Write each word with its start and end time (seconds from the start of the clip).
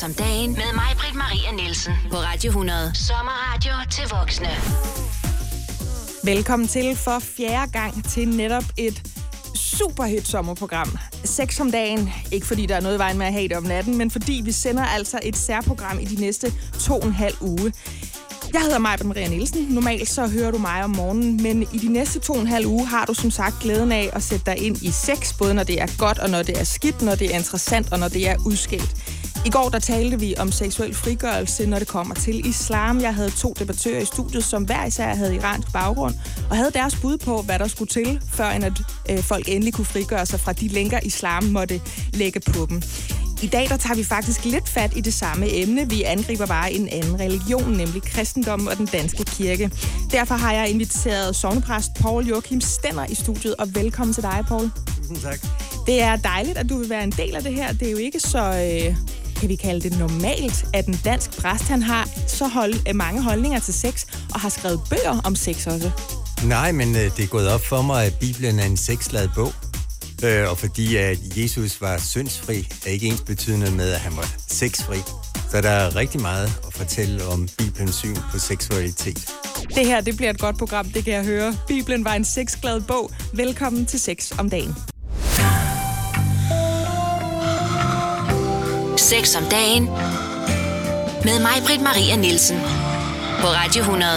Sex 0.00 0.06
om 0.06 0.14
dagen 0.14 0.50
med 0.52 0.74
mig, 0.74 0.96
Britt 0.98 1.14
Maria 1.14 1.52
Nielsen. 1.52 1.92
På 2.10 2.16
Radio 2.16 2.48
100. 2.48 2.94
Sommerradio 2.94 3.72
til 3.90 4.04
voksne. 4.10 4.48
Velkommen 6.24 6.68
til 6.68 6.96
for 6.96 7.18
fjerde 7.18 7.72
gang 7.72 8.04
til 8.08 8.28
netop 8.28 8.64
et 8.76 9.02
superhit 9.54 10.28
sommerprogram. 10.28 10.98
6 11.24 11.60
om 11.60 11.70
dagen. 11.70 12.12
Ikke 12.32 12.46
fordi 12.46 12.66
der 12.66 12.76
er 12.76 12.80
noget 12.80 12.96
i 12.96 12.98
vejen 12.98 13.18
med 13.18 13.26
at 13.26 13.32
have 13.32 13.48
det 13.48 13.56
om 13.56 13.62
natten, 13.62 13.98
men 13.98 14.10
fordi 14.10 14.42
vi 14.44 14.52
sender 14.52 14.84
altså 14.84 15.20
et 15.22 15.36
særprogram 15.36 15.98
i 15.98 16.04
de 16.04 16.20
næste 16.20 16.52
to 16.80 16.98
og 16.98 17.06
en 17.06 17.12
halv 17.12 17.36
uge. 17.40 17.72
Jeg 18.52 18.60
hedder 18.60 18.78
Maja 18.78 19.04
Maria 19.04 19.28
Nielsen. 19.28 19.66
Normalt 19.70 20.08
så 20.08 20.26
hører 20.26 20.50
du 20.50 20.58
mig 20.58 20.84
om 20.84 20.90
morgenen, 20.90 21.42
men 21.42 21.62
i 21.62 21.78
de 21.78 21.92
næste 21.92 22.18
to 22.18 22.32
og 22.32 22.40
en 22.40 22.46
halv 22.46 22.66
uge 22.66 22.86
har 22.86 23.04
du 23.04 23.14
som 23.14 23.30
sagt 23.30 23.54
glæden 23.60 23.92
af 23.92 24.10
at 24.12 24.22
sætte 24.22 24.46
dig 24.46 24.58
ind 24.58 24.82
i 24.82 24.90
sex, 24.90 25.34
både 25.38 25.54
når 25.54 25.62
det 25.62 25.80
er 25.80 25.86
godt 25.98 26.18
og 26.18 26.30
når 26.30 26.42
det 26.42 26.60
er 26.60 26.64
skidt, 26.64 27.02
når 27.02 27.14
det 27.14 27.34
er 27.34 27.38
interessant 27.38 27.92
og 27.92 27.98
når 27.98 28.08
det 28.08 28.28
er 28.28 28.36
udskilt. 28.46 29.19
I 29.46 29.50
går 29.50 29.68
der 29.68 29.78
talte 29.78 30.20
vi 30.20 30.34
om 30.38 30.52
seksuel 30.52 30.94
frigørelse, 30.94 31.66
når 31.66 31.78
det 31.78 31.88
kommer 31.88 32.14
til 32.14 32.46
islam. 32.46 33.00
Jeg 33.00 33.14
havde 33.14 33.30
to 33.30 33.54
debattører 33.58 34.00
i 34.00 34.04
studiet, 34.04 34.44
som 34.44 34.64
hver 34.64 34.86
især 34.86 35.14
havde 35.14 35.34
iransk 35.34 35.72
baggrund, 35.72 36.14
og 36.50 36.56
havde 36.56 36.70
deres 36.70 36.96
bud 36.96 37.18
på, 37.18 37.42
hvad 37.42 37.58
der 37.58 37.68
skulle 37.68 37.88
til, 37.88 38.20
før 38.32 38.50
end 38.50 38.64
at 38.64 38.72
øh, 39.10 39.18
folk 39.18 39.48
endelig 39.48 39.74
kunne 39.74 39.84
frigøre 39.84 40.26
sig 40.26 40.40
fra 40.40 40.52
de 40.52 40.68
lænker, 40.68 41.00
islam 41.02 41.44
måtte 41.44 41.80
lægge 42.14 42.40
på 42.40 42.66
dem. 42.68 42.82
I 43.42 43.46
dag 43.46 43.68
der 43.68 43.76
tager 43.76 43.94
vi 43.94 44.04
faktisk 44.04 44.44
lidt 44.44 44.68
fat 44.68 44.96
i 44.96 45.00
det 45.00 45.14
samme 45.14 45.46
emne. 45.54 45.90
Vi 45.90 46.02
angriber 46.02 46.46
bare 46.46 46.72
en 46.72 46.88
anden 46.88 47.20
religion, 47.20 47.72
nemlig 47.72 48.02
kristendommen 48.02 48.68
og 48.68 48.76
den 48.76 48.86
danske 48.86 49.24
kirke. 49.24 49.70
Derfor 50.10 50.34
har 50.34 50.52
jeg 50.52 50.70
inviteret 50.70 51.36
sovnepræst 51.36 51.90
Paul 52.00 52.26
Joachim 52.26 52.60
Stenner 52.60 53.06
i 53.06 53.14
studiet, 53.14 53.54
og 53.58 53.74
velkommen 53.74 54.14
til 54.14 54.22
dig, 54.22 54.44
Paul. 54.48 54.70
Tusind 54.96 55.16
tak. 55.16 55.40
Det 55.86 56.02
er 56.02 56.16
dejligt, 56.16 56.58
at 56.58 56.68
du 56.68 56.78
vil 56.78 56.90
være 56.90 57.04
en 57.04 57.10
del 57.10 57.36
af 57.36 57.42
det 57.42 57.54
her. 57.54 57.72
Det 57.72 57.88
er 57.88 57.92
jo 57.92 57.96
ikke 57.96 58.20
så, 58.20 58.38
øh, 58.38 58.96
kan 59.40 59.48
vi 59.48 59.56
kalde 59.56 59.90
det 59.90 59.98
normalt, 59.98 60.66
at 60.74 60.86
en 60.86 61.00
dansk 61.04 61.40
præst, 61.40 61.68
han 61.68 61.82
har 61.82 62.08
så 62.26 62.46
hold, 62.48 62.74
øh, 62.88 62.96
mange 62.96 63.22
holdninger 63.22 63.60
til 63.60 63.74
sex, 63.74 64.04
og 64.34 64.40
har 64.40 64.48
skrevet 64.48 64.80
bøger 64.90 65.20
om 65.24 65.36
sex 65.36 65.66
også. 65.66 65.90
Nej, 66.44 66.72
men 66.72 66.96
øh, 66.96 67.16
det 67.16 67.22
er 67.24 67.26
gået 67.26 67.48
op 67.48 67.60
for 67.60 67.82
mig, 67.82 68.04
at 68.06 68.14
Bibelen 68.20 68.58
er 68.58 68.64
en 68.64 68.76
sexladet 68.76 69.30
bog. 69.34 69.52
Øh, 70.24 70.50
og 70.50 70.58
fordi 70.58 70.96
at 70.96 71.18
Jesus 71.36 71.80
var 71.80 71.98
syndsfri, 71.98 72.68
er 72.86 72.90
ikke 72.90 73.06
ens 73.06 73.20
betydende 73.20 73.70
med, 73.70 73.92
at 73.92 74.00
han 74.00 74.16
var 74.16 74.34
sexfri. 74.48 74.98
Så 75.50 75.60
der 75.60 75.70
er 75.70 75.96
rigtig 75.96 76.20
meget 76.20 76.52
at 76.66 76.74
fortælle 76.74 77.26
om 77.26 77.48
Bibelens 77.58 77.94
syn 77.94 78.16
på 78.32 78.38
seksualitet. 78.38 79.32
Det 79.74 79.86
her, 79.86 80.00
det 80.00 80.16
bliver 80.16 80.30
et 80.30 80.38
godt 80.38 80.58
program, 80.58 80.86
det 80.86 81.04
kan 81.04 81.12
jeg 81.12 81.24
høre. 81.24 81.56
Bibelen 81.68 82.04
var 82.04 82.14
en 82.14 82.24
sexglad 82.24 82.80
bog. 82.80 83.10
Velkommen 83.32 83.86
til 83.86 84.00
Sex 84.00 84.32
om 84.38 84.50
dagen. 84.50 84.74
Sex 89.10 89.36
om 89.36 89.44
dagen 89.44 89.84
med 91.24 91.40
mig, 91.42 91.62
Britt 91.66 91.82
Maria 91.82 92.16
Nielsen. 92.16 92.60
På 93.40 93.46
Radio 93.46 93.82
100. 93.82 94.08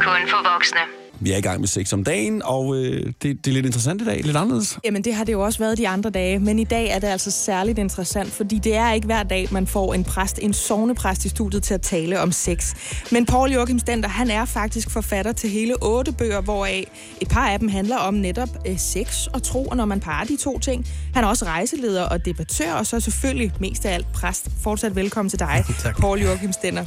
Kun 0.00 0.28
for 0.28 0.52
voksne. 0.52 0.80
Vi 1.20 1.32
er 1.32 1.36
i 1.36 1.40
gang 1.40 1.60
med 1.60 1.68
sex 1.68 1.92
om 1.92 2.04
dagen, 2.04 2.42
og 2.44 2.76
øh, 2.76 3.06
det, 3.06 3.22
det 3.22 3.46
er 3.46 3.52
lidt 3.52 3.66
interessant 3.66 4.02
i 4.02 4.04
dag, 4.04 4.22
lidt 4.24 4.36
anderledes. 4.36 4.78
Jamen, 4.84 5.04
det 5.04 5.14
har 5.14 5.24
det 5.24 5.32
jo 5.32 5.40
også 5.44 5.58
været 5.58 5.78
de 5.78 5.88
andre 5.88 6.10
dage, 6.10 6.38
men 6.38 6.58
i 6.58 6.64
dag 6.64 6.88
er 6.88 6.98
det 6.98 7.06
altså 7.06 7.30
særligt 7.30 7.78
interessant, 7.78 8.32
fordi 8.32 8.58
det 8.58 8.76
er 8.76 8.92
ikke 8.92 9.06
hver 9.06 9.22
dag, 9.22 9.48
man 9.50 9.66
får 9.66 9.94
en 9.94 10.04
præst, 10.04 10.38
en 10.42 10.52
sovnepræst 10.52 11.24
i 11.24 11.28
studiet 11.28 11.62
til 11.62 11.74
at 11.74 11.82
tale 11.82 12.20
om 12.20 12.32
sex. 12.32 12.74
Men 13.12 13.26
Paul 13.26 13.50
Joachim 13.50 13.78
Stender, 13.78 14.08
han 14.08 14.30
er 14.30 14.44
faktisk 14.44 14.90
forfatter 14.90 15.32
til 15.32 15.50
hele 15.50 15.74
otte 15.82 16.12
bøger, 16.12 16.40
hvoraf 16.40 16.90
et 17.20 17.28
par 17.28 17.48
af 17.48 17.58
dem 17.58 17.68
handler 17.68 17.96
om 17.96 18.14
netop 18.14 18.48
øh, 18.66 18.78
sex 18.78 19.26
og 19.26 19.42
tro, 19.42 19.64
og 19.64 19.76
når 19.76 19.84
man 19.84 20.00
parer 20.00 20.24
de 20.24 20.36
to 20.36 20.58
ting. 20.58 20.86
Han 21.14 21.24
er 21.24 21.28
også 21.28 21.44
rejseleder 21.44 22.02
og 22.02 22.24
debattør, 22.24 22.72
og 22.72 22.86
så 22.86 23.00
selvfølgelig 23.00 23.52
mest 23.60 23.86
af 23.86 23.94
alt 23.94 24.12
præst. 24.12 24.48
Fortsat 24.62 24.96
velkommen 24.96 25.30
til 25.30 25.38
dig, 25.38 25.64
Tak. 25.82 26.00
Paul 26.00 26.20
Joachim 26.20 26.52
Stender. 26.52 26.84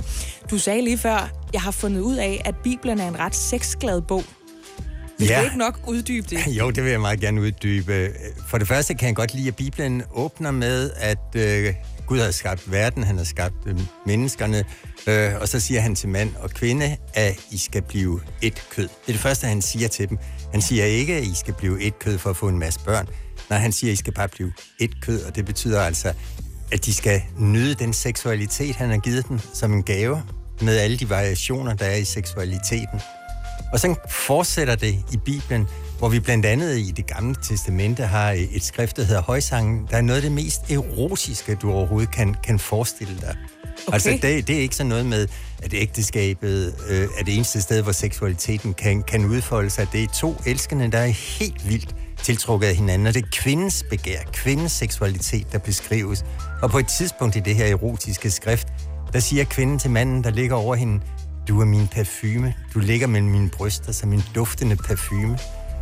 Du 0.51 0.57
sagde 0.57 0.81
lige 0.81 0.97
før, 0.97 1.38
jeg 1.53 1.61
har 1.61 1.71
fundet 1.71 2.01
ud 2.01 2.15
af, 2.15 2.41
at 2.45 2.55
Bibelen 2.63 2.99
er 2.99 3.07
en 3.07 3.19
ret 3.19 3.35
sexglad 3.35 4.01
bog. 4.01 4.23
Vil 5.19 5.27
ja. 5.27 5.39
du 5.39 5.43
ikke 5.45 5.57
nok 5.57 5.79
uddybe 5.87 6.27
det? 6.29 6.47
Jo, 6.59 6.71
det 6.71 6.83
vil 6.83 6.91
jeg 6.91 7.01
meget 7.01 7.19
gerne 7.19 7.41
uddybe. 7.41 8.09
For 8.47 8.57
det 8.57 8.67
første 8.67 8.93
kan 8.93 9.07
jeg 9.07 9.15
godt 9.15 9.33
lide, 9.33 9.47
at 9.47 9.55
Bibelen 9.55 10.03
åbner 10.13 10.51
med, 10.51 10.91
at 10.95 11.35
øh, 11.35 11.73
Gud 12.07 12.19
har 12.19 12.31
skabt 12.31 12.71
verden, 12.71 13.03
han 13.03 13.17
har 13.17 13.23
skabt 13.23 13.55
øh, 13.65 13.79
menneskerne, 14.05 14.63
øh, 15.07 15.41
og 15.41 15.47
så 15.47 15.59
siger 15.59 15.81
han 15.81 15.95
til 15.95 16.09
mand 16.09 16.35
og 16.35 16.49
kvinde, 16.49 16.97
at 17.13 17.39
I 17.51 17.57
skal 17.57 17.81
blive 17.81 18.19
et 18.41 18.63
kød. 18.69 18.83
Det 18.87 19.07
er 19.07 19.11
det 19.11 19.21
første, 19.21 19.47
han 19.47 19.61
siger 19.61 19.87
til 19.87 20.09
dem. 20.09 20.17
Han 20.51 20.61
siger 20.61 20.85
ikke, 20.85 21.15
at 21.15 21.23
I 21.23 21.35
skal 21.35 21.53
blive 21.53 21.81
et 21.81 21.99
kød 21.99 22.17
for 22.17 22.29
at 22.29 22.37
få 22.37 22.47
en 22.47 22.59
masse 22.59 22.79
børn. 22.85 23.07
Nej, 23.49 23.59
han 23.59 23.71
siger, 23.71 23.91
at 23.91 23.93
I 23.93 23.95
skal 23.95 24.13
bare 24.13 24.27
blive 24.27 24.53
et 24.79 25.01
kød, 25.01 25.23
og 25.23 25.35
det 25.35 25.45
betyder 25.45 25.81
altså, 25.81 26.13
at 26.71 26.85
de 26.85 26.93
skal 26.93 27.21
nyde 27.39 27.73
den 27.73 27.93
seksualitet, 27.93 28.75
han 28.75 28.89
har 28.89 28.97
givet 28.97 29.27
dem 29.27 29.39
som 29.53 29.73
en 29.73 29.83
gave, 29.83 30.21
med 30.61 30.77
alle 30.77 30.97
de 30.97 31.09
variationer, 31.09 31.73
der 31.73 31.85
er 31.85 31.95
i 31.95 32.05
seksualiteten. 32.05 33.01
Og 33.73 33.79
så 33.79 33.95
fortsætter 34.09 34.75
det 34.75 34.95
i 35.13 35.17
Bibelen, 35.25 35.67
hvor 35.97 36.09
vi 36.09 36.19
blandt 36.19 36.45
andet 36.45 36.77
i 36.77 36.91
det 36.91 37.07
gamle 37.07 37.35
testamente 37.43 38.03
har 38.03 38.31
et 38.51 38.63
skrift, 38.63 38.97
der 38.97 39.03
hedder 39.03 39.21
Højsangen. 39.21 39.87
Der 39.91 39.97
er 39.97 40.01
noget 40.01 40.17
af 40.17 40.21
det 40.21 40.31
mest 40.31 40.71
erotiske, 40.71 41.55
du 41.55 41.71
overhovedet 41.71 42.11
kan, 42.11 42.35
kan 42.43 42.59
forestille 42.59 43.15
dig. 43.21 43.35
Okay. 43.87 43.93
Altså, 43.93 44.09
det, 44.21 44.47
det 44.47 44.57
er 44.57 44.59
ikke 44.59 44.75
sådan 44.75 44.89
noget 44.89 45.05
med, 45.05 45.27
at 45.63 45.73
ægteskabet 45.73 46.75
øh, 46.89 47.07
er 47.19 47.23
det 47.23 47.35
eneste 47.35 47.61
sted, 47.61 47.81
hvor 47.81 47.91
seksualiteten 47.91 48.73
kan, 48.73 49.03
kan 49.03 49.25
udfolde 49.25 49.69
sig. 49.69 49.87
Det 49.91 50.03
er 50.03 50.07
to 50.07 50.35
elskende, 50.45 50.91
der 50.91 50.97
er 50.97 51.07
helt 51.07 51.69
vildt 51.69 51.95
tiltrukket 52.23 52.67
af 52.67 52.75
hinanden, 52.75 53.07
og 53.07 53.13
det 53.13 53.23
er 53.23 53.27
kvindens 53.31 53.85
begær, 53.89 54.19
kvindens 54.33 54.71
seksualitet, 54.71 55.51
der 55.51 55.57
beskrives. 55.57 56.25
Og 56.61 56.71
på 56.71 56.79
et 56.79 56.87
tidspunkt 56.87 57.35
i 57.35 57.39
det 57.39 57.55
her 57.55 57.65
erotiske 57.65 58.31
skrift, 58.31 58.67
der 59.13 59.19
siger 59.19 59.43
kvinden 59.43 59.79
til 59.79 59.91
manden, 59.91 60.23
der 60.23 60.29
ligger 60.29 60.55
over 60.55 60.75
hende, 60.75 61.01
du 61.47 61.61
er 61.61 61.65
min 61.65 61.87
parfume. 61.87 62.53
Du 62.73 62.79
ligger 62.79 63.07
mellem 63.07 63.29
mine 63.29 63.49
bryster 63.49 63.91
som 63.91 64.13
en 64.13 64.23
duftende 64.35 64.75
parfume. 64.75 65.37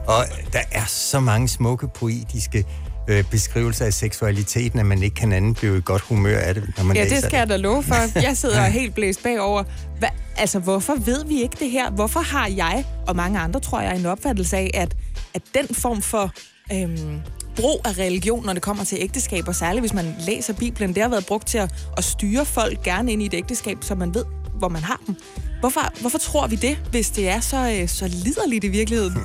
Og 0.07 0.25
der 0.53 0.61
er 0.71 0.85
så 0.85 1.19
mange 1.19 1.47
smukke 1.47 1.87
poetiske 1.87 2.65
øh, 3.07 3.23
beskrivelser 3.31 3.85
af 3.85 3.93
seksualiteten, 3.93 4.79
at 4.79 4.85
man 4.85 5.03
ikke 5.03 5.15
kan 5.15 5.33
anden 5.33 5.53
blive 5.53 5.77
i 5.77 5.81
godt 5.85 6.01
humør 6.01 6.39
af 6.39 6.53
det, 6.53 6.63
når 6.77 6.83
man 6.83 6.97
Ja, 6.97 7.03
det 7.03 7.23
skal 7.23 7.37
jeg 7.37 7.49
da 7.49 7.57
love 7.57 7.83
for. 7.83 8.19
Jeg 8.27 8.37
sidder 8.37 8.63
helt 8.63 8.95
blæst 8.95 9.23
bagover. 9.23 9.63
Hva, 9.99 10.07
altså, 10.37 10.59
hvorfor 10.59 10.95
ved 10.95 11.25
vi 11.25 11.41
ikke 11.41 11.55
det 11.59 11.71
her? 11.71 11.91
Hvorfor 11.91 12.19
har 12.19 12.47
jeg, 12.47 12.85
og 13.07 13.15
mange 13.15 13.39
andre 13.39 13.59
tror 13.59 13.81
jeg, 13.81 13.99
en 13.99 14.05
opfattelse 14.05 14.57
af, 14.57 14.71
at, 14.73 14.95
at 15.33 15.41
den 15.53 15.75
form 15.75 16.01
for 16.01 16.31
øhm, 16.73 17.19
brug 17.55 17.81
af 17.85 17.97
religion, 17.97 18.45
når 18.45 18.53
det 18.53 18.61
kommer 18.61 18.83
til 18.83 18.97
ægteskab, 19.01 19.47
og 19.47 19.55
særligt 19.55 19.81
hvis 19.81 19.93
man 19.93 20.15
læser 20.19 20.53
Bibelen, 20.53 20.93
det 20.95 21.01
har 21.01 21.09
været 21.09 21.25
brugt 21.25 21.47
til 21.47 21.57
at, 21.57 21.73
at 21.97 22.03
styre 22.03 22.45
folk 22.45 22.83
gerne 22.83 23.11
ind 23.11 23.21
i 23.21 23.25
et 23.25 23.33
ægteskab, 23.33 23.77
så 23.81 23.95
man 23.95 24.13
ved, 24.13 24.25
hvor 24.53 24.69
man 24.69 24.83
har 24.83 25.01
dem. 25.07 25.15
Hvorfor, 25.59 26.01
hvorfor 26.01 26.17
tror 26.17 26.47
vi 26.47 26.55
det, 26.55 26.77
hvis 26.91 27.09
det 27.09 27.29
er 27.29 27.39
så, 27.39 27.77
øh, 27.81 27.87
så 27.87 28.07
liderligt 28.07 28.63
i 28.63 28.67
virkeligheden? 28.67 29.17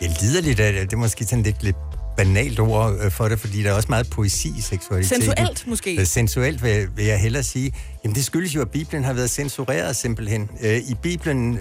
Jeg 0.00 0.10
lider 0.20 0.42
lidt 0.42 0.60
af 0.60 0.72
det. 0.72 0.82
Det 0.82 0.92
er 0.92 1.00
måske 1.00 1.24
sådan 1.24 1.42
lidt, 1.42 1.62
lidt 1.62 1.76
banalt 2.16 2.60
ord 2.60 2.96
øh, 3.04 3.10
for 3.10 3.28
det, 3.28 3.40
fordi 3.40 3.62
der 3.62 3.70
er 3.70 3.74
også 3.74 3.88
meget 3.88 4.10
poesi 4.10 4.48
i 4.58 4.60
seksualiteten. 4.60 5.22
Sensuelt 5.22 5.66
måske? 5.66 6.00
Øh, 6.00 6.06
Sensuelt 6.06 6.62
vil, 6.62 6.88
vil 6.96 7.04
jeg 7.04 7.20
hellere 7.20 7.42
sige. 7.42 7.72
Jamen 8.04 8.14
det 8.14 8.24
skyldes 8.24 8.54
jo, 8.54 8.60
at 8.60 8.70
Bibelen 8.70 9.04
har 9.04 9.12
været 9.12 9.30
censureret 9.30 9.96
simpelthen. 9.96 10.50
Øh, 10.62 10.76
I 10.76 10.94
Bibelen, 11.02 11.58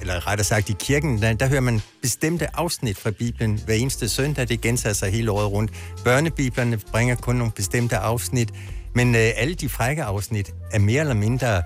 eller 0.00 0.26
rettere 0.26 0.44
sagt 0.44 0.70
i 0.70 0.74
kirken, 0.78 1.22
der, 1.22 1.32
der 1.32 1.46
hører 1.46 1.60
man 1.60 1.80
bestemte 2.02 2.56
afsnit 2.56 2.98
fra 2.98 3.10
Bibelen 3.10 3.60
hver 3.64 3.74
eneste 3.74 4.08
søndag. 4.08 4.48
Det 4.48 4.60
gentager 4.60 4.92
sig 4.92 5.10
hele 5.10 5.30
året 5.30 5.52
rundt. 5.52 5.70
Børnebiblerne 6.04 6.78
bringer 6.92 7.14
kun 7.14 7.36
nogle 7.36 7.52
bestemte 7.52 7.96
afsnit, 7.96 8.50
men 8.94 9.14
alle 9.14 9.54
de 9.54 9.68
frække 9.68 10.02
afsnit 10.02 10.50
er 10.72 10.78
mere 10.78 11.00
eller 11.00 11.14
mindre 11.14 11.62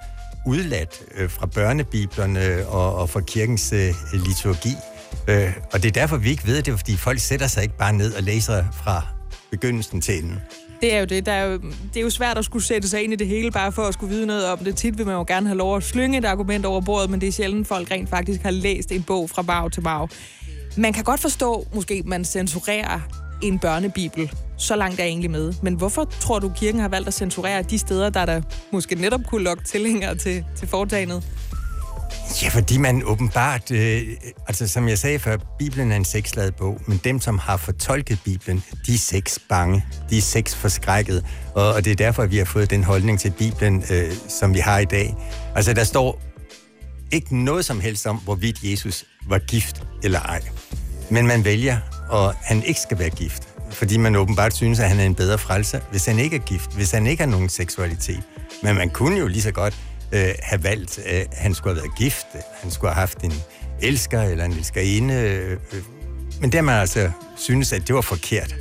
udladt 0.46 1.02
øh, 1.16 1.30
fra 1.30 1.46
børnebiblerne 1.46 2.66
og, 2.66 2.94
og 2.94 3.10
fra 3.10 3.20
kirkens 3.20 3.72
øh, 3.72 3.94
liturgi. 4.12 4.74
Øh, 5.28 5.52
og 5.72 5.82
det 5.82 5.88
er 5.88 5.92
derfor, 5.92 6.16
vi 6.16 6.30
ikke 6.30 6.46
ved 6.46 6.62
det, 6.62 6.78
fordi 6.78 6.96
folk 6.96 7.18
sætter 7.18 7.46
sig 7.46 7.62
ikke 7.62 7.76
bare 7.76 7.92
ned 7.92 8.14
og 8.14 8.22
læser 8.22 8.64
fra 8.84 9.02
begyndelsen 9.50 10.00
til 10.00 10.18
enden. 10.18 10.38
Det 10.80 10.94
er 10.94 10.98
jo 10.98 11.04
det. 11.04 11.26
Der 11.26 11.32
er 11.32 11.44
jo, 11.44 11.58
det 11.94 11.96
er 11.96 12.00
jo 12.00 12.10
svært 12.10 12.38
at 12.38 12.44
skulle 12.44 12.64
sætte 12.64 12.88
sig 12.88 13.04
ind 13.04 13.12
i 13.12 13.16
det 13.16 13.26
hele, 13.26 13.50
bare 13.50 13.72
for 13.72 13.82
at 13.82 13.94
skulle 13.94 14.14
vide 14.14 14.26
noget 14.26 14.46
om 14.46 14.58
det. 14.58 14.76
Tit 14.76 14.98
vil 14.98 15.06
man 15.06 15.14
jo 15.14 15.24
gerne 15.28 15.46
have 15.46 15.58
lov 15.58 15.76
at 15.76 15.82
slynge 15.82 16.18
et 16.18 16.24
argument 16.24 16.66
over 16.66 16.80
bordet, 16.80 17.10
men 17.10 17.20
det 17.20 17.28
er 17.28 17.32
sjældent, 17.32 17.68
folk 17.68 17.90
rent 17.90 18.08
faktisk 18.10 18.42
har 18.42 18.50
læst 18.50 18.92
en 18.92 19.02
bog 19.02 19.30
fra 19.30 19.42
bag 19.42 19.72
til 19.72 19.80
bag. 19.80 20.08
Man 20.76 20.92
kan 20.92 21.04
godt 21.04 21.20
forstå, 21.20 21.66
måske 21.74 21.94
at 21.94 22.06
man 22.06 22.24
censurerer 22.24 23.00
en 23.42 23.58
børnebibel. 23.58 24.32
Så 24.58 24.76
langt 24.76 25.00
er 25.00 25.04
jeg 25.04 25.10
egentlig 25.10 25.30
med. 25.30 25.54
Men 25.62 25.74
hvorfor 25.74 26.04
tror 26.04 26.38
du, 26.38 26.52
kirken 26.56 26.80
har 26.80 26.88
valgt 26.88 27.08
at 27.08 27.14
censurere 27.14 27.62
de 27.62 27.78
steder, 27.78 28.10
der 28.10 28.26
der 28.26 28.40
måske 28.72 28.94
netop 28.94 29.20
kunne 29.26 29.44
lokke 29.44 29.64
tilhængere 29.64 30.14
til, 30.14 30.44
til 30.56 30.68
foretagendet? 30.68 31.22
Ja, 32.42 32.48
fordi 32.48 32.78
man 32.78 33.02
åbenbart, 33.04 33.70
øh, 33.70 34.02
altså 34.48 34.68
som 34.68 34.88
jeg 34.88 34.98
sagde 34.98 35.18
før, 35.18 35.36
Bibelen 35.58 35.92
er 35.92 35.96
en 35.96 36.04
sexladet 36.04 36.54
bog, 36.54 36.80
men 36.86 37.00
dem, 37.04 37.20
som 37.20 37.38
har 37.38 37.56
fortolket 37.56 38.18
Bibelen, 38.24 38.64
de 38.86 38.94
er 38.94 38.98
sex 38.98 39.38
bange, 39.48 39.84
de 40.10 40.18
er 40.18 40.22
sex 40.22 40.54
forskrækket, 40.54 41.24
og, 41.54 41.72
og 41.72 41.84
det 41.84 41.90
er 41.90 41.96
derfor, 41.96 42.22
at 42.22 42.30
vi 42.30 42.38
har 42.38 42.44
fået 42.44 42.70
den 42.70 42.84
holdning 42.84 43.20
til 43.20 43.30
Bibelen, 43.38 43.84
øh, 43.90 44.12
som 44.28 44.54
vi 44.54 44.58
har 44.58 44.78
i 44.78 44.84
dag. 44.84 45.14
Altså, 45.54 45.72
der 45.72 45.84
står 45.84 46.20
ikke 47.12 47.36
noget 47.36 47.64
som 47.64 47.80
helst 47.80 48.06
om, 48.06 48.16
hvorvidt 48.16 48.58
Jesus 48.62 49.04
var 49.28 49.38
gift 49.38 49.82
eller 50.04 50.20
ej. 50.20 50.40
Men 51.10 51.26
man 51.26 51.44
vælger 51.44 51.78
og 52.12 52.34
han 52.42 52.62
ikke 52.62 52.80
skal 52.80 52.98
være 52.98 53.10
gift. 53.10 53.48
Fordi 53.70 53.96
man 53.96 54.16
åbenbart 54.16 54.54
synes, 54.54 54.80
at 54.80 54.88
han 54.88 55.00
er 55.00 55.04
en 55.04 55.14
bedre 55.14 55.38
frelser, 55.38 55.80
hvis 55.90 56.06
han 56.06 56.18
ikke 56.18 56.36
er 56.36 56.40
gift, 56.40 56.74
hvis 56.74 56.90
han 56.90 57.06
ikke 57.06 57.22
har 57.22 57.30
nogen 57.30 57.48
seksualitet. 57.48 58.22
Men 58.62 58.74
man 58.76 58.90
kunne 58.90 59.18
jo 59.18 59.26
lige 59.26 59.42
så 59.42 59.52
godt 59.52 59.76
øh, 60.12 60.34
have 60.42 60.64
valgt, 60.64 60.98
at 60.98 61.26
han 61.32 61.54
skulle 61.54 61.74
have 61.74 61.82
været 61.82 61.98
gift, 61.98 62.26
han 62.62 62.70
skulle 62.70 62.92
have 62.92 63.00
haft 63.00 63.22
en 63.22 63.32
elsker 63.80 64.22
eller 64.22 64.44
en 64.44 64.52
elskerinde. 64.52 65.14
Øh, 65.14 65.58
men 66.40 66.52
det 66.52 66.54
har 66.54 66.62
man 66.62 66.80
altså 66.80 67.10
synes, 67.36 67.72
at 67.72 67.86
det 67.86 67.94
var 67.94 68.00
forkert. 68.00 68.54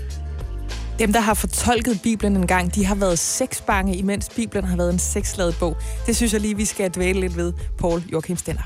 Dem, 1.00 1.13
der 1.13 1.19
har 1.19 1.33
fortolket 1.33 2.00
Bibelen 2.03 2.36
en 2.36 2.48
gang, 2.48 2.75
de 2.75 2.86
har 2.86 2.95
været 2.95 3.19
sexbange, 3.19 3.95
imens 3.95 4.30
Bibelen 4.36 4.63
har 4.65 4.77
været 4.77 4.94
en 4.94 5.00
sexladet 5.00 5.56
bog. 5.59 5.77
Det 6.06 6.15
synes 6.15 6.33
jeg 6.33 6.42
lige, 6.42 6.57
vi 6.57 6.65
skal 6.65 6.92
dvæle 6.92 7.19
lidt 7.19 7.38
ved, 7.38 7.54
Paul 7.80 8.04
Joachim 8.12 8.38
Stender. 8.38 8.63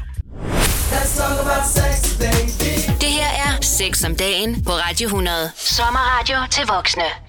Det 3.01 3.09
her 3.09 3.29
er 3.45 3.61
Sex 3.61 4.03
om 4.05 4.15
dagen 4.15 4.63
på 4.63 4.71
Radio 4.71 5.05
100. 5.05 5.51
Sommerradio 5.55 6.37
til 6.51 6.67
voksne. 6.67 7.24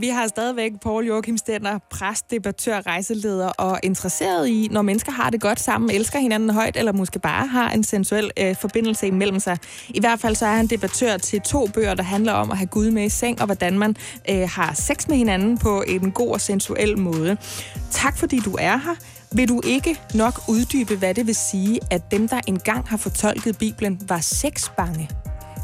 Vi 0.00 0.08
har 0.08 0.26
stadigvæk 0.26 0.72
Paul 0.80 1.06
Joachim 1.06 1.36
Stender, 1.36 1.78
præst, 1.90 2.30
debattør, 2.30 2.80
rejseleder 2.86 3.48
og 3.48 3.80
interesseret 3.82 4.48
i, 4.48 4.68
når 4.70 4.82
mennesker 4.82 5.12
har 5.12 5.30
det 5.30 5.40
godt 5.40 5.60
sammen, 5.60 5.90
elsker 5.90 6.18
hinanden 6.18 6.50
højt, 6.50 6.76
eller 6.76 6.92
måske 6.92 7.18
bare 7.18 7.46
har 7.46 7.70
en 7.70 7.84
sensuel 7.84 8.30
øh, 8.38 8.56
forbindelse 8.60 9.06
imellem 9.06 9.40
sig. 9.40 9.58
I 9.88 10.00
hvert 10.00 10.20
fald 10.20 10.34
så 10.34 10.46
er 10.46 10.52
han 10.52 10.66
debattør 10.66 11.16
til 11.16 11.40
to 11.40 11.66
bøger, 11.66 11.94
der 11.94 12.02
handler 12.02 12.32
om 12.32 12.50
at 12.50 12.56
have 12.56 12.66
Gud 12.66 12.90
med 12.90 13.04
i 13.04 13.08
seng, 13.08 13.40
og 13.40 13.46
hvordan 13.46 13.78
man 13.78 13.96
øh, 14.30 14.48
har 14.48 14.74
sex 14.74 15.08
med 15.08 15.16
hinanden 15.16 15.58
på 15.58 15.84
en 15.86 16.10
god 16.10 16.32
og 16.32 16.40
sensuel 16.40 16.98
måde. 16.98 17.36
Tak 17.90 18.18
fordi 18.18 18.40
du 18.40 18.56
er 18.60 18.76
her. 18.76 18.94
Vil 19.32 19.48
du 19.48 19.60
ikke 19.64 20.00
nok 20.14 20.40
uddybe, 20.48 20.96
hvad 20.96 21.14
det 21.14 21.26
vil 21.26 21.34
sige, 21.34 21.80
at 21.90 22.10
dem, 22.10 22.28
der 22.28 22.40
engang 22.46 22.88
har 22.88 22.96
fortolket 22.96 23.58
Bibelen, 23.58 24.00
var 24.08 24.20
sexbange? 24.20 25.08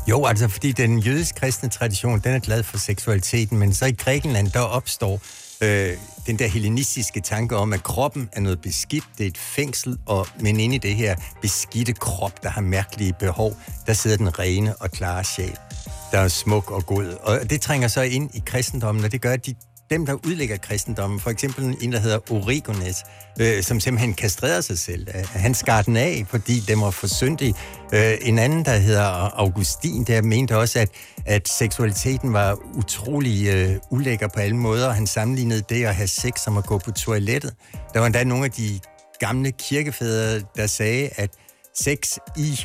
Jo, 0.08 0.24
altså 0.24 0.48
fordi 0.48 0.72
den 0.72 0.98
jødisk 0.98 1.34
kristne 1.34 1.68
tradition, 1.68 2.20
den 2.20 2.34
er 2.34 2.38
glad 2.38 2.62
for 2.62 2.78
seksualiteten, 2.78 3.58
men 3.58 3.74
så 3.74 3.86
i 3.86 3.92
Grækenland, 3.92 4.50
der 4.50 4.60
opstår 4.60 5.20
øh, 5.60 5.96
den 6.26 6.38
der 6.38 6.46
hellenistiske 6.46 7.20
tanke 7.20 7.56
om, 7.56 7.72
at 7.72 7.82
kroppen 7.82 8.28
er 8.32 8.40
noget 8.40 8.60
beskidt, 8.60 9.04
det 9.18 9.24
er 9.24 9.28
et 9.28 9.38
fængsel, 9.38 9.98
og, 10.06 10.26
men 10.40 10.60
inde 10.60 10.74
i 10.74 10.78
det 10.78 10.94
her 10.94 11.16
beskidte 11.42 11.92
krop, 11.92 12.42
der 12.42 12.48
har 12.48 12.60
mærkelige 12.60 13.12
behov, 13.12 13.56
der 13.86 13.92
sidder 13.92 14.16
den 14.16 14.38
rene 14.38 14.76
og 14.76 14.90
klare 14.90 15.24
sjæl, 15.24 15.58
der 16.12 16.18
er 16.18 16.28
smuk 16.28 16.70
og 16.70 16.86
god. 16.86 17.04
Og 17.22 17.50
det 17.50 17.60
trænger 17.60 17.88
så 17.88 18.02
ind 18.02 18.30
i 18.34 18.42
kristendommen, 18.46 19.04
og 19.04 19.12
det 19.12 19.20
gør, 19.20 19.32
at 19.32 19.46
de 19.46 19.54
dem, 19.94 20.06
der 20.06 20.14
udlægger 20.26 20.56
kristendommen, 20.56 21.20
for 21.20 21.30
eksempel 21.30 21.76
en, 21.80 21.92
der 21.92 21.98
hedder 21.98 22.18
Origenes, 22.30 23.04
øh, 23.40 23.62
som 23.62 23.80
simpelthen 23.80 24.14
kastrerede 24.14 24.62
sig 24.62 24.78
selv. 24.78 25.08
Øh, 25.08 25.24
han 25.30 25.54
skar 25.54 25.82
den 25.82 25.96
af, 25.96 26.24
fordi 26.28 26.60
den 26.60 26.80
var 26.80 26.90
for 26.90 27.06
syndig. 27.06 27.54
Øh, 27.94 28.14
en 28.20 28.38
anden, 28.38 28.64
der 28.64 28.76
hedder 28.76 29.04
Augustin, 29.40 30.04
der 30.04 30.22
mente 30.22 30.58
også, 30.58 30.78
at, 30.78 30.88
at 31.26 31.48
seksualiteten 31.48 32.32
var 32.32 32.58
utrolig 32.74 33.48
øh, 33.48 33.76
ulækker 33.90 34.28
på 34.28 34.40
alle 34.40 34.56
måder, 34.56 34.88
og 34.88 34.94
han 34.94 35.06
sammenlignede 35.06 35.62
det 35.68 35.84
at 35.84 35.94
have 35.94 36.08
sex 36.08 36.40
som 36.44 36.56
at 36.56 36.66
gå 36.66 36.78
på 36.78 36.90
toilettet. 36.90 37.54
Der 37.92 37.98
var 37.98 38.06
endda 38.06 38.24
nogle 38.24 38.44
af 38.44 38.50
de 38.50 38.80
gamle 39.20 39.52
kirkefædre, 39.52 40.42
der 40.56 40.66
sagde, 40.66 41.10
at 41.16 41.30
sex 41.74 42.18
i 42.36 42.60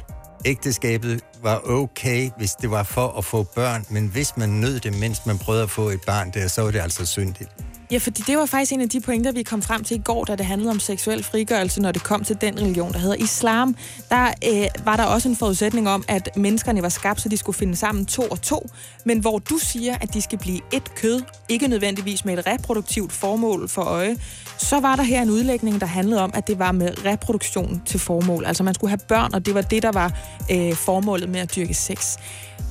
ægteskabet 0.45 1.24
var 1.44 1.62
okay, 1.65 2.30
hvis 2.38 2.51
det 2.51 2.71
var 2.71 2.83
for 2.83 3.07
at 3.18 3.25
få 3.25 3.44
børn, 3.44 3.86
men 3.89 4.07
hvis 4.07 4.38
man 4.38 4.50
nød 4.50 4.80
det, 4.80 5.00
mens 5.00 5.25
man 5.25 5.38
prøvede 5.38 5.63
at 5.63 5.69
få 5.69 5.89
et 5.89 6.01
barn 6.07 6.31
der, 6.33 6.47
så 6.47 6.62
var 6.62 6.71
det 6.71 6.80
altså 6.80 7.06
syndigt. 7.06 7.50
Ja, 7.91 7.97
fordi 7.97 8.21
det 8.27 8.38
var 8.38 8.45
faktisk 8.45 8.71
en 8.71 8.81
af 8.81 8.89
de 8.89 9.00
pointer, 9.00 9.31
vi 9.31 9.44
kom 9.44 9.62
frem 9.62 9.83
til 9.83 9.97
i 9.97 10.01
går, 10.06 10.24
da 10.25 10.36
det 10.36 10.45
handlede 10.45 10.71
om 10.71 10.80
seksuel 10.80 11.24
frigørelse, 11.24 11.81
når 11.81 11.91
det 11.91 12.03
kom 12.03 12.24
til 12.24 12.38
den 12.41 12.59
religion, 12.59 12.94
der 12.94 13.00
hedder 13.00 13.15
islam. 13.15 13.75
Der 14.09 14.27
øh, 14.27 14.86
var 14.86 14.95
der 14.95 15.03
også 15.03 15.30
en 15.30 15.36
forudsætning 15.36 15.89
om, 15.89 16.03
at 16.07 16.30
menneskerne 16.36 16.81
var 16.81 16.89
skabt, 16.89 17.21
så 17.21 17.30
de 17.30 17.38
skulle 17.38 17.57
finde 17.57 17.75
sammen 17.75 18.06
to 18.06 18.21
og 18.21 18.41
to. 18.41 18.69
Men 19.06 19.19
hvor 19.19 19.39
du 19.39 19.57
siger, 19.57 19.97
at 20.01 20.13
de 20.13 20.21
skal 20.21 20.38
blive 20.39 20.59
et 20.74 20.95
kød, 20.95 21.21
ikke 21.50 21.68
nødvendigvis 21.68 22.25
med 22.25 22.38
et 22.38 22.47
reproduktivt 22.47 23.12
formål 23.12 23.69
for 23.69 23.81
øje, 23.81 24.18
så 24.57 24.80
var 24.80 24.95
der 24.95 25.03
her 25.03 25.21
en 25.21 25.30
udlægning, 25.30 25.81
der 25.81 25.88
handlede 25.88 26.21
om, 26.21 26.31
at 26.33 26.47
det 26.47 26.59
var 26.59 26.71
med 26.71 27.06
reproduktion 27.06 27.81
til 27.85 28.00
formål. 28.00 28.45
Altså 28.45 28.63
man 28.63 28.74
skulle 28.74 28.89
have 28.89 29.00
børn, 29.07 29.33
og 29.33 29.45
det 29.45 29.53
var 29.53 29.62
det, 29.62 29.83
der 29.83 29.92
var 29.92 30.13
øh, 30.51 30.74
formålet 30.74 31.30
med 31.30 31.39
at 31.39 31.56
dyrke 31.56 31.74
sex. 31.74 32.18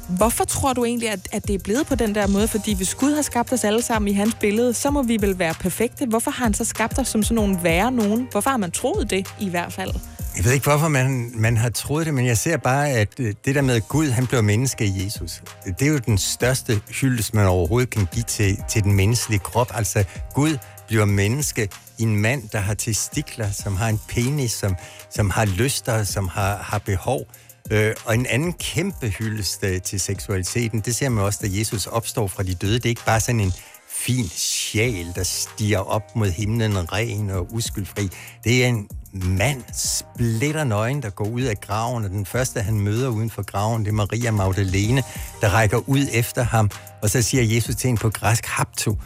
Hvorfor 0.09 0.45
tror 0.45 0.73
du 0.73 0.85
egentlig, 0.85 1.11
at, 1.11 1.29
at 1.33 1.47
det 1.47 1.55
er 1.55 1.59
blevet 1.59 1.87
på 1.87 1.95
den 1.95 2.15
der 2.15 2.27
måde? 2.27 2.49
Fordi 2.49 2.75
hvis 2.75 2.95
Gud 2.95 3.15
har 3.15 3.23
skabt 3.23 3.53
os 3.53 3.65
alle 3.65 3.83
sammen 3.83 4.09
i 4.09 4.13
hans 4.13 4.35
billede, 4.35 4.75
så 4.75 4.91
må 4.91 5.03
vi 5.03 5.19
vel 5.21 5.39
være 5.39 5.55
perfekte. 5.55 6.07
Hvorfor 6.07 6.31
har 6.31 6.45
han 6.45 6.55
så 6.55 6.65
skabt 6.65 6.99
os 6.99 7.09
som 7.09 7.23
sådan 7.23 7.35
nogle 7.35 7.59
værre 7.63 7.93
nogen? 7.93 8.29
Hvorfor 8.31 8.51
har 8.51 8.57
man 8.57 8.71
troet 8.71 9.11
det 9.11 9.35
i 9.41 9.49
hvert 9.49 9.73
fald? 9.73 9.91
Jeg 10.37 10.45
ved 10.45 10.53
ikke, 10.53 10.65
hvorfor 10.65 10.89
man, 10.89 11.33
man 11.35 11.57
har 11.57 11.69
troet 11.69 12.07
det, 12.07 12.15
men 12.15 12.27
jeg 12.27 12.39
ser 12.39 12.57
bare, 12.57 12.91
at 12.91 13.09
øh, 13.21 13.35
det 13.45 13.55
der 13.55 13.63
med, 13.63 13.75
at 13.75 13.89
Gud 13.89 14.09
han 14.09 14.27
blev 14.27 14.43
menneske 14.43 14.85
i 14.85 15.05
Jesus, 15.05 15.43
det 15.79 15.83
er 15.83 15.93
jo 15.93 15.99
den 15.99 16.19
største 16.19 16.81
hyldest, 17.01 17.35
man 17.35 17.47
overhovedet 17.47 17.91
kan 17.91 18.09
give 18.13 18.25
til, 18.25 18.59
til 18.69 18.85
den 18.85 18.93
menneskelige 18.93 19.39
krop. 19.39 19.71
Altså, 19.75 20.05
Gud 20.35 20.59
bliver 20.89 21.05
menneske 21.05 21.69
i 21.99 22.03
en 22.03 22.17
mand, 22.17 22.49
der 22.49 22.59
har 22.59 22.75
testikler, 22.75 23.51
som 23.51 23.77
har 23.77 23.89
en 23.89 24.01
penis, 24.09 24.53
som, 24.53 24.77
som 25.11 25.31
har 25.31 25.45
lyster, 25.45 26.05
som 26.05 26.29
har, 26.29 26.57
har 26.57 26.79
behov. 26.79 27.27
Øh, 27.71 27.95
og 28.05 28.15
en 28.15 28.27
anden 28.27 28.53
kæmpe 28.53 29.09
hyldest 29.09 29.65
øh, 29.65 29.83
til 29.83 30.01
seksualiteten, 30.01 30.81
det 30.81 30.95
ser 30.95 31.09
man 31.09 31.25
også, 31.25 31.39
da 31.43 31.59
Jesus 31.59 31.87
opstår 31.87 32.27
fra 32.27 32.43
de 32.43 32.55
døde. 32.55 32.75
Det 32.75 32.85
er 32.85 32.89
ikke 32.89 33.05
bare 33.07 33.21
sådan 33.21 33.41
en 33.41 33.53
fin 33.89 34.29
sjæl, 34.29 35.13
der 35.15 35.23
stiger 35.23 35.79
op 35.79 36.17
mod 36.17 36.31
himlen, 36.31 36.93
ren 36.93 37.31
og 37.31 37.55
uskyldfri. 37.55 38.09
Det 38.45 38.65
er 38.65 38.69
en 38.69 38.89
mand, 39.13 39.63
splitter 39.75 40.65
nøgen, 40.65 41.03
der 41.03 41.11
går 41.11 41.25
ud 41.25 41.43
af 41.43 41.61
graven, 41.61 42.05
og 42.05 42.11
den 42.11 42.27
første, 42.27 42.61
han 42.61 42.81
møder 42.81 43.09
uden 43.09 43.31
for 43.31 43.43
graven, 43.43 43.85
det 43.85 43.89
er 43.89 43.95
Maria 43.95 44.31
Magdalene, 44.31 45.03
der 45.41 45.49
rækker 45.49 45.89
ud 45.89 46.07
efter 46.13 46.43
ham, 46.43 46.71
og 47.03 47.11
så 47.11 47.23
siger 47.23 47.43
Jesus 47.43 47.75
til 47.75 47.89
hende 47.89 48.01
på 48.01 48.11
græsk, 48.11 48.47
hapto, 48.47 48.97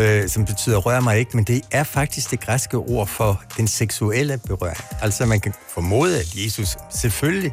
øh, 0.00 0.28
som 0.28 0.44
betyder 0.44 0.78
rør 0.78 1.00
mig 1.00 1.18
ikke, 1.18 1.36
men 1.36 1.44
det 1.44 1.62
er 1.70 1.84
faktisk 1.84 2.30
det 2.30 2.40
græske 2.40 2.76
ord 2.76 3.06
for 3.06 3.42
den 3.56 3.68
seksuelle 3.68 4.38
berøring. 4.46 4.84
Altså 5.02 5.26
man 5.26 5.40
kan 5.40 5.52
formode, 5.74 6.20
at 6.20 6.44
Jesus 6.44 6.76
selvfølgelig 6.90 7.52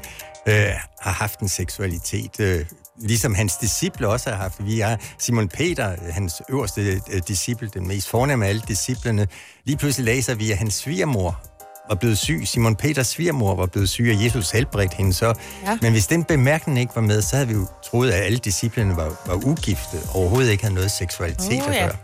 øh, 0.50 0.74
har 1.02 1.12
haft 1.12 1.40
en 1.40 1.50
seksualitet, 1.50 2.40
øh, 2.40 2.66
ligesom 3.00 3.36
hans 3.36 3.58
disciple 3.58 4.08
også 4.08 4.30
har 4.30 4.38
haft. 4.38 4.66
Vi 4.66 4.80
er 4.80 4.98
Simon 5.18 5.48
Peter, 5.50 5.96
hans 6.12 6.42
øverste 6.50 6.82
øh, 7.12 7.22
disciple, 7.28 7.70
den 7.74 7.88
mest 7.88 8.10
fornemme 8.10 8.46
af 8.46 8.50
alle 8.50 8.62
disciplene. 8.68 9.28
Lige 9.66 9.78
pludselig 9.78 10.06
læser 10.06 10.36
vi, 10.36 10.52
at 10.52 10.58
hans 10.58 10.74
svigermor 10.74 11.40
var 11.90 11.96
blevet 11.96 12.18
syg. 12.18 12.42
Simon 12.46 12.76
Peters 12.76 13.08
svigermor 13.08 13.56
var 13.56 13.66
blevet 13.66 13.90
syg, 13.90 14.14
og 14.16 14.24
Jesus 14.24 14.52
helbredte 14.52 14.96
hende 14.96 15.14
så. 15.14 15.34
Ja. 15.66 15.78
Men 15.82 15.92
hvis 15.92 16.08
den 16.08 16.24
bemærkning 16.24 16.80
ikke 16.80 16.96
var 16.96 17.02
med, 17.02 17.22
så 17.22 17.36
havde 17.36 17.48
vi 17.48 17.54
jo 17.54 17.68
troet, 17.86 18.12
at 18.12 18.24
alle 18.24 18.38
disciplene 18.38 18.96
var, 18.96 19.22
var 19.26 19.36
ugifte, 19.46 19.96
og 20.10 20.16
overhovedet 20.16 20.52
ikke 20.52 20.64
havde 20.64 20.76
noget 20.76 20.92
seksualitet 20.92 21.62
oh, 21.62 21.76
at 21.76 21.82
gøre. 21.82 21.96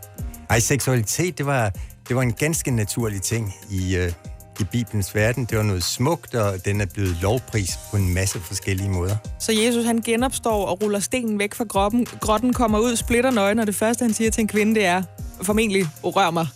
Ej, 0.50 0.60
seksualitet, 0.60 1.38
det 1.38 1.46
var, 1.46 1.72
det 2.08 2.16
var 2.16 2.22
en 2.22 2.34
ganske 2.34 2.72
naturlig 2.72 3.22
ting 3.22 3.54
i, 3.70 3.96
øh, 3.96 4.12
i 4.60 4.64
Bibelens 4.64 5.16
verden. 5.16 5.46
Det 5.46 5.58
var 5.58 5.64
noget 5.64 5.84
smukt, 5.84 6.36
og 6.36 6.66
den 6.66 6.82
er 6.82 6.86
blevet 6.86 7.18
lovpris 7.22 7.80
på 7.92 7.98
en 7.98 8.14
masse 8.14 8.40
forskellige 8.40 8.90
måder. 8.90 9.16
Så 9.40 9.52
Jesus 9.52 9.86
han 9.86 10.02
genopstår 10.02 10.66
og 10.66 10.84
ruller 10.84 11.00
stenen 11.00 11.40
væk 11.40 11.54
fra 11.54 11.64
grotten, 11.64 12.06
grotten 12.06 12.54
kommer 12.54 12.80
ud, 12.80 12.96
splitter 12.96 13.32
nøgen, 13.32 13.60
og 13.60 13.68
det 13.68 13.76
første 13.76 14.02
han 14.06 14.14
siger 14.14 14.32
til 14.32 14.42
en 14.42 14.48
kvinde, 14.48 14.76
det 14.76 14.86
er 14.86 15.04
formentlig, 15.42 15.88
rør 16.04 16.32
mig. 16.32 16.48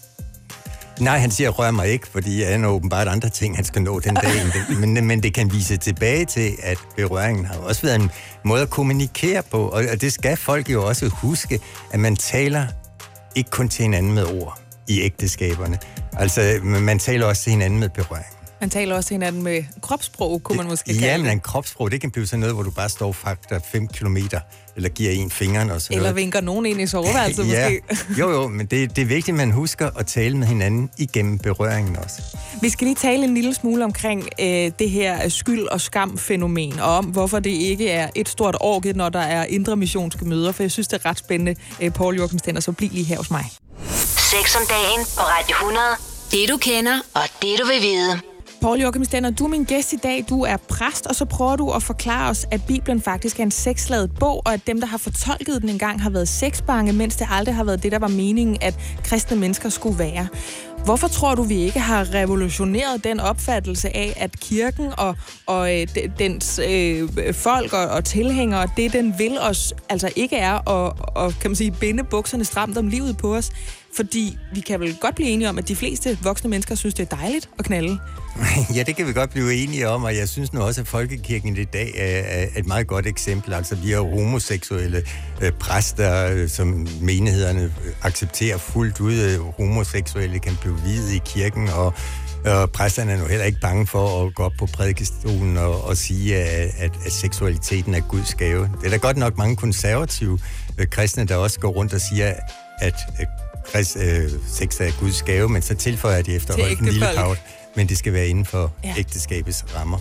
Nej, 1.00 1.18
han 1.18 1.32
siger, 1.32 1.50
rør 1.50 1.72
mig 1.72 1.88
ikke, 1.88 2.08
fordi 2.08 2.44
han 2.44 2.64
har 2.64 2.70
åbenbart 2.70 3.08
andre 3.08 3.30
ting, 3.30 3.56
han 3.56 3.66
skal 3.66 3.82
nå 3.82 4.00
den 4.00 4.16
dag. 4.16 4.32
men, 4.82 5.08
men 5.08 5.24
det 5.24 5.34
kan 5.34 5.54
vise 5.54 5.78
tilbage 5.78 6.26
til, 6.26 6.52
at 6.64 6.78
berøringen 6.96 7.46
har 7.46 7.58
også 7.58 7.82
været 7.82 8.02
en 8.02 8.10
måde 8.44 8.62
at 8.62 8.70
kommunikere 8.70 9.44
på, 9.44 9.68
og 9.68 9.84
det 10.02 10.14
skal 10.14 10.38
folk 10.38 10.70
jo 10.70 10.88
også 10.88 11.08
huske, 11.08 11.60
at 11.92 12.00
man 12.00 12.16
taler 12.16 12.66
ikke 13.36 13.50
kun 13.50 13.70
til 13.70 13.84
hinanden 13.84 14.14
med 14.14 14.26
ord 14.26 14.60
i 14.88 15.02
ægteskaberne. 15.02 15.80
Altså, 16.20 16.60
man 16.64 17.00
taler 17.00 17.26
også 17.26 17.44
til 17.44 17.52
hinanden 17.52 17.80
med 17.80 17.90
berøring. 17.90 18.26
Man 18.62 18.70
taler 18.70 18.96
også 18.96 19.08
til 19.08 19.14
hinanden 19.14 19.44
med 19.44 19.64
kropssprog, 19.82 20.44
kunne 20.44 20.58
man 20.58 20.68
måske 20.68 20.86
kalde 20.94 21.06
Ja, 21.06 21.18
men 21.18 21.28
en 21.28 21.40
kropssprog, 21.40 21.92
det 21.92 22.02
kan 22.02 22.12
blive 22.12 22.28
sådan 22.28 22.40
noget, 22.40 22.56
hvor 22.56 22.64
du 22.64 22.72
bare 22.72 22.90
står 22.90 23.12
fakta 23.12 23.60
5 23.72 23.88
kilometer, 23.88 24.40
eller 24.76 24.90
giver 24.90 25.12
en 25.12 25.32
fingeren 25.32 25.70
og 25.70 25.82
sådan 25.82 25.98
Eller 25.98 26.10
noget. 26.10 26.16
vinker 26.16 26.42
nogen 26.42 26.66
ind 26.66 26.82
i 26.82 26.88
soveværelset 26.88 27.48
ja. 27.52 27.70
måske. 27.70 28.20
Jo, 28.20 28.32
jo, 28.32 28.48
men 28.48 28.66
det, 28.66 28.96
det 28.96 29.02
er 29.02 29.06
vigtigt, 29.06 29.30
at 29.30 29.36
man 29.36 29.52
husker 29.52 29.90
at 30.00 30.06
tale 30.08 30.38
med 30.38 30.48
hinanden 30.48 30.90
igennem 30.98 31.38
berøringen 31.38 31.96
også. 31.96 32.22
Vi 32.62 32.70
skal 32.70 32.86
lige 32.88 32.96
tale 32.96 33.24
en 33.24 33.34
lille 33.34 33.54
smule 33.56 33.84
omkring 33.84 34.28
øh, 34.40 34.72
det 34.80 34.90
her 34.90 35.30
skyld- 35.30 35.68
og 35.68 35.82
skam-fænomen, 35.82 36.80
og 36.80 36.98
om 36.98 37.06
hvorfor 37.06 37.40
det 37.40 37.50
ikke 37.50 37.90
er 37.90 38.10
et 38.16 38.30
stort 38.30 38.58
orgie, 38.60 38.94
når 38.94 39.10
der 39.10 39.20
er 39.22 39.46
indre 39.46 39.76
missionske 39.76 40.26
møder, 40.26 40.52
for 40.52 40.64
jeg 40.64 40.72
synes, 40.72 40.88
det 40.88 41.02
er 41.06 41.10
ret 41.10 41.18
spændende, 41.20 41.56
øh, 41.82 41.92
Paul 41.92 42.40
Stender, 42.40 42.62
så 42.62 42.72
bliv 42.72 42.90
lige 42.92 43.06
her 43.06 43.18
hos 43.18 43.32
mig. 43.32 43.46
Sex 44.32 44.56
om 44.56 44.62
dagen 44.70 45.06
på 45.18 45.22
Radio 45.22 45.56
100. 45.56 46.09
Det 46.32 46.50
du 46.50 46.58
kender, 46.58 47.00
og 47.16 47.22
det 47.42 47.60
du 47.60 47.66
vil 47.68 47.82
vide. 47.82 48.20
Paul 48.62 48.80
Joachim 48.80 49.06
Stenner, 49.06 49.30
du 49.30 49.44
er 49.44 49.48
min 49.48 49.64
gæst 49.64 49.94
i 49.94 49.96
dag. 49.96 50.26
Du 50.30 50.42
er 50.42 50.58
præst, 50.58 51.08
og 51.08 51.16
så 51.16 51.26
prøver 51.26 51.56
du 51.56 51.72
at 51.72 51.84
forklare 51.84 52.30
os, 52.30 52.46
at 52.52 52.62
Bibelen 52.68 53.02
faktisk 53.02 53.40
er 53.40 53.44
en 53.44 53.52
sexladet 53.52 54.12
bog, 54.20 54.42
og 54.46 54.54
at 54.54 54.68
dem, 54.68 54.80
der 54.80 54.88
har 54.88 54.98
fortolket 54.98 55.62
den 55.62 55.70
engang, 55.70 56.02
har 56.02 56.10
været 56.10 56.28
sexbange, 56.28 56.94
mens 56.94 57.16
det 57.16 57.28
aldrig 57.32 57.56
har 57.56 57.64
været 57.64 57.84
det, 57.84 57.92
der 57.92 58.00
var 58.00 58.08
meningen, 58.08 58.58
at 58.62 58.80
kristne 59.04 59.38
mennesker 59.38 59.70
skulle 59.70 60.00
være. 60.00 60.28
Hvorfor 60.86 61.08
tror 61.08 61.36
du, 61.36 61.44
vi 61.44 61.56
ikke 61.56 61.80
har 61.80 62.14
revolutioneret 62.14 63.04
den 63.04 63.20
opfattelse 63.20 63.96
af, 63.98 64.14
at 64.18 64.40
kirken 64.40 64.94
og, 64.98 65.16
og 65.46 65.80
øh, 65.80 65.88
dens 66.20 66.60
øh, 66.70 67.10
folk 67.34 67.74
og, 67.74 67.88
og 67.88 68.06
tilhængere, 68.06 68.70
det 68.78 68.94
den 68.94 69.16
vil 69.20 69.38
os, 69.40 69.74
altså 69.90 70.10
ikke 70.16 70.36
er 70.36 70.54
at, 70.54 70.94
og, 71.16 71.34
kan 71.42 71.52
man 71.52 71.56
sige, 71.56 71.72
binde 71.72 72.04
bukserne 72.04 72.46
stramt 72.46 72.78
om 72.78 72.88
livet 72.88 73.18
på 73.18 73.36
os? 73.36 73.52
Fordi 73.96 74.38
vi 74.54 74.60
kan 74.60 74.80
vel 74.80 74.98
godt 75.02 75.16
blive 75.16 75.30
enige 75.30 75.50
om, 75.50 75.58
at 75.58 75.68
de 75.68 75.76
fleste 75.76 76.18
voksne 76.24 76.50
mennesker 76.50 76.76
synes, 76.76 76.94
det 76.94 77.12
er 77.12 77.16
dejligt 77.16 77.50
at 77.60 77.66
knalde. 77.66 78.00
Ja, 78.76 78.84
det 78.84 78.96
kan 78.96 79.08
vi 79.08 79.14
godt 79.14 79.30
blive 79.30 79.54
enige 79.54 79.90
om, 79.90 80.04
og 80.04 80.16
jeg 80.16 80.30
synes 80.30 80.54
nu 80.54 80.62
også, 80.62 80.82
at 80.82 80.88
Folkekirken 80.88 81.58
i 81.58 81.64
dag 81.64 81.94
er, 81.98 82.48
et 82.60 82.68
meget 82.68 82.88
godt 82.88 83.08
eksempel. 83.08 83.54
Altså, 83.54 83.76
vi 83.76 83.92
har 83.92 84.02
homoseksuelle 84.02 85.04
øh, 85.42 85.52
præster, 85.52 86.32
øh, 86.32 86.50
som 86.50 86.88
menighederne 87.02 87.64
øh, 87.64 87.94
accepterer 88.02 88.58
fuldt 88.58 89.00
ud. 89.00 89.38
Homoseksuelle 89.58 90.40
kan 90.40 90.58
blive 90.62 90.78
videt 90.86 91.14
i 91.14 91.22
kirken, 91.26 91.70
og, 91.70 91.94
og 92.46 92.72
præsterne 92.72 93.12
er 93.12 93.18
nu 93.18 93.26
heller 93.26 93.46
ikke 93.46 93.60
bange 93.62 93.88
for 93.88 94.26
at 94.26 94.36
gå 94.36 94.44
op 94.44 94.52
på 94.60 94.66
prædikestolen 94.66 95.58
og, 95.58 95.84
og 95.84 95.98
sige, 95.98 96.36
at, 96.38 96.72
at, 96.78 96.92
at 97.06 97.12
seksualiteten 97.12 97.94
er 97.94 98.00
Guds 98.00 98.36
gave. 98.36 98.70
Det 98.82 98.86
er 98.86 98.90
der 98.90 98.98
godt 98.98 99.18
nok 99.18 99.38
mange 99.38 99.56
konservative 99.56 100.40
øh, 100.78 100.88
kristne, 100.88 101.26
der 101.26 101.36
også 101.36 101.60
går 101.60 101.70
rundt 101.70 101.94
og 101.94 102.02
siger, 102.02 102.34
at 102.82 102.96
øh, 103.20 103.26
krist, 103.66 103.98
øh, 103.98 104.30
sex 104.48 104.82
er 104.82 105.00
Guds 105.00 105.24
gave, 105.24 105.50
men 105.50 105.62
så 105.62 105.76
tilføjer 105.76 106.22
de 106.22 106.36
efterhånden 106.36 106.78
en 106.78 106.86
lille 106.86 107.08
paut 107.16 107.38
men 107.76 107.90
det 107.90 107.98
skal 107.98 108.14
være 108.14 108.28
inden 108.28 108.46
for 108.46 108.74
ja. 108.84 108.94
ægteskabets 108.98 109.66
rammer. 109.76 110.00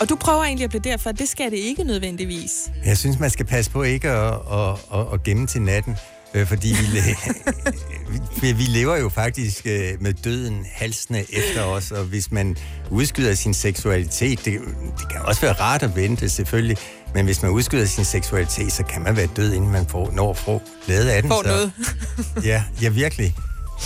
Og 0.00 0.08
du 0.08 0.16
prøver 0.16 0.44
egentlig 0.44 0.64
at 0.64 0.70
plædere 0.70 0.98
for, 0.98 1.10
at 1.10 1.18
det 1.18 1.28
skal 1.28 1.50
det 1.50 1.56
ikke 1.56 1.84
nødvendigvis. 1.84 2.70
Jeg 2.84 2.98
synes, 2.98 3.18
man 3.18 3.30
skal 3.30 3.46
passe 3.46 3.70
på 3.70 3.82
ikke 3.82 4.10
at, 4.10 4.34
at, 4.52 4.70
at, 4.94 5.06
at 5.12 5.22
gemme 5.22 5.46
til 5.46 5.62
natten, 5.62 5.96
øh, 6.34 6.46
fordi 6.46 6.68
vi, 6.68 6.98
le- 6.98 8.52
vi, 8.58 8.62
lever 8.62 8.96
jo 8.96 9.08
faktisk 9.08 9.66
øh, 9.66 10.02
med 10.02 10.12
døden 10.12 10.66
halsende 10.72 11.24
efter 11.32 11.62
os, 11.62 11.90
og 11.90 12.04
hvis 12.04 12.32
man 12.32 12.56
udskyder 12.90 13.34
sin 13.34 13.54
seksualitet, 13.54 14.44
det, 14.44 14.60
det 14.98 15.08
kan 15.10 15.20
også 15.20 15.40
være 15.40 15.52
rart 15.52 15.82
at 15.82 15.96
vente 15.96 16.28
selvfølgelig, 16.28 16.76
men 17.14 17.24
hvis 17.24 17.42
man 17.42 17.50
udskyder 17.50 17.86
sin 17.86 18.04
seksualitet, 18.04 18.72
så 18.72 18.82
kan 18.84 19.02
man 19.02 19.16
være 19.16 19.28
død, 19.36 19.52
inden 19.52 19.72
man 19.72 19.86
får, 19.86 20.10
når 20.12 20.32
få 20.32 20.62
glæde 20.86 21.12
af 21.12 21.22
den. 21.22 21.30
Får 21.30 21.42
så, 21.42 21.48
noget. 21.48 21.72
ja, 22.50 22.64
ja, 22.82 22.88
virkelig. 22.88 23.34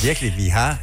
Virkelig, 0.02 0.34
vi 0.36 0.46
har 0.46 0.78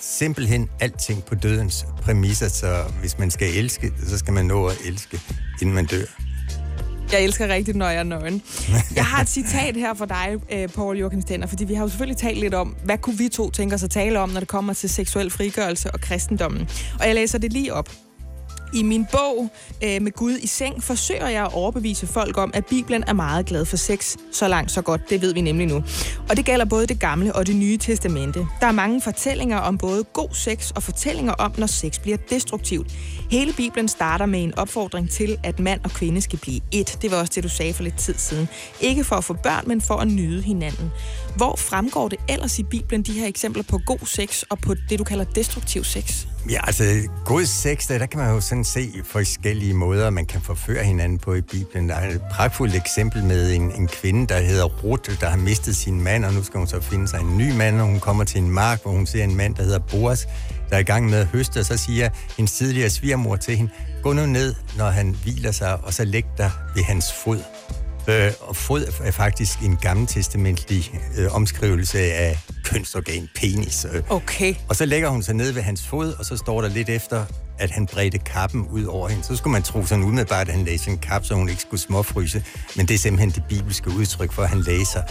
simpelthen 0.00 0.68
alting 0.80 1.24
på 1.24 1.34
dødens 1.34 1.86
præmisser, 2.02 2.48
så 2.48 2.84
hvis 3.00 3.18
man 3.18 3.30
skal 3.30 3.54
elske, 3.56 3.92
så 4.08 4.18
skal 4.18 4.32
man 4.32 4.46
nå 4.46 4.66
at 4.66 4.76
elske, 4.84 5.20
inden 5.62 5.74
man 5.74 5.86
dør. 5.86 6.04
Jeg 7.12 7.24
elsker 7.24 7.48
rigtigt, 7.48 7.76
når 7.76 7.88
jeg 7.88 7.98
er 7.98 8.02
nøgen. 8.02 8.42
Jeg 8.94 9.04
har 9.04 9.22
et 9.22 9.28
citat 9.28 9.76
her 9.76 9.94
for 9.94 10.04
dig, 10.04 10.36
øh, 10.52 10.68
Paul 10.68 10.98
Joachim 10.98 11.22
Stenner, 11.22 11.46
fordi 11.46 11.64
vi 11.64 11.74
har 11.74 11.82
jo 11.82 11.88
selvfølgelig 11.88 12.16
talt 12.16 12.38
lidt 12.38 12.54
om, 12.54 12.76
hvad 12.84 12.98
kunne 12.98 13.18
vi 13.18 13.28
to 13.28 13.50
tænke 13.50 13.74
os 13.74 13.82
at 13.82 13.90
tale 13.90 14.20
om, 14.20 14.28
når 14.28 14.40
det 14.40 14.48
kommer 14.48 14.72
til 14.72 14.88
seksuel 14.90 15.30
frigørelse 15.30 15.90
og 15.90 16.00
kristendommen. 16.00 16.68
Og 17.00 17.06
jeg 17.06 17.14
læser 17.14 17.38
det 17.38 17.52
lige 17.52 17.74
op. 17.74 17.88
I 18.74 18.82
min 18.82 19.06
bog 19.12 19.50
øh, 19.84 20.02
med 20.02 20.12
Gud 20.12 20.38
i 20.42 20.46
seng 20.46 20.82
forsøger 20.82 21.28
jeg 21.28 21.44
at 21.44 21.52
overbevise 21.52 22.06
folk 22.06 22.38
om, 22.38 22.50
at 22.54 22.66
Bibelen 22.66 23.04
er 23.06 23.12
meget 23.12 23.46
glad 23.46 23.64
for 23.64 23.76
sex. 23.76 24.16
Så 24.32 24.48
langt, 24.48 24.70
så 24.70 24.82
godt. 24.82 25.10
Det 25.10 25.22
ved 25.22 25.34
vi 25.34 25.40
nemlig 25.40 25.66
nu. 25.66 25.82
Og 26.28 26.36
det 26.36 26.44
gælder 26.44 26.64
både 26.64 26.86
det 26.86 27.00
gamle 27.00 27.34
og 27.34 27.46
det 27.46 27.56
nye 27.56 27.76
testamente. 27.76 28.46
Der 28.60 28.66
er 28.66 28.72
mange 28.72 29.00
fortællinger 29.00 29.58
om 29.58 29.78
både 29.78 30.04
god 30.04 30.28
sex 30.32 30.70
og 30.70 30.82
fortællinger 30.82 31.32
om, 31.32 31.54
når 31.58 31.66
sex 31.66 31.98
bliver 31.98 32.16
destruktivt. 32.30 32.86
Hele 33.30 33.52
Bibelen 33.52 33.88
starter 33.88 34.26
med 34.26 34.42
en 34.42 34.58
opfordring 34.58 35.10
til, 35.10 35.38
at 35.44 35.58
mand 35.58 35.80
og 35.84 35.90
kvinde 35.90 36.20
skal 36.20 36.38
blive 36.38 36.60
ét. 36.74 36.98
Det 37.02 37.10
var 37.10 37.16
også 37.16 37.32
det, 37.34 37.44
du 37.44 37.48
sagde 37.48 37.74
for 37.74 37.82
lidt 37.82 37.98
tid 37.98 38.14
siden. 38.14 38.48
Ikke 38.80 39.04
for 39.04 39.16
at 39.16 39.24
få 39.24 39.34
børn, 39.34 39.64
men 39.66 39.80
for 39.80 39.94
at 39.94 40.08
nyde 40.08 40.42
hinanden. 40.42 40.90
Hvor 41.36 41.56
fremgår 41.56 42.08
det 42.08 42.18
ellers 42.28 42.58
i 42.58 42.62
Bibelen 42.62 43.02
de 43.02 43.12
her 43.12 43.26
eksempler 43.26 43.62
på 43.62 43.78
god 43.86 44.06
sex 44.06 44.42
og 44.42 44.58
på 44.58 44.74
det, 44.88 44.98
du 44.98 45.04
kalder 45.04 45.24
destruktiv 45.24 45.84
sex? 45.84 46.26
Ja, 46.50 46.66
altså, 46.66 46.84
god 47.24 47.44
sex, 47.44 47.88
der, 47.88 47.98
der 47.98 48.06
kan 48.06 48.20
man 48.20 48.34
jo 48.34 48.40
sådan 48.40 48.64
se 48.64 48.92
forskellige 49.04 49.74
måder, 49.74 50.10
man 50.10 50.26
kan 50.26 50.40
forføre 50.40 50.84
hinanden 50.84 51.18
på 51.18 51.34
i 51.34 51.40
Bibelen. 51.40 51.88
Der 51.88 51.94
er 51.94 52.10
et 52.10 52.22
pragtfuldt 52.32 52.74
eksempel 52.74 53.24
med 53.24 53.54
en, 53.54 53.72
en 53.72 53.88
kvinde, 53.88 54.26
der 54.26 54.40
hedder 54.40 54.64
Ruth, 54.64 55.20
der 55.20 55.26
har 55.26 55.36
mistet 55.36 55.76
sin 55.76 56.00
mand, 56.00 56.24
og 56.24 56.34
nu 56.34 56.42
skal 56.42 56.58
hun 56.58 56.66
så 56.66 56.80
finde 56.80 57.08
sig 57.08 57.20
en 57.20 57.38
ny 57.38 57.52
mand, 57.52 57.80
og 57.80 57.86
hun 57.86 58.00
kommer 58.00 58.24
til 58.24 58.40
en 58.40 58.50
mark, 58.50 58.82
hvor 58.82 58.90
hun 58.90 59.06
ser 59.06 59.24
en 59.24 59.36
mand, 59.36 59.54
der 59.54 59.62
hedder 59.62 59.78
Boas, 59.78 60.26
der 60.70 60.76
er 60.76 60.80
i 60.80 60.82
gang 60.82 61.10
med 61.10 61.18
at 61.18 61.26
høste, 61.26 61.60
og 61.60 61.66
så 61.66 61.76
siger 61.76 62.08
en 62.38 62.46
tidligere 62.46 62.90
svigermor 62.90 63.36
til 63.36 63.56
hende, 63.56 63.70
gå 64.02 64.12
nu 64.12 64.26
ned, 64.26 64.54
når 64.76 64.90
han 64.90 65.16
hviler 65.22 65.52
sig, 65.52 65.84
og 65.84 65.94
så 65.94 66.04
læg 66.04 66.24
dig 66.38 66.50
ved 66.74 66.82
hans 66.82 67.12
fod. 67.24 67.42
Øh, 68.08 68.32
og 68.40 68.56
fod 68.56 68.92
er 69.04 69.10
faktisk 69.10 69.62
en 69.62 69.76
gammeltestamentlig 69.76 70.92
øh, 71.18 71.34
omskrivelse 71.34 71.98
af 71.98 72.38
kønsorgan, 72.64 73.28
penis. 73.36 73.86
Øh. 73.92 74.02
Okay. 74.08 74.54
Og 74.68 74.76
så 74.76 74.84
lægger 74.84 75.08
hun 75.08 75.22
sig 75.22 75.34
ned 75.34 75.52
ved 75.52 75.62
hans 75.62 75.86
fod, 75.86 76.12
og 76.12 76.24
så 76.24 76.36
står 76.36 76.60
der 76.60 76.68
lidt 76.68 76.88
efter, 76.88 77.24
at 77.58 77.70
han 77.70 77.86
bredte 77.86 78.18
kappen 78.18 78.66
ud 78.68 78.84
over 78.84 79.08
hende. 79.08 79.24
Så 79.24 79.36
skulle 79.36 79.52
man 79.52 79.62
tro 79.62 79.86
sådan 79.86 80.04
umiddelbart, 80.04 80.48
at 80.48 80.54
han 80.54 80.64
lagde 80.64 80.78
sin 80.78 80.98
kap, 80.98 81.24
så 81.24 81.34
hun 81.34 81.48
ikke 81.48 81.62
skulle 81.62 81.80
småfryse. 81.80 82.44
Men 82.76 82.88
det 82.88 82.94
er 82.94 82.98
simpelthen 82.98 83.30
det 83.30 83.44
bibelske 83.48 83.90
udtryk 83.90 84.32
for, 84.32 84.42
at 84.42 84.48
han 84.48 84.60
lagde 84.60 84.86
sig 84.86 85.04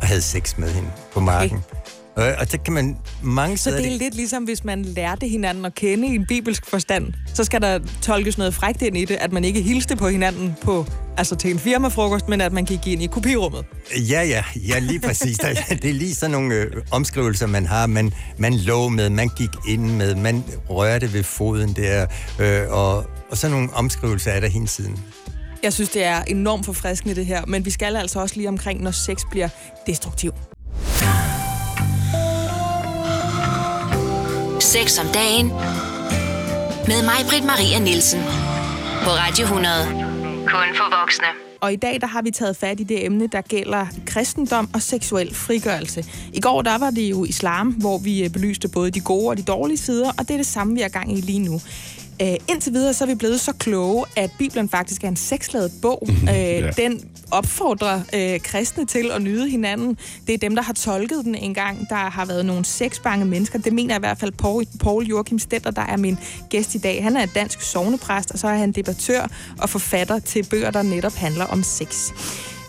og 0.00 0.06
havde 0.06 0.22
sex 0.22 0.58
med 0.58 0.70
hende 0.70 0.90
på 1.12 1.20
marken. 1.20 1.56
Okay. 1.56 1.97
Og 2.18 2.46
så 2.48 2.58
kan 2.64 2.74
man 2.74 2.96
mange 3.22 3.56
Så 3.58 3.70
det 3.70 3.86
er 3.86 3.98
lidt 3.98 4.14
ligesom, 4.14 4.44
hvis 4.44 4.64
man 4.64 4.82
lærte 4.82 5.28
hinanden 5.28 5.64
at 5.64 5.74
kende 5.74 6.08
i 6.08 6.14
en 6.14 6.26
bibelsk 6.28 6.66
forstand. 6.66 7.12
Så 7.34 7.44
skal 7.44 7.60
der 7.62 7.78
tolkes 8.02 8.38
noget 8.38 8.54
frækt 8.54 8.82
ind 8.82 8.96
i 8.96 9.04
det, 9.04 9.14
at 9.14 9.32
man 9.32 9.44
ikke 9.44 9.62
hilste 9.62 9.96
på 9.96 10.08
hinanden 10.08 10.54
på, 10.62 10.86
altså 11.16 11.36
til 11.36 11.50
en 11.50 11.58
firmafrokost, 11.58 12.28
men 12.28 12.40
at 12.40 12.52
man 12.52 12.64
gik 12.64 12.86
ind 12.86 13.02
i 13.02 13.06
kopirummet. 13.06 13.64
Ja, 14.10 14.22
ja, 14.22 14.44
ja, 14.68 14.78
lige 14.78 15.00
præcis. 15.00 15.38
Der- 15.38 15.54
Det 15.82 15.90
er 15.90 15.94
lige 15.94 16.14
sådan 16.14 16.30
nogle 16.30 16.54
øh, 16.54 16.72
omskrivelser, 16.90 17.46
man 17.46 17.66
har. 17.66 17.86
Man, 17.86 18.12
man 18.38 18.54
lå 18.54 18.88
med, 18.88 19.10
man 19.10 19.28
gik 19.28 19.50
ind 19.68 19.90
med, 19.92 20.14
man 20.14 20.44
rørte 20.70 21.12
ved 21.12 21.22
foden 21.22 21.72
der, 21.76 22.06
øh, 22.38 22.60
og, 22.70 22.96
og 23.30 23.36
sådan 23.36 23.56
nogle 23.56 23.68
omskrivelser 23.74 24.30
er 24.30 24.40
der 24.40 24.48
hele 24.48 24.66
tiden. 24.66 24.98
Jeg 25.62 25.72
synes, 25.72 25.90
det 25.90 26.04
er 26.04 26.22
enormt 26.22 26.64
forfriskende 26.66 27.14
det 27.14 27.26
her, 27.26 27.46
men 27.46 27.64
vi 27.64 27.70
skal 27.70 27.96
altså 27.96 28.20
også 28.20 28.36
lige 28.36 28.48
omkring, 28.48 28.82
når 28.82 28.90
sex 28.90 29.16
bliver 29.30 29.48
destruktiv. 29.86 30.32
Sex 34.68 34.98
om 34.98 35.06
dagen. 35.14 35.46
Med 36.86 37.02
mig, 37.04 37.20
Britt 37.28 37.44
Maria 37.44 37.78
Nielsen. 37.78 38.20
På 39.04 39.10
Radio 39.10 39.44
100. 39.44 39.74
Kun 40.46 40.68
for 40.76 41.00
voksne. 41.00 41.26
Og 41.60 41.72
i 41.72 41.76
dag 41.76 42.00
der 42.00 42.06
har 42.06 42.22
vi 42.22 42.30
taget 42.30 42.56
fat 42.56 42.80
i 42.80 42.82
det 42.82 43.04
emne, 43.06 43.26
der 43.26 43.40
gælder 43.40 43.86
kristendom 44.06 44.70
og 44.74 44.82
seksuel 44.82 45.34
frigørelse. 45.34 46.04
I 46.34 46.40
går 46.40 46.62
der 46.62 46.78
var 46.78 46.90
det 46.90 47.10
jo 47.10 47.24
islam, 47.24 47.68
hvor 47.68 47.98
vi 47.98 48.24
øh, 48.24 48.30
belyste 48.30 48.68
både 48.68 48.90
de 48.90 49.00
gode 49.00 49.28
og 49.28 49.36
de 49.36 49.42
dårlige 49.42 49.76
sider, 49.76 50.08
og 50.18 50.28
det 50.28 50.30
er 50.30 50.36
det 50.36 50.46
samme, 50.46 50.74
vi 50.74 50.80
er 50.80 50.88
gang 50.88 51.18
i 51.18 51.20
lige 51.20 51.38
nu. 51.38 51.60
Uh, 52.22 52.34
indtil 52.48 52.72
videre 52.72 52.94
så 52.94 53.04
er 53.04 53.08
vi 53.08 53.14
blevet 53.14 53.40
så 53.40 53.52
kloge, 53.52 54.04
at 54.16 54.30
Bibelen 54.38 54.68
faktisk 54.68 55.04
er 55.04 55.08
en 55.08 55.16
sexladet 55.16 55.72
bog. 55.82 56.02
Uh, 56.02 56.28
Ja. 56.28 56.70
Den 56.70 57.00
opfordrer 57.30 57.96
uh, 57.96 58.40
kristne 58.42 58.86
til 58.86 59.10
at 59.10 59.22
nyde 59.22 59.48
hinanden. 59.50 59.98
Det 60.26 60.34
er 60.34 60.38
dem, 60.38 60.54
der 60.54 60.62
har 60.62 60.72
tolket 60.72 61.24
den 61.24 61.34
engang. 61.34 61.88
Der 61.88 61.94
har 61.96 62.24
været 62.24 62.46
nogle 62.46 62.64
sexbange 62.64 63.24
mennesker. 63.24 63.58
Det 63.58 63.72
mener 63.72 63.96
i 63.96 63.98
hvert 63.98 64.18
fald 64.18 64.32
Paul, 64.32 64.64
Paul 64.80 65.06
Joachim 65.06 65.38
Stetter, 65.38 65.70
der 65.70 65.82
er 65.82 65.96
min 65.96 66.18
gæst 66.50 66.74
i 66.74 66.78
dag. 66.78 67.02
Han 67.02 67.16
er 67.16 67.26
dansk 67.26 67.60
sovnepræst, 67.62 68.30
og 68.30 68.38
så 68.38 68.48
er 68.48 68.56
han 68.56 68.72
debattør 68.72 69.28
og 69.58 69.70
forfatter 69.70 70.18
til 70.18 70.46
bøger, 70.50 70.70
der 70.70 70.82
netop 70.82 71.14
handler 71.14 71.44
om 71.44 71.62
sex. 71.62 72.10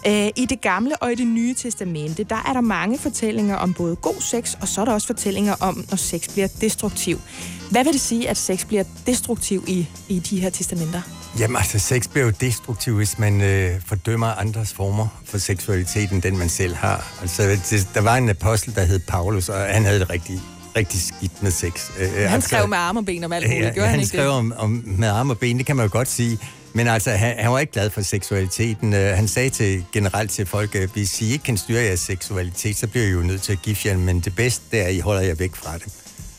Øh, 0.08 0.28
I 0.36 0.46
det 0.46 0.62
gamle 0.62 0.98
og 0.98 1.12
i 1.12 1.16
det 1.16 1.28
nye 1.28 1.54
testamente, 1.54 2.24
der 2.24 2.44
er 2.48 2.54
der 2.54 2.62
mange 2.62 2.98
fortællinger 2.98 3.56
om 3.56 3.74
både 3.74 3.96
god 3.96 4.22
sex, 4.22 4.54
og 4.62 4.68
så 4.68 4.82
er 4.82 4.86
der 4.86 4.94
også 4.94 5.08
fortællinger 5.08 5.56
om, 5.60 5.86
når 5.90 5.98
sex 5.98 6.30
bliver 6.30 6.48
destruktiv. 6.62 7.20
Hvad 7.70 7.84
vil 7.84 7.94
det 7.94 8.02
sige, 8.02 8.30
at 8.30 8.38
sex 8.38 8.66
bliver 8.66 8.84
destruktiv 9.08 9.64
i, 9.68 9.88
i 10.08 10.20
de 10.20 10.40
her 10.40 10.50
testamenter? 10.50 11.02
Jamen 11.40 11.58
altså, 11.58 11.80
sex 11.80 12.08
bliver 12.08 12.26
jo 12.26 12.32
destruktiv, 12.42 12.96
hvis 12.96 13.20
man 13.20 13.42
øh, 13.42 13.82
fordømmer 13.86 14.28
andres 14.28 14.74
former 14.74 15.08
for 15.26 15.38
seksualitet, 15.38 16.12
end 16.12 16.22
den 16.22 16.38
man 16.38 16.50
selv 16.50 16.76
har. 16.76 17.12
Altså, 17.22 17.44
det, 17.70 17.88
der 17.94 18.02
var 18.02 18.16
en 18.18 18.30
apostel, 18.30 18.76
der 18.76 18.84
hed 18.84 19.00
Paulus, 19.00 19.50
og 19.50 19.60
han 19.60 19.86
havde 19.86 20.00
det 20.00 20.10
rigtig, 20.10 20.40
rigtig 20.76 21.02
skidt 21.02 21.44
med 21.44 21.52
sex. 21.52 21.90
Øh, 22.00 22.30
Han 22.30 22.42
skrev 22.42 22.68
med 22.68 22.78
arme 22.78 23.00
og 23.00 23.06
ben 23.06 23.24
om 23.24 23.34
alt 23.34 23.48
muligt, 23.48 23.66
Ja, 23.66 23.70
gjorde 23.74 23.80
han, 23.82 23.90
han 23.90 24.00
ikke 24.00 24.08
skrev 24.08 24.22
det? 24.24 24.32
om, 24.32 24.54
om 24.58 24.84
med 24.86 25.08
arme 25.08 25.34
og 25.34 25.38
ben, 25.40 25.58
det 25.58 25.66
kan 25.66 25.76
man 25.76 25.86
jo 25.86 25.92
godt 25.92 26.08
sige. 26.10 26.40
Men 26.74 26.88
altså, 26.88 27.12
han, 27.12 27.36
han 27.40 27.52
var 27.52 27.60
ikke 27.60 27.74
glad 27.74 27.90
for 27.90 28.02
seksualiteten. 28.02 28.94
Uh, 28.94 29.00
han 29.00 29.28
sagde 29.28 29.50
til, 29.50 29.86
generelt 29.94 30.32
til 30.32 30.46
folk, 30.46 30.76
at 30.76 30.90
hvis 30.90 31.22
I 31.22 31.32
ikke 31.32 31.44
kan 31.44 31.58
styre 31.58 31.82
jeres 31.82 32.00
seksualitet, 32.00 32.78
så 32.78 32.88
bliver 32.88 33.06
I 33.06 33.10
jo 33.10 33.20
nødt 33.22 33.42
til 33.42 33.52
at 33.52 33.62
gifte 33.62 33.88
jer, 33.90 33.98
men 33.98 34.20
det 34.20 34.36
bedste 34.36 34.64
det 34.72 34.80
er, 34.82 34.86
at 34.86 34.94
I 34.94 35.00
holder 35.00 35.22
jer 35.22 35.36
væk 35.36 35.56
fra 35.56 35.74
det. 35.78 35.86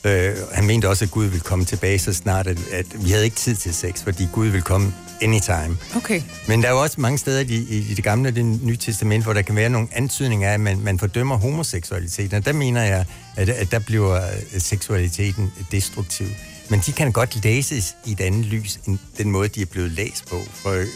Uh, 0.04 0.10
han 0.52 0.66
mente 0.66 0.88
også, 0.88 1.04
at 1.04 1.10
Gud 1.10 1.24
ville 1.24 1.40
komme 1.40 1.64
tilbage 1.64 1.98
så 1.98 2.12
snart, 2.12 2.46
at, 2.46 2.58
at 2.72 2.86
vi 3.04 3.10
havde 3.10 3.24
ikke 3.24 3.36
tid 3.36 3.56
til 3.56 3.74
sex, 3.74 4.02
fordi 4.02 4.28
Gud 4.32 4.46
ville 4.46 4.62
komme 4.62 4.94
anytime. 5.22 5.78
Okay. 5.96 6.22
Men 6.48 6.62
der 6.62 6.68
er 6.68 6.72
jo 6.72 6.82
også 6.82 7.00
mange 7.00 7.18
steder 7.18 7.40
i, 7.40 7.54
i, 7.54 7.86
i 7.90 7.94
det 7.94 8.04
gamle 8.04 8.28
og 8.28 8.36
det 8.36 8.44
nye 8.44 8.76
testament, 8.76 9.24
hvor 9.24 9.32
der 9.32 9.42
kan 9.42 9.56
være 9.56 9.68
nogle 9.68 9.88
antydninger 9.92 10.48
af, 10.48 10.54
at 10.54 10.60
man, 10.60 10.80
man 10.80 10.98
fordømmer 10.98 11.36
homoseksualiteten. 11.36 12.36
Og 12.36 12.44
der 12.44 12.52
mener 12.52 12.82
jeg, 12.82 13.04
at, 13.36 13.48
at 13.48 13.70
der 13.70 13.78
bliver 13.78 14.14
øh, 14.14 14.60
seksualiteten 14.60 15.52
destruktiv. 15.72 16.26
Men 16.68 16.80
de 16.86 16.92
kan 16.92 17.12
godt 17.12 17.44
læses 17.44 17.96
i 18.06 18.12
et 18.12 18.20
andet 18.20 18.46
lys, 18.46 18.78
end 18.86 18.98
den 19.18 19.30
måde, 19.30 19.48
de 19.48 19.62
er 19.62 19.66
blevet 19.66 19.90
læst 19.90 20.26
på. 20.30 20.36
For 20.54 20.70
øh, 20.70 20.86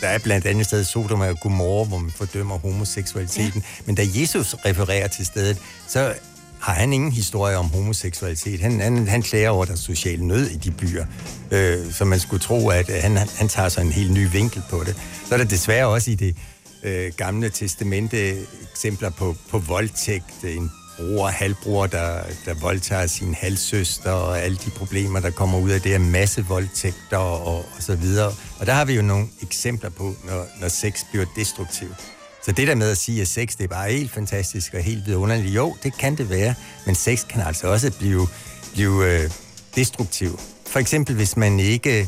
der 0.00 0.08
er 0.08 0.18
blandt 0.18 0.46
andet 0.46 0.66
stedet 0.66 0.86
Sodom 0.86 1.20
og 1.20 1.40
Gomorra, 1.40 1.84
hvor 1.84 1.98
man 1.98 2.10
fordømmer 2.10 2.58
homoseksualiteten. 2.58 3.60
Ja. 3.60 3.82
Men 3.86 3.94
da 3.94 4.02
Jesus 4.14 4.54
refererer 4.54 5.08
til 5.08 5.26
stedet, 5.26 5.58
så 5.88 6.14
har 6.62 6.74
han 6.74 6.92
ingen 6.92 7.12
historie 7.12 7.56
om 7.56 7.68
homoseksualitet. 7.68 8.60
Han, 8.60 8.80
han, 8.80 9.08
han 9.08 9.22
klager 9.22 9.50
over 9.50 9.64
der 9.64 9.76
social 9.76 10.22
nød 10.22 10.46
i 10.46 10.56
de 10.56 10.70
byer, 10.70 11.06
øh, 11.50 11.92
så 11.92 12.04
man 12.04 12.20
skulle 12.20 12.40
tro, 12.40 12.68
at 12.68 12.90
øh, 12.90 12.96
han, 13.02 13.16
han 13.16 13.48
tager 13.48 13.68
sig 13.68 13.82
en 13.82 13.92
helt 13.92 14.12
ny 14.12 14.30
vinkel 14.32 14.62
på 14.70 14.82
det. 14.86 14.96
Så 15.28 15.34
er 15.34 15.38
der 15.38 15.44
desværre 15.44 15.86
også 15.86 16.10
i 16.10 16.14
det 16.14 16.36
øh, 16.82 17.12
gamle 17.16 17.48
testamente 17.50 18.36
eksempler 18.72 19.10
på, 19.10 19.36
på 19.50 19.58
voldtægt, 19.58 20.44
en 20.44 20.70
bror, 20.98 21.26
halvbror, 21.26 21.86
der, 21.86 22.22
der 22.44 22.54
voldtager 22.54 23.06
sin 23.06 23.34
halvsøster, 23.34 24.10
og 24.10 24.40
alle 24.40 24.56
de 24.56 24.70
problemer, 24.70 25.20
der 25.20 25.30
kommer 25.30 25.58
ud 25.58 25.70
af 25.70 25.80
det, 25.80 25.94
er 25.94 25.98
masse 25.98 26.44
voldtægter 26.48 27.16
og, 27.16 27.56
og 27.56 27.64
så 27.80 27.96
videre. 27.96 28.32
Og 28.58 28.66
der 28.66 28.72
har 28.72 28.84
vi 28.84 28.94
jo 28.94 29.02
nogle 29.02 29.26
eksempler 29.42 29.90
på, 29.90 30.14
når, 30.24 30.46
når 30.60 30.68
sex 30.68 31.00
bliver 31.12 31.26
destruktivt. 31.36 31.96
Så 32.44 32.52
det 32.52 32.68
der 32.68 32.74
med 32.74 32.90
at 32.90 32.98
sige, 32.98 33.20
at 33.20 33.28
sex 33.28 33.56
det 33.56 33.64
er 33.64 33.68
bare 33.68 33.92
helt 33.92 34.10
fantastisk 34.10 34.74
og 34.74 34.82
helt 34.82 35.06
vidunderligt, 35.06 35.54
jo, 35.54 35.76
det 35.82 35.98
kan 35.98 36.16
det 36.16 36.30
være, 36.30 36.54
men 36.86 36.94
sex 36.94 37.26
kan 37.28 37.42
altså 37.42 37.66
også 37.66 37.92
blive, 37.98 38.28
blive 38.72 39.12
øh, 39.12 39.30
destruktiv. 39.76 40.40
For 40.66 40.78
eksempel, 40.78 41.14
hvis 41.14 41.36
man 41.36 41.60
ikke 41.60 42.00
øh, 42.00 42.06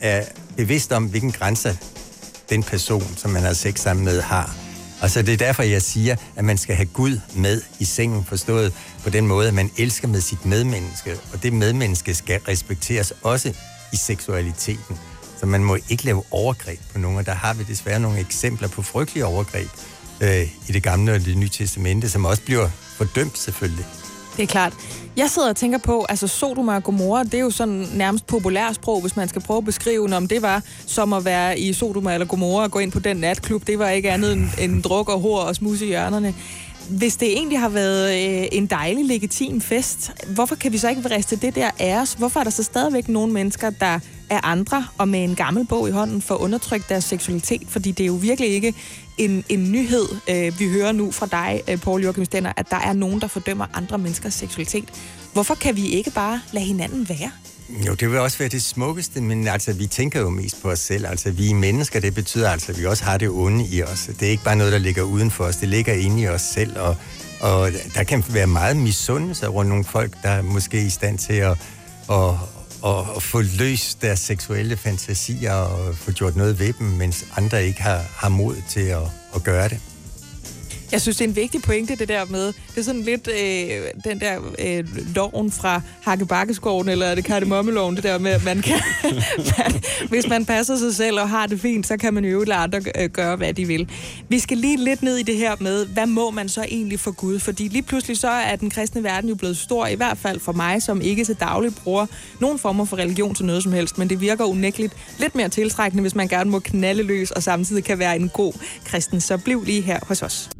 er 0.00 0.24
bevidst 0.56 0.92
om, 0.92 1.04
hvilken 1.04 1.32
grænser 1.32 1.74
den 2.50 2.62
person, 2.62 3.14
som 3.16 3.30
man 3.30 3.42
har 3.42 3.52
sex 3.52 3.80
sammen 3.80 4.04
med, 4.04 4.20
har. 4.20 4.56
Og 5.02 5.10
så 5.10 5.22
det 5.22 5.32
er 5.32 5.36
derfor, 5.36 5.62
jeg 5.62 5.82
siger, 5.82 6.16
at 6.36 6.44
man 6.44 6.58
skal 6.58 6.74
have 6.74 6.86
Gud 6.86 7.20
med 7.36 7.62
i 7.78 7.84
sengen, 7.84 8.24
forstået 8.24 8.72
på 9.02 9.10
den 9.10 9.26
måde, 9.26 9.48
at 9.48 9.54
man 9.54 9.70
elsker 9.78 10.08
med 10.08 10.20
sit 10.20 10.46
medmenneske, 10.46 11.16
og 11.32 11.42
det 11.42 11.52
medmenneske 11.52 12.14
skal 12.14 12.40
respekteres 12.48 13.12
også 13.22 13.54
i 13.92 13.96
seksualiteten. 13.96 14.98
Så 15.42 15.46
man 15.46 15.64
må 15.64 15.76
ikke 15.88 16.04
lave 16.04 16.22
overgreb 16.30 16.80
på 16.92 16.98
nogen, 16.98 17.18
og 17.18 17.26
der 17.26 17.32
har 17.32 17.54
vi 17.54 17.64
desværre 17.68 18.00
nogle 18.00 18.18
eksempler 18.18 18.68
på 18.68 18.82
frygtelige 18.82 19.26
overgreb 19.26 19.68
øh, 20.20 20.42
i 20.68 20.72
det 20.72 20.82
gamle 20.82 21.12
og 21.12 21.20
det 21.20 21.36
nye 21.36 21.48
testamente, 21.48 22.08
som 22.08 22.24
også 22.24 22.42
bliver 22.42 22.68
fordømt 22.96 23.38
selvfølgelig. 23.38 23.86
Det 24.36 24.42
er 24.42 24.46
klart. 24.46 24.72
Jeg 25.16 25.30
sidder 25.30 25.48
og 25.48 25.56
tænker 25.56 25.78
på, 25.78 26.06
altså 26.08 26.28
Sodoma 26.28 26.74
og 26.74 26.82
Gomorra, 26.82 27.24
det 27.24 27.34
er 27.34 27.38
jo 27.38 27.50
sådan 27.50 27.86
nærmest 27.94 28.26
populært 28.26 28.74
sprog, 28.74 29.00
hvis 29.00 29.16
man 29.16 29.28
skal 29.28 29.42
prøve 29.42 29.58
at 29.58 29.64
beskrive, 29.64 30.16
om 30.16 30.28
det 30.28 30.42
var 30.42 30.62
som 30.86 31.12
at 31.12 31.24
være 31.24 31.58
i 31.58 31.72
Sodoma 31.72 32.14
eller 32.14 32.26
Gomorra 32.26 32.62
og 32.62 32.70
gå 32.70 32.78
ind 32.78 32.92
på 32.92 32.98
den 32.98 33.16
natklub. 33.16 33.66
Det 33.66 33.78
var 33.78 33.88
ikke 33.88 34.10
andet 34.10 34.32
end, 34.32 34.48
end 34.58 34.82
druk 34.82 35.08
og 35.08 35.20
hår 35.20 35.40
og 35.40 35.56
smus 35.56 35.80
i 35.80 35.86
hjørnerne. 35.86 36.34
Hvis 36.98 37.16
det 37.16 37.32
egentlig 37.32 37.60
har 37.60 37.68
været 37.68 38.40
øh, 38.42 38.48
en 38.52 38.66
dejlig, 38.66 39.04
legitim 39.04 39.60
fest, 39.60 40.12
hvorfor 40.26 40.54
kan 40.54 40.72
vi 40.72 40.78
så 40.78 40.88
ikke 40.88 41.02
vriste 41.02 41.36
det 41.36 41.54
der 41.54 41.70
af 41.78 42.00
os? 42.00 42.14
Hvorfor 42.14 42.40
er 42.40 42.44
der 42.44 42.50
så 42.50 42.62
stadigvæk 42.62 43.08
nogle 43.08 43.32
mennesker, 43.32 43.70
der 43.70 43.98
er 44.30 44.46
andre 44.46 44.86
og 44.98 45.08
med 45.08 45.24
en 45.24 45.34
gammel 45.34 45.66
bog 45.66 45.88
i 45.88 45.90
hånden 45.90 46.22
for 46.22 46.34
at 46.34 46.40
undertrykke 46.40 46.86
deres 46.88 47.04
seksualitet? 47.04 47.62
Fordi 47.68 47.90
det 47.90 48.04
er 48.04 48.06
jo 48.06 48.14
virkelig 48.14 48.50
ikke 48.50 48.74
en, 49.18 49.44
en 49.48 49.72
nyhed, 49.72 50.06
øh, 50.30 50.58
vi 50.58 50.68
hører 50.68 50.92
nu 50.92 51.10
fra 51.10 51.26
dig, 51.26 51.62
øh, 51.68 51.78
Paul 51.78 52.02
Joachim 52.02 52.24
Stenner, 52.24 52.52
at 52.56 52.70
der 52.70 52.78
er 52.78 52.92
nogen, 52.92 53.20
der 53.20 53.26
fordømmer 53.26 53.66
andre 53.74 53.98
menneskers 53.98 54.34
seksualitet. 54.34 54.88
Hvorfor 55.32 55.54
kan 55.54 55.76
vi 55.76 55.86
ikke 55.86 56.10
bare 56.10 56.40
lade 56.52 56.64
hinanden 56.64 57.08
være? 57.08 57.30
Jo, 57.72 57.94
det 57.94 58.10
vil 58.10 58.18
også 58.18 58.38
være 58.38 58.48
det 58.48 58.62
smukkeste, 58.62 59.20
men 59.20 59.48
altså, 59.48 59.72
vi 59.72 59.86
tænker 59.86 60.20
jo 60.20 60.30
mest 60.30 60.62
på 60.62 60.70
os 60.70 60.78
selv. 60.78 61.06
Altså, 61.06 61.30
vi 61.30 61.50
er 61.50 61.54
mennesker, 61.54 62.00
det 62.00 62.14
betyder 62.14 62.50
altså, 62.50 62.72
at 62.72 62.78
vi 62.78 62.86
også 62.86 63.04
har 63.04 63.18
det 63.18 63.28
onde 63.28 63.66
i 63.66 63.82
os. 63.82 64.10
Det 64.20 64.26
er 64.26 64.30
ikke 64.30 64.44
bare 64.44 64.56
noget, 64.56 64.72
der 64.72 64.78
ligger 64.78 65.02
uden 65.02 65.30
for 65.30 65.44
os, 65.44 65.56
det 65.56 65.68
ligger 65.68 65.92
inde 65.94 66.22
i 66.22 66.28
os 66.28 66.42
selv, 66.42 66.78
og, 66.78 66.96
og 67.40 67.70
der 67.94 68.04
kan 68.04 68.24
være 68.28 68.46
meget 68.46 68.76
misundelse 68.76 69.46
rundt 69.46 69.68
nogle 69.68 69.84
folk, 69.84 70.12
der 70.22 70.28
er 70.28 70.42
måske 70.42 70.82
i 70.82 70.90
stand 70.90 71.18
til 71.18 71.32
at, 71.32 71.58
at, 72.10 72.30
at, 72.84 72.98
at 73.16 73.22
få 73.22 73.40
løst 73.40 74.02
deres 74.02 74.20
seksuelle 74.20 74.76
fantasier 74.76 75.54
og 75.54 75.96
få 75.96 76.10
gjort 76.10 76.36
noget 76.36 76.58
ved 76.58 76.72
dem, 76.72 76.86
mens 76.86 77.24
andre 77.36 77.66
ikke 77.66 77.82
har, 77.82 78.04
har 78.16 78.28
mod 78.28 78.56
til 78.68 78.80
at, 78.80 79.02
at 79.34 79.42
gøre 79.44 79.68
det. 79.68 79.91
Jeg 80.92 81.00
synes, 81.00 81.16
det 81.16 81.24
er 81.24 81.28
en 81.28 81.36
vigtig 81.36 81.62
pointe, 81.62 81.96
det 81.96 82.08
der 82.08 82.24
med, 82.24 82.46
det 82.46 82.78
er 82.78 82.82
sådan 82.82 83.02
lidt 83.02 83.28
øh, 83.28 83.80
den 84.04 84.20
der 84.20 84.38
øh, 84.58 85.14
loven 85.14 85.52
fra 85.52 85.80
Hakkebakkeskoven, 86.02 86.88
eller 86.88 87.06
er 87.06 87.14
det 87.14 87.24
kardemommeloven, 87.24 87.96
det 87.96 88.04
der 88.04 88.18
med, 88.18 88.30
at 88.30 88.44
man 88.44 88.62
kan, 88.62 88.80
man, 89.58 89.82
hvis 90.08 90.28
man 90.28 90.46
passer 90.46 90.76
sig 90.76 90.94
selv 90.94 91.20
og 91.20 91.28
har 91.28 91.46
det 91.46 91.60
fint, 91.60 91.86
så 91.86 91.96
kan 91.96 92.14
man 92.14 92.24
jo 92.24 92.44
lade 92.44 92.58
andre 92.58 92.80
øh, 92.98 93.10
gøre, 93.10 93.36
hvad 93.36 93.54
de 93.54 93.66
vil. 93.66 93.88
Vi 94.28 94.38
skal 94.38 94.56
lige 94.56 94.84
lidt 94.84 95.02
ned 95.02 95.16
i 95.16 95.22
det 95.22 95.36
her 95.36 95.56
med, 95.60 95.86
hvad 95.86 96.06
må 96.06 96.30
man 96.30 96.48
så 96.48 96.62
egentlig 96.62 97.00
for 97.00 97.10
Gud? 97.10 97.38
Fordi 97.38 97.68
lige 97.68 97.82
pludselig 97.82 98.16
så 98.16 98.28
er 98.28 98.56
den 98.56 98.70
kristne 98.70 99.02
verden 99.02 99.28
jo 99.28 99.34
blevet 99.34 99.56
stor, 99.56 99.86
i 99.86 99.94
hvert 99.94 100.18
fald 100.18 100.40
for 100.40 100.52
mig, 100.52 100.82
som 100.82 101.00
ikke 101.00 101.24
til 101.24 101.36
daglig 101.40 101.74
bruger 101.74 102.06
nogen 102.40 102.58
former 102.58 102.84
for 102.84 102.96
religion 102.96 103.34
til 103.34 103.44
noget 103.44 103.62
som 103.62 103.72
helst, 103.72 103.98
men 103.98 104.10
det 104.10 104.20
virker 104.20 104.44
unægteligt 104.44 104.94
lidt 105.18 105.34
mere 105.34 105.48
tiltrækkende, 105.48 106.02
hvis 106.02 106.14
man 106.14 106.28
gerne 106.28 106.50
må 106.50 106.58
knalde 106.58 107.02
løs 107.02 107.30
og 107.30 107.42
samtidig 107.42 107.84
kan 107.84 107.98
være 107.98 108.16
en 108.16 108.28
god 108.28 108.52
kristen. 108.84 109.20
Så 109.20 109.38
bliv 109.38 109.64
lige 109.64 109.82
her 109.82 109.98
hos 110.08 110.22
os. 110.22 110.50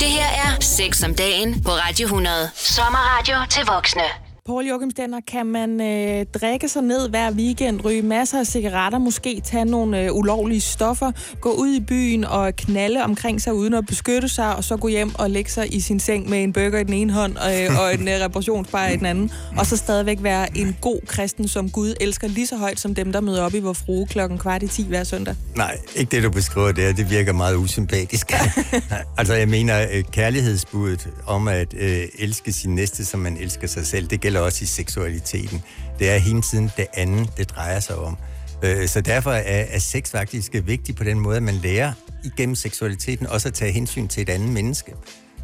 Det 0.00 0.08
her 0.08 0.30
er 0.44 0.60
Sex 0.60 1.02
om 1.04 1.14
dagen 1.14 1.62
på 1.62 1.70
Radio 1.70 2.06
100. 2.06 2.50
Sommerradio 2.54 3.36
til 3.50 3.66
voksne. 3.66 4.29
Paul 4.46 4.66
Joachim 4.66 4.90
Stenner, 4.90 5.20
kan 5.26 5.46
man 5.46 5.80
øh, 5.80 6.26
drikke 6.40 6.68
sig 6.68 6.82
ned 6.82 7.08
hver 7.08 7.32
weekend, 7.32 7.84
ryge 7.84 8.02
masser 8.02 8.38
af 8.38 8.46
cigaretter, 8.46 8.98
måske 8.98 9.40
tage 9.44 9.64
nogle 9.64 10.04
øh, 10.04 10.14
ulovlige 10.14 10.60
stoffer, 10.60 11.12
gå 11.40 11.50
ud 11.50 11.74
i 11.74 11.80
byen 11.80 12.24
og 12.24 12.56
knalde 12.56 13.04
omkring 13.04 13.40
sig 13.40 13.54
uden 13.54 13.74
at 13.74 13.86
beskytte 13.86 14.28
sig, 14.28 14.56
og 14.56 14.64
så 14.64 14.76
gå 14.76 14.88
hjem 14.88 15.14
og 15.14 15.30
lægge 15.30 15.50
sig 15.50 15.74
i 15.74 15.80
sin 15.80 16.00
seng 16.00 16.30
med 16.30 16.42
en 16.42 16.52
burger 16.52 16.78
i 16.78 16.84
den 16.84 16.92
ene 16.92 17.12
hånd 17.12 17.32
øh, 17.32 17.80
og 17.80 17.94
en 17.94 18.08
øh, 18.08 18.14
reparationsbar 18.14 18.88
i 18.88 18.96
den 18.96 19.06
anden, 19.06 19.30
og 19.58 19.66
så 19.66 19.76
stadigvæk 19.76 20.18
være 20.22 20.58
en 20.58 20.76
god 20.80 21.00
kristen, 21.06 21.48
som 21.48 21.70
Gud 21.70 21.94
elsker 22.00 22.28
lige 22.28 22.46
så 22.46 22.56
højt 22.56 22.80
som 22.80 22.94
dem, 22.94 23.12
der 23.12 23.20
møder 23.20 23.42
op 23.42 23.54
i 23.54 23.60
vor 23.60 23.72
frue 23.72 24.06
klokken 24.06 24.38
kvart 24.38 24.62
i 24.62 24.68
10 24.68 24.86
hver 24.88 25.04
søndag? 25.04 25.34
Nej, 25.56 25.78
ikke 25.96 26.16
det, 26.16 26.22
du 26.22 26.30
beskriver 26.30 26.72
der. 26.72 26.92
Det 26.92 27.10
virker 27.10 27.32
meget 27.32 27.56
usympatisk. 27.56 28.32
altså, 29.18 29.34
jeg 29.34 29.48
mener, 29.48 29.86
øh, 29.92 30.04
kærlighedsbuddet 30.12 31.08
om 31.26 31.48
at 31.48 31.74
øh, 31.78 32.02
elske 32.18 32.52
sin 32.52 32.74
næste, 32.74 33.04
som 33.04 33.20
man 33.20 33.36
elsker 33.36 33.66
sig 33.66 33.86
selv, 33.86 34.06
det 34.06 34.20
gælder 34.20 34.39
også 34.40 34.62
i 34.62 34.66
seksualiteten. 34.66 35.62
Det 35.98 36.10
er 36.10 36.18
hele 36.18 36.42
tiden 36.42 36.70
det 36.76 36.86
andet, 36.94 37.36
det 37.36 37.50
drejer 37.50 37.80
sig 37.80 37.96
om. 37.96 38.16
Øh, 38.62 38.88
så 38.88 39.00
derfor 39.00 39.30
er, 39.30 39.64
er 39.70 39.78
sex 39.78 40.10
faktisk 40.10 40.52
vigtigt 40.64 40.98
på 40.98 41.04
den 41.04 41.20
måde, 41.20 41.36
at 41.36 41.42
man 41.42 41.54
lærer 41.54 41.92
igennem 42.24 42.54
seksualiteten 42.54 43.26
også 43.26 43.48
at 43.48 43.54
tage 43.54 43.72
hensyn 43.72 44.08
til 44.08 44.22
et 44.22 44.28
andet 44.28 44.48
menneske. 44.48 44.92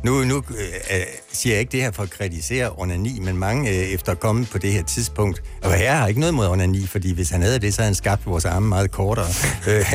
Nu, 0.04 0.24
nu 0.24 0.36
øh, 0.36 1.00
siger 1.32 1.54
jeg 1.54 1.60
ikke 1.60 1.72
det 1.72 1.82
her 1.82 1.90
for 1.90 2.02
at 2.02 2.10
kritisere 2.10 2.70
onani, 2.76 3.20
men 3.20 3.36
mange 3.36 3.70
øh, 3.70 3.76
efter 3.76 4.12
at 4.12 4.20
komme 4.20 4.46
på 4.46 4.58
det 4.58 4.72
her 4.72 4.82
tidspunkt, 4.82 5.42
og 5.62 5.82
jeg 5.82 5.98
har 5.98 6.06
ikke 6.06 6.20
noget 6.20 6.34
mod 6.34 6.46
onani, 6.46 6.86
fordi 6.86 7.14
hvis 7.14 7.30
han 7.30 7.42
havde 7.42 7.58
det, 7.58 7.74
så 7.74 7.80
havde 7.80 7.88
han 7.88 7.94
skabt 7.94 8.26
vores 8.26 8.44
arme 8.44 8.68
meget 8.68 8.90
kortere. 8.90 9.26
øh, 9.68 9.92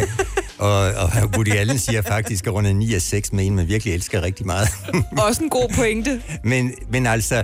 og, 0.58 0.80
og 0.80 1.10
Woody 1.36 1.56
Allen 1.56 1.80
siger 1.80 2.02
faktisk, 2.02 2.48
at 2.48 2.54
onani 2.54 2.94
er 2.94 3.00
sex 3.00 3.32
med 3.32 3.46
en, 3.46 3.56
man 3.56 3.68
virkelig 3.68 3.94
elsker 3.94 4.22
rigtig 4.22 4.46
meget. 4.46 4.68
Også 5.18 5.44
en 5.44 5.50
god 5.50 5.70
pointe. 5.76 6.22
men, 6.44 6.74
men 6.90 7.08
altså, 7.08 7.44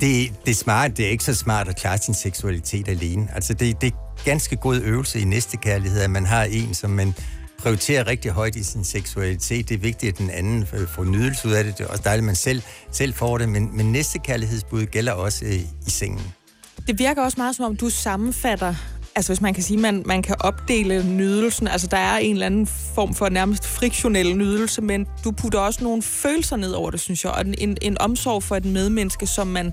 det, 0.00 0.32
det 0.44 0.50
er 0.50 0.54
smart, 0.54 0.96
det 0.96 1.06
er 1.06 1.10
ikke 1.10 1.24
så 1.24 1.34
smart 1.34 1.68
at 1.68 1.76
klare 1.76 1.98
sin 1.98 2.14
seksualitet 2.14 2.88
alene. 2.88 3.28
Altså, 3.34 3.54
det, 3.54 3.80
det 3.80 3.92
er 3.92 4.24
ganske 4.24 4.56
god 4.56 4.80
øvelse 4.80 5.20
i 5.20 5.24
næste 5.24 5.56
kærlighed, 5.56 6.00
at 6.00 6.10
man 6.10 6.26
har 6.26 6.44
en, 6.44 6.74
som 6.74 6.90
man 6.90 7.14
prioriterer 7.58 8.06
rigtig 8.06 8.30
højt 8.30 8.56
i 8.56 8.62
sin 8.62 8.84
seksualitet. 8.84 9.68
Det 9.68 9.74
er 9.74 9.78
vigtigt, 9.78 10.12
at 10.12 10.18
den 10.18 10.30
anden 10.30 10.68
øh, 10.74 10.88
får 10.88 11.04
nydelse 11.04 11.48
ud 11.48 11.52
af 11.52 11.64
det. 11.64 11.78
Det 11.78 11.84
er 11.84 11.88
også 11.88 12.02
dejligt, 12.04 12.22
at 12.22 12.26
man 12.26 12.36
selv, 12.36 12.62
selv 12.92 13.14
får 13.14 13.38
det, 13.38 13.48
men, 13.48 13.76
men 13.76 13.92
næste 13.92 14.18
kærlighedsbud 14.18 14.86
gælder 14.86 15.12
også 15.12 15.44
øh, 15.44 15.54
i 15.86 15.90
sengen. 15.90 16.32
Det 16.86 16.98
virker 16.98 17.22
også 17.22 17.38
meget 17.38 17.56
som 17.56 17.64
om, 17.64 17.76
du 17.76 17.90
sammenfatter 17.90 18.74
altså 19.20 19.32
hvis 19.32 19.40
man 19.40 19.54
kan 19.54 19.62
sige, 19.62 19.76
man, 19.76 20.02
man 20.06 20.22
kan 20.22 20.36
opdele 20.40 21.06
nydelsen, 21.06 21.68
altså 21.68 21.86
der 21.86 21.96
er 21.96 22.18
en 22.18 22.32
eller 22.32 22.46
anden 22.46 22.66
form 22.66 23.14
for 23.14 23.28
nærmest 23.28 23.66
friktionel 23.66 24.36
nydelse, 24.36 24.82
men 24.82 25.06
du 25.24 25.30
putter 25.30 25.58
også 25.58 25.84
nogle 25.84 26.02
følelser 26.02 26.56
ned 26.56 26.72
over 26.72 26.90
det, 26.90 27.00
synes 27.00 27.24
jeg, 27.24 27.32
og 27.32 27.44
en, 27.58 27.76
en 27.82 28.00
omsorg 28.00 28.42
for 28.42 28.56
et 28.56 28.64
medmenneske, 28.64 29.26
som 29.26 29.46
man 29.46 29.72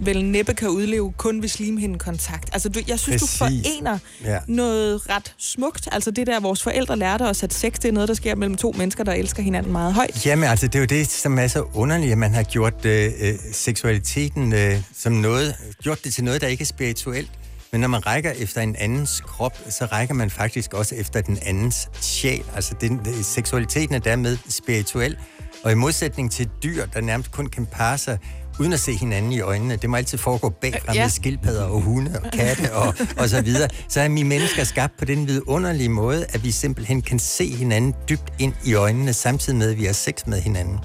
vel 0.00 0.24
næppe 0.24 0.54
kan 0.54 0.68
udleve 0.68 1.12
kun 1.16 1.42
ved 1.42 1.48
slimhindekontakt. 1.48 2.50
Altså, 2.52 2.68
du, 2.68 2.80
jeg 2.88 2.98
synes, 2.98 3.22
Præcis. 3.22 3.38
du 3.38 3.44
forener 3.44 3.98
ja. 4.24 4.38
noget 4.46 5.10
ret 5.10 5.34
smukt. 5.38 5.88
Altså, 5.92 6.10
det 6.10 6.26
der, 6.26 6.40
vores 6.40 6.62
forældre 6.62 6.96
lærte 6.96 7.22
os, 7.22 7.42
at 7.42 7.54
sex, 7.54 7.72
det 7.72 7.84
er 7.84 7.92
noget, 7.92 8.08
der 8.08 8.14
sker 8.14 8.34
mellem 8.34 8.56
to 8.56 8.74
mennesker, 8.78 9.04
der 9.04 9.12
elsker 9.12 9.42
hinanden 9.42 9.72
meget 9.72 9.94
højt. 9.94 10.26
Jamen, 10.26 10.44
altså, 10.44 10.66
det 10.66 10.74
er 10.74 10.80
jo 10.80 10.86
det, 10.86 11.06
som 11.10 11.38
er 11.38 11.46
så 11.46 11.64
underligt, 11.74 12.12
at 12.12 12.18
man 12.18 12.34
har 12.34 12.42
gjort 12.42 12.84
øh, 12.84 13.12
øh 13.20 13.34
seksualiteten 13.52 14.52
øh, 14.52 14.76
som 14.96 15.12
noget, 15.12 15.54
gjort 15.82 16.04
det 16.04 16.14
til 16.14 16.24
noget, 16.24 16.40
der 16.40 16.46
ikke 16.46 16.62
er 16.62 16.66
spirituelt. 16.66 17.30
Men 17.76 17.80
når 17.80 17.88
man 17.88 18.06
rækker 18.06 18.30
efter 18.30 18.60
en 18.60 18.76
andens 18.78 19.22
krop, 19.26 19.58
så 19.68 19.84
rækker 19.84 20.14
man 20.14 20.30
faktisk 20.30 20.74
også 20.74 20.94
efter 20.94 21.20
den 21.20 21.38
andens 21.42 21.88
sjæl. 22.00 22.42
Altså 22.54 22.74
den, 22.80 23.00
seksualiteten 23.22 23.94
er 23.94 23.98
dermed 23.98 24.38
spirituel. 24.48 25.16
Og 25.64 25.72
i 25.72 25.74
modsætning 25.74 26.32
til 26.32 26.50
dyr, 26.62 26.86
der 26.86 27.00
nærmest 27.00 27.32
kun 27.32 27.46
kan 27.46 27.66
parre 27.66 27.98
sig 27.98 28.18
uden 28.58 28.72
at 28.72 28.80
se 28.80 28.92
hinanden 28.92 29.32
i 29.32 29.40
øjnene. 29.40 29.76
Det 29.76 29.90
må 29.90 29.96
altid 29.96 30.18
foregå 30.18 30.48
bagfra 30.48 30.94
ja. 30.94 31.02
med 31.02 31.10
skildpadder 31.10 31.64
og 31.64 31.80
hunde 31.80 32.20
og 32.24 32.30
katte 32.30 32.74
og, 32.74 32.94
og 33.18 33.28
så 33.28 33.40
videre. 33.40 33.68
Så 33.88 34.00
er 34.00 34.08
vi 34.08 34.22
mennesker 34.22 34.64
skabt 34.64 34.98
på 34.98 35.04
den 35.04 35.28
vidunderlige 35.28 35.88
måde, 35.88 36.26
at 36.28 36.44
vi 36.44 36.50
simpelthen 36.50 37.02
kan 37.02 37.18
se 37.18 37.54
hinanden 37.54 37.94
dybt 38.08 38.32
ind 38.38 38.54
i 38.64 38.74
øjnene, 38.74 39.12
samtidig 39.12 39.58
med, 39.58 39.70
at 39.70 39.78
vi 39.78 39.84
har 39.84 39.92
sex 39.92 40.14
med 40.26 40.40
hinanden. 40.40 40.78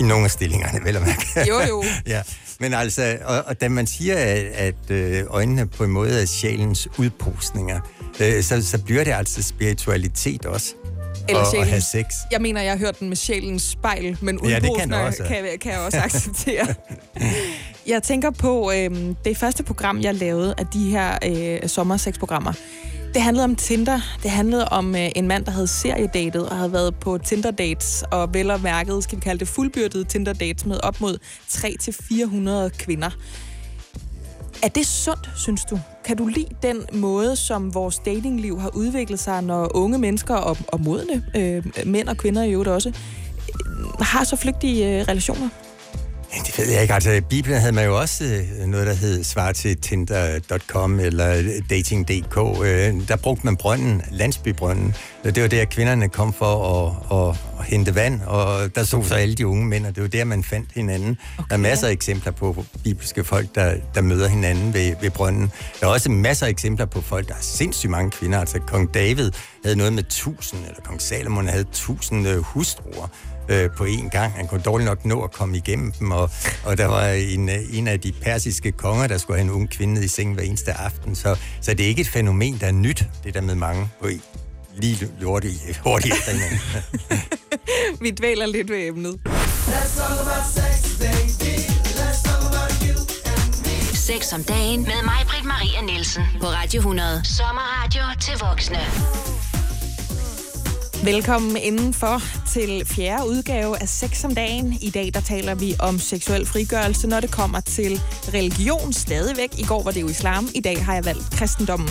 I 0.00 0.02
nogle 0.02 0.24
af 0.24 0.30
stillingerne, 0.30 0.84
vel 0.84 0.96
at 0.96 1.02
mærke. 1.02 1.48
Jo, 1.48 1.60
jo. 1.68 1.84
ja. 2.06 2.22
Men 2.60 2.74
altså, 2.74 3.18
og, 3.24 3.42
og 3.46 3.60
da 3.60 3.68
man 3.68 3.86
siger, 3.86 4.16
at, 4.16 4.44
at 4.54 4.90
øh, 4.90 5.24
øjnene 5.28 5.66
på 5.66 5.84
en 5.84 5.90
måde 5.90 6.22
er 6.22 6.26
sjælens 6.26 6.88
udpostninger, 6.98 7.80
øh, 8.20 8.42
så, 8.42 8.66
så 8.66 8.82
bliver 8.82 9.04
det 9.04 9.12
altså 9.12 9.42
spiritualitet 9.42 10.46
også. 10.46 10.74
Eller 11.28 11.40
og, 11.40 11.46
sjælens- 11.54 11.68
have 11.68 11.80
sex. 11.80 12.04
Jeg 12.32 12.40
mener, 12.40 12.62
jeg 12.62 12.72
har 12.72 12.78
hørt 12.78 13.00
den 13.00 13.08
med 13.08 13.16
sjælens 13.16 13.62
spejl, 13.62 14.18
men 14.20 14.40
Ja, 14.48 14.58
det 14.60 14.70
kan 14.78 14.92
også. 14.92 15.24
kan, 15.28 15.44
kan 15.60 15.72
jeg 15.72 15.80
også 15.80 15.98
acceptere. 15.98 16.74
jeg 17.86 18.02
tænker 18.02 18.30
på 18.30 18.72
øh, 18.72 18.90
det 19.24 19.36
første 19.36 19.62
program, 19.62 20.00
jeg 20.00 20.14
lavede 20.14 20.54
af 20.58 20.66
de 20.66 20.90
her 20.90 21.18
øh, 21.62 21.68
sommersexprogrammer. 21.68 22.52
Det 23.16 23.24
handlede 23.24 23.44
om 23.44 23.56
Tinder. 23.56 24.00
Det 24.22 24.30
handlede 24.30 24.68
om 24.68 24.94
øh, 24.96 25.08
en 25.16 25.28
mand, 25.28 25.44
der 25.44 25.50
havde 25.50 25.66
seriedatet 25.66 26.48
og 26.48 26.56
havde 26.56 26.72
været 26.72 26.94
på 26.94 27.18
Tinder-dates, 27.18 28.04
og 28.10 28.34
vel 28.34 28.50
og 28.50 28.60
mærket, 28.60 29.04
skal 29.04 29.16
vi 29.16 29.20
kalde 29.20 29.40
det 29.40 29.48
fuldbyrdede 29.48 30.04
Tinder-dates, 30.04 30.66
med 30.66 30.80
op 30.82 31.00
mod 31.00 31.18
300-400 31.48 32.78
kvinder. 32.78 33.10
Er 34.62 34.68
det 34.68 34.86
sundt, 34.86 35.30
synes 35.36 35.64
du? 35.64 35.78
Kan 36.04 36.16
du 36.16 36.26
lide 36.26 36.48
den 36.62 36.76
måde, 36.92 37.36
som 37.36 37.74
vores 37.74 37.98
datingliv 37.98 38.60
har 38.60 38.76
udviklet 38.76 39.20
sig, 39.20 39.42
når 39.42 39.76
unge 39.76 39.98
mennesker 39.98 40.34
og, 40.34 40.56
og 40.68 40.80
modne 40.80 41.24
øh, 41.36 41.64
mænd 41.86 42.08
og 42.08 42.16
kvinder 42.16 42.42
i 42.42 42.52
øvrigt 42.52 42.70
også 42.70 42.88
øh, 42.88 42.94
har 44.00 44.24
så 44.24 44.36
flygtige 44.36 45.00
øh, 45.00 45.08
relationer? 45.08 45.48
Ja, 46.34 46.38
det 46.46 46.58
ved 46.58 46.72
jeg 46.72 46.82
ikke. 46.82 46.94
Altså, 46.94 47.10
i 47.10 47.20
Bibelen 47.20 47.60
havde 47.60 47.72
man 47.72 47.84
jo 47.84 47.98
også 48.00 48.24
øh, 48.24 48.66
noget, 48.66 48.86
der 48.86 48.94
hed 48.94 49.24
svar 49.24 49.52
til 49.52 49.76
Tinder.com 49.80 51.00
eller 51.00 51.60
Dating.dk. 51.70 52.36
Øh, 52.64 53.08
der 53.08 53.16
brugte 53.16 53.46
man 53.46 53.56
brønden, 53.56 54.02
landsbybrønden. 54.10 54.94
Det 55.24 55.42
var 55.42 55.48
der, 55.48 55.64
kvinderne 55.64 56.08
kom 56.08 56.32
for 56.32 56.54
at, 56.86 57.28
at, 57.28 57.36
at 57.60 57.64
hente 57.64 57.94
vand, 57.94 58.22
og 58.22 58.74
der 58.74 58.84
så 58.84 59.02
så 59.02 59.14
alle 59.14 59.34
de 59.34 59.46
unge 59.46 59.66
mænd, 59.66 59.86
og 59.86 59.94
det 59.94 60.02
var 60.02 60.08
der, 60.08 60.24
man 60.24 60.44
fandt 60.44 60.68
hinanden. 60.74 61.18
Okay. 61.38 61.48
Der 61.48 61.54
er 61.54 61.60
masser 61.60 61.86
af 61.86 61.92
eksempler 61.92 62.32
på 62.32 62.64
bibelske 62.84 63.24
folk, 63.24 63.54
der, 63.54 63.74
der 63.94 64.00
møder 64.00 64.28
hinanden 64.28 64.74
ved, 64.74 64.94
ved 65.00 65.10
brønden. 65.10 65.52
Der 65.80 65.86
er 65.86 65.90
også 65.90 66.10
masser 66.10 66.46
af 66.46 66.50
eksempler 66.50 66.86
på 66.86 67.00
folk, 67.00 67.28
der 67.28 67.34
har 67.34 67.42
sindssygt 67.42 67.90
mange 67.90 68.10
kvinder. 68.10 68.40
Altså, 68.40 68.58
kong 68.58 68.94
David 68.94 69.30
havde 69.64 69.76
noget 69.76 69.92
med 69.92 70.02
tusind, 70.02 70.60
eller 70.60 70.80
kong 70.84 71.02
Salomon 71.02 71.48
havde 71.48 71.64
tusind 71.72 72.28
øh, 72.28 72.38
hustruer 72.38 73.08
øh, 73.48 73.70
på 73.76 73.84
én 73.84 74.08
gang. 74.10 74.32
Han 74.32 74.46
kunne 74.48 74.60
dårligt 74.62 74.86
nok 74.88 75.04
nå 75.04 75.22
at 75.22 75.32
komme 75.32 75.56
igennem 75.56 75.92
dem, 75.92 76.10
og, 76.10 76.30
og 76.64 76.78
der 76.78 76.86
var 76.86 77.08
en, 77.08 77.48
øh, 77.48 77.56
en 77.72 77.88
af 77.88 78.00
de 78.00 78.12
persiske 78.22 78.72
konger, 78.72 79.06
der 79.06 79.18
skulle 79.18 79.38
have 79.38 79.44
en 79.44 79.50
ung 79.54 79.70
kvinde 79.70 80.04
i 80.04 80.08
sengen 80.08 80.34
hver 80.34 80.44
eneste 80.44 80.72
aften. 80.72 81.14
Så, 81.14 81.36
så 81.60 81.74
det 81.74 81.84
er 81.84 81.88
ikke 81.88 82.00
et 82.00 82.08
fænomen, 82.08 82.58
der 82.60 82.66
er 82.66 82.72
nyt, 82.72 83.04
det 83.24 83.34
der 83.34 83.40
med 83.40 83.54
mange 83.54 83.88
på 84.00 84.06
en- 84.08 84.22
lige 84.78 85.08
hurtigt, 85.22 85.80
hurtigt 85.84 86.14
efter 86.14 86.32
hinanden. 86.32 86.58
Vi 88.02 88.10
dvæler 88.10 88.46
lidt 88.46 88.70
ved 88.70 88.86
emnet. 88.86 89.16
Sex 93.94 94.32
om 94.32 94.44
dagen 94.44 94.80
med 94.82 95.02
mig, 95.04 95.20
Britt 95.28 95.44
Maria 95.44 95.80
Nielsen. 95.82 96.22
På 96.40 96.46
Radio 96.46 96.78
100. 96.78 97.20
Sommerradio 97.24 98.02
til 98.20 98.34
voksne. 98.40 98.78
Velkommen 101.06 101.56
indenfor 101.56 102.20
til 102.46 102.86
fjerde 102.86 103.28
udgave 103.28 103.82
af 103.82 103.88
Sex 103.88 104.24
om 104.24 104.34
dagen. 104.34 104.78
I 104.82 104.90
dag 104.90 105.10
der 105.14 105.20
taler 105.20 105.54
vi 105.54 105.74
om 105.80 105.98
seksuel 105.98 106.46
frigørelse, 106.46 107.08
når 107.08 107.20
det 107.20 107.30
kommer 107.30 107.60
til 107.60 108.00
religion 108.34 108.92
stadigvæk. 108.92 109.58
I 109.58 109.64
går 109.64 109.82
var 109.82 109.90
det 109.90 110.00
jo 110.00 110.08
islam, 110.08 110.48
i 110.54 110.60
dag 110.60 110.84
har 110.84 110.94
jeg 110.94 111.04
valgt 111.04 111.30
kristendommen. 111.30 111.88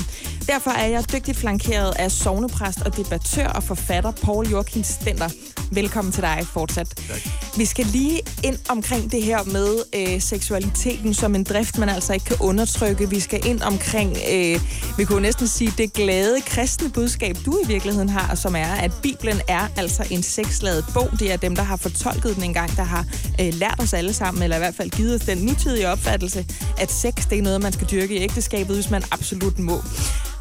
Derfor 0.48 0.72
er 0.72 0.88
jeg 0.88 1.12
dygtigt 1.12 1.38
flankeret 1.38 1.94
af 2.00 2.12
sovnepræst 2.12 2.82
og 2.82 2.98
debattør 2.98 3.48
og 3.48 3.64
forfatter 3.64 4.12
Paul 4.12 4.48
Joachim 4.48 4.84
Stender. 4.84 5.30
Velkommen 5.72 6.12
til 6.12 6.24
dig 6.24 6.44
fortsat. 6.54 6.88
Tak. 6.88 7.20
Vi 7.58 7.66
skal 7.66 7.86
lige 7.86 8.22
ind 8.44 8.58
omkring 8.70 9.12
det 9.12 9.24
her 9.24 9.44
med 9.44 9.84
øh, 9.96 10.22
seksualiteten 10.22 11.14
som 11.14 11.36
en 11.36 11.44
drift, 11.44 11.78
man 11.78 11.90
altså 11.90 12.14
ikke 12.14 12.26
kan 12.26 12.38
undertrykke. 12.40 13.10
Vi 13.10 13.20
skal 13.20 13.46
ind 13.46 13.62
omkring, 13.62 14.18
øh, 14.32 14.60
vi 14.98 15.06
kunne 15.06 15.22
næsten 15.22 15.48
sige, 15.48 15.74
det 15.78 15.94
glade 15.94 16.42
kristne 16.42 16.90
budskab, 16.90 17.36
du 17.46 17.60
i 17.64 17.68
virkeligheden 17.68 18.10
har, 18.10 18.36
som 18.36 18.56
er, 18.56 18.74
at 18.74 18.92
Bibelen 19.04 19.42
er 19.48 19.68
altså 19.78 20.08
en 20.12 20.24
sexladet 20.24 20.86
bog. 20.94 21.10
Det 21.20 21.32
er 21.32 21.38
dem, 21.38 21.56
der 21.56 21.64
har 21.64 21.78
fortolket 21.78 22.36
den 22.36 22.44
engang, 22.44 22.76
der 22.78 22.84
har 22.84 23.06
øh, 23.42 23.54
lært 23.54 23.80
os 23.80 23.94
alle 23.94 24.14
sammen, 24.14 24.44
eller 24.44 24.56
i 24.56 24.60
hvert 24.60 24.76
fald 24.76 24.90
givet 24.90 25.16
os 25.16 25.22
den 25.22 25.38
nutidige 25.38 25.90
opfattelse, 25.90 26.46
at 26.78 26.92
sex 26.92 27.14
det 27.30 27.38
er 27.38 27.42
noget, 27.42 27.62
man 27.62 27.74
skal 27.74 27.88
dyrke 27.92 28.16
i 28.16 28.22
ægteskabet, 28.22 28.76
hvis 28.76 28.90
man 28.90 29.04
absolut 29.12 29.60
må. 29.60 29.82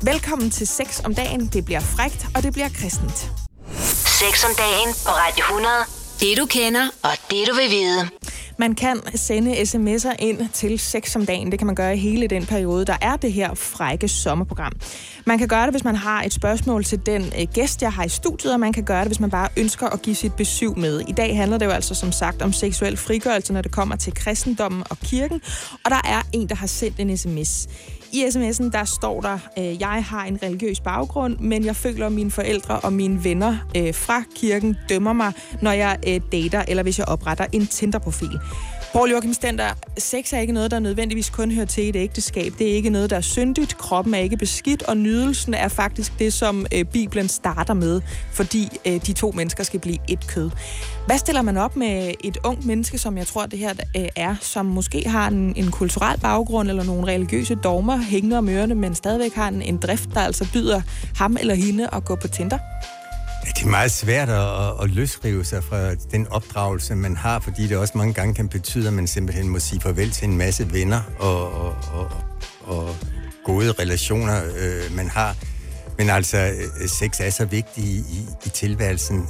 Velkommen 0.07 0.51
til 0.51 0.67
Sex 0.67 1.01
om 1.05 1.15
dagen. 1.15 1.47
Det 1.47 1.65
bliver 1.65 1.81
frægt, 1.81 2.27
og 2.37 2.43
det 2.43 2.53
bliver 2.53 2.69
kristent. 2.69 3.33
Sex 4.21 4.45
om 4.45 4.51
dagen 4.59 4.95
på 5.07 5.11
Radio 5.11 5.43
100. 5.45 5.75
Det 6.21 6.39
du 6.39 6.47
kender, 6.47 6.89
og 7.03 7.11
det 7.31 7.49
du 7.49 7.55
vil 7.55 7.71
vide. 7.71 8.11
Man 8.59 8.75
kan 8.75 9.01
sende 9.15 9.53
sms'er 9.53 10.15
ind 10.19 10.49
til 10.53 10.79
6 10.79 11.17
om 11.17 11.27
dagen. 11.27 11.51
Det 11.51 11.59
kan 11.59 11.67
man 11.67 11.75
gøre 11.75 11.95
i 11.95 11.99
hele 11.99 12.27
den 12.27 12.47
periode, 12.47 12.85
der 12.85 12.97
er 13.01 13.17
det 13.17 13.33
her 13.33 13.55
frække 13.55 14.09
sommerprogram. 14.09 14.73
Man 15.27 15.39
kan 15.39 15.49
gøre 15.49 15.63
det, 15.63 15.73
hvis 15.73 15.85
man 15.85 15.97
har 15.97 16.23
et 16.23 16.33
spørgsmål 16.33 16.85
til 16.85 17.07
den 17.07 17.23
øh, 17.23 17.47
gæst, 17.55 17.83
jeg 17.83 17.93
har 17.93 18.05
i 18.05 18.09
studiet, 18.09 18.53
og 18.53 18.61
man 18.61 18.73
kan 18.73 18.85
gøre 18.85 19.01
det, 19.01 19.09
hvis 19.09 19.21
man 19.21 19.31
bare 19.31 19.49
ønsker 19.57 19.87
at 19.87 20.03
give 20.03 20.17
sit 20.17 20.35
besøg 20.35 20.79
med. 20.79 21.01
I 21.09 21.13
dag 21.13 21.37
handler 21.37 21.59
det 21.59 21.67
jo 21.67 21.71
altså 21.71 21.95
som 21.95 22.13
sagt 22.13 22.43
om 22.43 22.53
seksuel 22.53 22.97
frigørelse, 22.97 23.53
når 23.53 23.63
det 23.63 23.73
kommer 23.73 23.97
til 23.97 24.15
kristendommen 24.15 24.83
og 24.91 24.99
kirken. 24.99 25.41
Og 25.85 25.91
der 25.91 26.01
er 26.05 26.23
en, 26.33 26.49
der 26.49 26.55
har 26.55 26.67
sendt 26.67 27.01
en 27.01 27.17
sms. 27.17 27.67
I 28.15 28.25
sms'en 28.25 28.71
der 28.71 28.85
står 28.85 29.21
der, 29.21 29.39
øh, 29.59 29.81
jeg 29.81 30.05
har 30.05 30.25
en 30.25 30.39
religiøs 30.43 30.81
baggrund, 30.81 31.39
men 31.39 31.65
jeg 31.65 31.77
føler, 31.77 32.07
at 32.07 32.13
mine 32.13 32.31
forældre 32.31 32.81
og 32.81 32.93
mine 32.93 33.25
venner 33.25 33.57
øh, 33.77 33.95
fra 33.95 34.23
kirken 34.37 34.77
dømmer 34.89 35.13
mig, 35.13 35.33
når 35.63 35.73
jeg 35.73 35.99
øh, 36.09 36.21
dater, 36.33 36.65
eller 36.69 36.83
hvis 36.83 36.99
jeg 36.99 37.09
opretter 37.09 37.47
en 37.53 37.67
Tinder-profil. 37.67 38.39
Paul 38.95 39.11
Joachim 39.11 39.33
Stender, 39.33 39.69
sex 39.99 40.33
er 40.33 40.39
ikke 40.39 40.53
noget, 40.53 40.71
der 40.71 40.79
nødvendigvis 40.79 41.31
kun 41.31 41.51
hører 41.51 41.67
til 41.67 41.85
i 41.85 41.89
et 41.89 41.97
ægteskab. 41.97 42.53
Det 42.59 42.71
er 42.71 42.75
ikke 42.75 42.91
noget, 42.91 43.11
der 43.11 43.17
er 43.17 43.21
syndigt. 43.21 43.79
Kroppen 43.79 44.15
er 44.15 44.19
ikke 44.19 44.37
beskidt, 44.37 44.83
og 44.83 44.97
nydelsen 44.97 45.55
er 45.55 45.69
faktisk 45.69 46.19
det, 46.19 46.33
som 46.33 46.67
øh, 46.75 46.85
Bibelen 46.85 47.29
starter 47.29 47.75
med, 47.75 48.01
fordi 48.33 48.69
øh, 48.87 49.07
de 49.07 49.13
to 49.13 49.33
mennesker 49.37 49.65
skal 49.65 49.81
blive 49.81 49.99
et 50.09 50.27
kød. 50.27 50.51
Hvad 51.07 51.19
stiller 51.19 51.43
man 51.43 51.57
op 51.57 51.77
med 51.77 52.15
et 52.21 52.39
ungt 52.45 52.67
menneske, 52.67 52.99
som 52.99 53.19
jeg 53.19 53.27
tror, 53.27 53.47
det 53.47 53.59
her 53.59 53.73
øh, 53.97 54.09
er, 54.17 54.37
som 54.41 54.67
måske 54.67 55.09
har 55.09 55.29
en, 55.29 55.53
en 55.57 55.71
kulturel 55.71 56.21
baggrund 56.21 56.69
eller 56.69 56.85
nogle 56.85 57.07
religiøse 57.07 57.55
dogmer 57.55 57.97
hængende 57.97 58.39
om 58.39 58.49
ørerne, 58.49 58.75
men 58.75 58.95
stadigvæk 58.95 59.35
har 59.35 59.49
en, 59.49 59.63
en 59.63 59.77
drift, 59.77 60.09
der 60.15 60.21
altså 60.21 60.49
byder 60.53 60.83
ham 61.17 61.37
eller 61.41 61.55
hende 61.55 61.89
at 61.93 62.05
gå 62.05 62.17
på 62.17 62.29
Tinder? 62.29 62.59
Ja, 63.45 63.49
Det 63.57 63.65
er 63.65 63.71
meget 63.71 63.93
svært 63.93 64.29
at, 64.29 64.83
at, 64.83 64.91
løsrive 64.91 65.45
sig 65.45 65.65
fra 65.65 65.95
den 65.95 66.27
opdragelse, 66.31 66.95
man 66.95 67.17
har, 67.17 67.41
fordi 67.41 67.67
det 67.67 67.77
også 67.77 67.99
mange 67.99 68.15
gange 68.15 68.35
kan 68.35 68.49
betyde, 68.49 68.87
at 68.87 68.93
man 68.93 69.07
simpelthen 69.07 69.49
må 69.49 69.59
sige 69.59 69.81
farvel 69.81 70.11
til 70.11 70.29
en 70.29 70.37
masse 70.37 70.73
venner 70.73 71.01
og, 71.19 71.53
og, 71.53 71.77
og, 71.93 72.11
og 72.61 72.97
gode 73.45 73.73
relationer, 73.73 74.43
øh, 74.59 74.97
man 74.97 75.09
har. 75.09 75.37
Men 75.99 76.11
altså, 76.11 76.39
øh, 76.39 76.89
sex 76.89 77.21
er 77.21 77.31
så 77.31 77.45
vigtig 77.45 77.85
i, 77.85 77.97
i, 77.97 78.27
i 78.47 78.49
tilværelsen, 78.49 79.29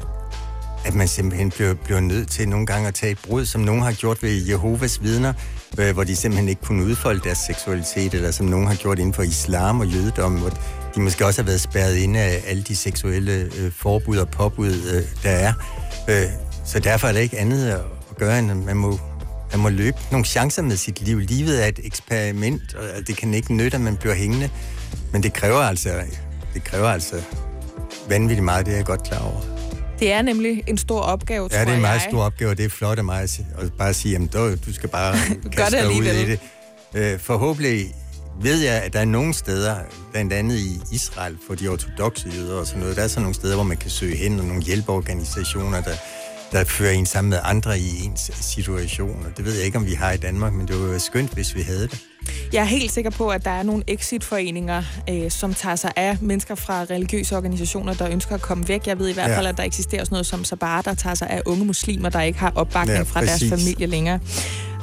at 0.85 0.95
man 0.95 1.09
simpelthen 1.09 1.51
bliver, 1.51 1.75
bliver 1.75 2.01
nødt 2.01 2.31
til 2.31 2.49
nogle 2.49 2.67
gange 2.67 2.89
at 2.89 2.95
tage 2.95 3.13
et 3.13 3.19
brud, 3.27 3.47
som 3.47 3.61
nogen 3.61 3.83
har 3.83 3.93
gjort 3.93 4.23
ved 4.23 4.47
Jehovas 4.49 5.03
vidner, 5.03 5.33
øh, 5.79 5.95
hvor 5.95 6.05
de 6.05 6.17
simpelthen 6.17 6.49
ikke 6.49 6.63
kunne 6.63 6.85
udfolde 6.85 7.21
deres 7.25 7.39
seksualitet, 7.39 8.15
eller 8.15 8.31
som 8.31 8.47
nogen 8.47 8.67
har 8.67 8.75
gjort 8.75 8.99
inden 8.99 9.15
for 9.15 9.23
islam 9.23 9.81
og 9.81 9.87
jødedom, 9.87 10.39
hvor 10.39 10.53
de 10.95 11.01
måske 11.01 11.27
også 11.27 11.43
har 11.43 11.47
været 11.47 11.61
spærret 11.61 11.97
inde 11.97 12.21
af 12.21 12.43
alle 12.47 12.63
de 12.63 12.77
seksuelle 12.77 13.51
øh, 13.59 13.73
forbud 13.73 14.17
og 14.17 14.29
påbud, 14.29 14.73
øh, 14.95 15.03
der 15.23 15.31
er. 15.31 15.53
Øh, 16.09 16.27
så 16.65 16.79
derfor 16.79 17.09
er 17.09 17.13
der 17.13 17.21
ikke 17.21 17.39
andet 17.39 17.69
at 17.69 17.81
gøre, 18.19 18.39
end 18.39 18.51
at 18.51 18.57
man 18.57 18.77
må, 18.77 18.99
man 19.53 19.61
må 19.61 19.69
løbe 19.69 19.97
nogle 20.11 20.25
chancer 20.27 20.63
med 20.63 20.77
sit 20.77 21.01
liv. 21.01 21.19
Livet 21.19 21.65
er 21.65 21.69
et 21.69 21.81
eksperiment, 21.85 22.75
og 22.75 23.07
det 23.07 23.17
kan 23.17 23.35
ikke 23.35 23.55
nytte, 23.55 23.75
at 23.75 23.81
man 23.81 23.97
bliver 23.97 24.15
hængende. 24.15 24.51
Men 25.13 25.23
det 25.23 25.33
kræver 25.33 25.61
altså, 25.61 25.89
det 26.55 26.65
kræver 26.65 26.89
altså 26.89 27.17
vanvittigt 28.09 28.45
meget, 28.45 28.67
det 28.67 28.73
er 28.73 28.77
jeg 28.77 28.87
godt 28.87 29.03
klar 29.03 29.19
over. 29.19 29.41
Det 29.99 30.13
er 30.13 30.23
nemlig 30.23 30.63
en 30.67 30.79
stor 30.79 31.01
opgave, 31.01 31.49
tror 31.49 31.59
Ja, 31.59 31.65
det 31.65 31.71
er 31.71 31.75
en 31.75 31.81
meget 31.81 32.01
jeg. 32.01 32.07
stor 32.11 32.23
opgave, 32.23 32.51
og 32.51 32.57
det 32.57 32.65
er 32.65 32.69
flot 32.69 32.99
af 32.99 33.05
mig 33.05 33.23
at 33.23 33.41
bare 33.79 33.95
sige, 33.95 34.13
jamen 34.13 34.29
du, 34.29 34.73
skal 34.73 34.89
bare 34.89 35.17
kaste 35.57 35.77
dig 35.77 35.89
ud 35.89 36.05
i 36.05 36.27
det. 36.31 36.39
Øh, 36.95 37.19
forhåbentlig 37.19 37.95
ved 38.41 38.61
jeg, 38.61 38.75
at 38.83 38.93
der 38.93 38.99
er 39.01 39.05
nogle 39.05 39.35
steder, 39.35 39.77
blandt 40.13 40.33
andet 40.33 40.57
i 40.59 40.81
Israel, 40.93 41.37
for 41.47 41.55
de 41.55 41.69
ortodoxe 41.69 42.29
jøder 42.37 42.55
og 42.61 42.67
sådan 42.67 42.81
noget, 42.81 42.97
der 42.97 43.03
er 43.03 43.09
sådan 43.09 43.23
nogle 43.23 43.35
steder, 43.35 43.55
hvor 43.55 43.65
man 43.65 43.77
kan 43.77 43.91
søge 43.91 44.17
hen, 44.17 44.39
og 44.41 44.45
nogle 44.47 44.63
hjælpeorganisationer, 44.63 45.81
der, 45.81 45.95
der 46.53 46.65
fører 46.65 46.91
en 46.93 47.07
sammen 47.07 47.31
med 47.31 47.39
andre 47.45 47.79
i 47.79 48.05
ens 48.05 48.31
situation. 48.41 49.27
Og 49.27 49.37
det 49.37 49.45
ved 49.45 49.55
jeg 49.55 49.65
ikke, 49.65 49.79
om 49.79 49.87
vi 49.87 49.93
har 49.95 50.13
i 50.13 50.17
Danmark, 50.17 50.53
men 50.53 50.69
det 50.69 50.81
var 50.81 50.99
skønt, 50.99 51.31
hvis 51.35 51.55
vi 51.55 51.61
havde 51.63 51.83
det. 51.89 52.01
Jeg 52.53 52.61
er 52.61 52.65
helt 52.65 52.93
sikker 52.93 53.11
på, 53.11 53.29
at 53.29 53.45
der 53.45 53.51
er 53.51 53.63
nogle 53.63 53.85
exit-foreninger, 53.89 54.83
øh, 55.11 55.31
som 55.31 55.55
tager 55.55 55.77
sig 55.77 55.93
af 55.97 56.19
mennesker 56.21 56.55
fra 56.55 56.83
religiøse 56.85 57.37
organisationer, 57.37 57.95
der 57.95 58.09
ønsker 58.09 58.35
at 58.35 58.43
komme 58.43 58.69
væk. 58.69 58.87
Jeg 58.87 58.99
ved 58.99 59.09
i 59.09 59.13
hvert 59.13 59.31
Ja. 59.31 59.37
fald, 59.39 59.47
at 59.47 59.57
der 59.57 59.63
eksisterer 59.63 60.05
sådan 60.05 60.15
noget 60.15 60.27
som 60.27 60.45
Sabar, 60.45 60.83
der 60.83 60.95
tager 60.95 61.15
sig 61.15 61.31
af 61.31 61.43
unge 61.47 61.65
muslimer, 61.65 62.09
der 62.09 62.21
ikke 62.23 62.39
har 62.39 62.53
opbakning 62.55 62.99
Ja, 62.99 63.03
fra 63.03 63.21
deres 63.25 63.45
familie 63.49 63.87
længere. 63.87 64.21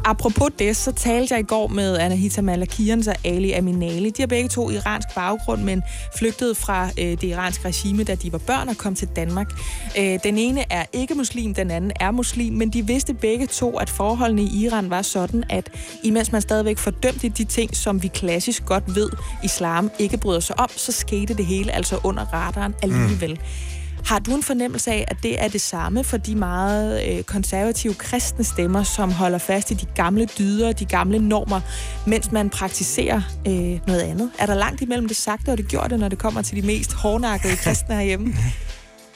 Apropos 0.05 0.49
det, 0.59 0.75
så 0.75 0.91
talte 0.91 1.33
jeg 1.33 1.39
i 1.39 1.47
går 1.47 1.67
med 1.67 1.97
Anahita 1.97 2.41
Malakian 2.41 3.03
og 3.07 3.15
Ali 3.23 3.51
Aminali. 3.51 4.09
De 4.09 4.21
har 4.21 4.27
begge 4.27 4.49
to 4.49 4.69
iransk 4.69 5.07
baggrund, 5.15 5.61
men 5.61 5.83
flygtede 6.17 6.55
fra 6.55 6.89
øh, 6.99 7.05
det 7.05 7.23
iranske 7.23 7.67
regime, 7.67 8.03
da 8.03 8.15
de 8.15 8.31
var 8.31 8.37
børn 8.37 8.69
og 8.69 8.77
kom 8.77 8.95
til 8.95 9.07
Danmark. 9.15 9.51
Øh, 9.97 10.19
den 10.23 10.37
ene 10.37 10.65
er 10.69 10.85
ikke 10.93 11.15
muslim, 11.15 11.53
den 11.53 11.71
anden 11.71 11.91
er 11.99 12.11
muslim, 12.11 12.53
men 12.53 12.69
de 12.69 12.87
vidste 12.87 13.13
begge 13.13 13.47
to, 13.47 13.77
at 13.77 13.89
forholdene 13.89 14.41
i 14.41 14.65
Iran 14.65 14.89
var 14.89 15.01
sådan, 15.01 15.43
at 15.49 15.69
imens 16.03 16.31
man 16.31 16.41
stadigvæk 16.41 16.77
fordømte 16.77 17.29
de 17.29 17.43
ting, 17.43 17.75
som 17.75 18.03
vi 18.03 18.07
klassisk 18.07 18.65
godt 18.65 18.95
ved, 18.95 19.09
islam 19.43 19.91
ikke 19.99 20.17
bryder 20.17 20.39
sig 20.39 20.59
om, 20.59 20.69
så 20.75 20.91
skete 20.91 21.33
det 21.33 21.45
hele 21.45 21.71
altså 21.71 21.99
under 22.03 22.25
radaren 22.33 22.75
alligevel. 22.83 23.31
Mm. 23.31 23.70
Har 24.05 24.19
du 24.19 24.35
en 24.35 24.43
fornemmelse 24.43 24.91
af, 24.91 25.05
at 25.07 25.17
det 25.23 25.43
er 25.43 25.47
det 25.47 25.61
samme 25.61 26.03
for 26.03 26.17
de 26.17 26.35
meget 26.35 27.09
øh, 27.09 27.23
konservative 27.23 27.93
kristne 27.93 28.43
stemmer, 28.43 28.83
som 28.83 29.11
holder 29.11 29.37
fast 29.37 29.71
i 29.71 29.73
de 29.73 29.85
gamle 29.95 30.25
dyder, 30.25 30.71
de 30.71 30.85
gamle 30.85 31.19
normer, 31.19 31.61
mens 32.07 32.31
man 32.31 32.49
praktiserer 32.49 33.21
øh, 33.47 33.79
noget 33.87 34.01
andet? 34.01 34.31
Er 34.39 34.45
der 34.45 34.55
langt 34.55 34.81
imellem 34.81 35.07
det 35.07 35.17
sagte 35.17 35.49
og 35.49 35.57
det 35.57 35.67
gjorte, 35.67 35.97
når 35.97 36.09
det 36.09 36.17
kommer 36.17 36.41
til 36.41 36.61
de 36.61 36.67
mest 36.67 36.93
hårdnakkede 36.93 37.55
kristne 37.55 37.95
herhjemme? 37.95 38.33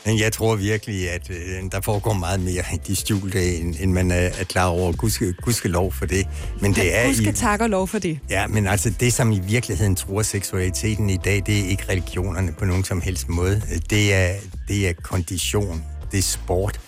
Men 0.05 0.19
jeg 0.19 0.33
tror 0.33 0.55
virkelig, 0.55 1.11
at 1.11 1.29
øh, 1.29 1.71
der 1.71 1.81
foregår 1.81 2.13
meget 2.13 2.39
mere 2.39 2.63
i 2.73 2.77
de 2.87 2.95
skjulte, 2.95 3.55
end, 3.55 3.75
end 3.79 3.91
man 3.91 4.11
er, 4.11 4.15
er 4.15 4.43
klar 4.43 4.65
over. 4.65 4.91
Gudske, 4.91 5.33
gudske 5.33 5.67
lov 5.67 5.93
for 5.93 6.05
det. 6.05 6.27
Men 6.61 6.73
det 6.73 6.97
er 6.97 7.07
Husk 7.07 7.21
i, 7.21 7.31
takke 7.31 7.65
og 7.65 7.69
lov 7.69 7.87
for 7.87 7.99
det. 7.99 8.19
Ja, 8.29 8.47
men 8.47 8.67
altså 8.67 8.89
det, 8.99 9.13
som 9.13 9.31
i 9.31 9.39
virkeligheden 9.39 9.95
tror 9.95 10.21
seksualiteten 10.21 11.09
i 11.09 11.17
dag, 11.17 11.43
det 11.45 11.59
er 11.59 11.67
ikke 11.69 11.83
religionerne 11.89 12.53
på 12.53 12.65
nogen 12.65 12.83
som 12.83 13.01
helst 13.01 13.29
måde. 13.29 13.61
Det 13.89 14.13
er, 14.13 14.33
det 14.67 14.89
er 14.89 14.93
kondition, 14.93 15.83
det 16.11 16.17
er 16.17 16.23
sport. 16.23 16.79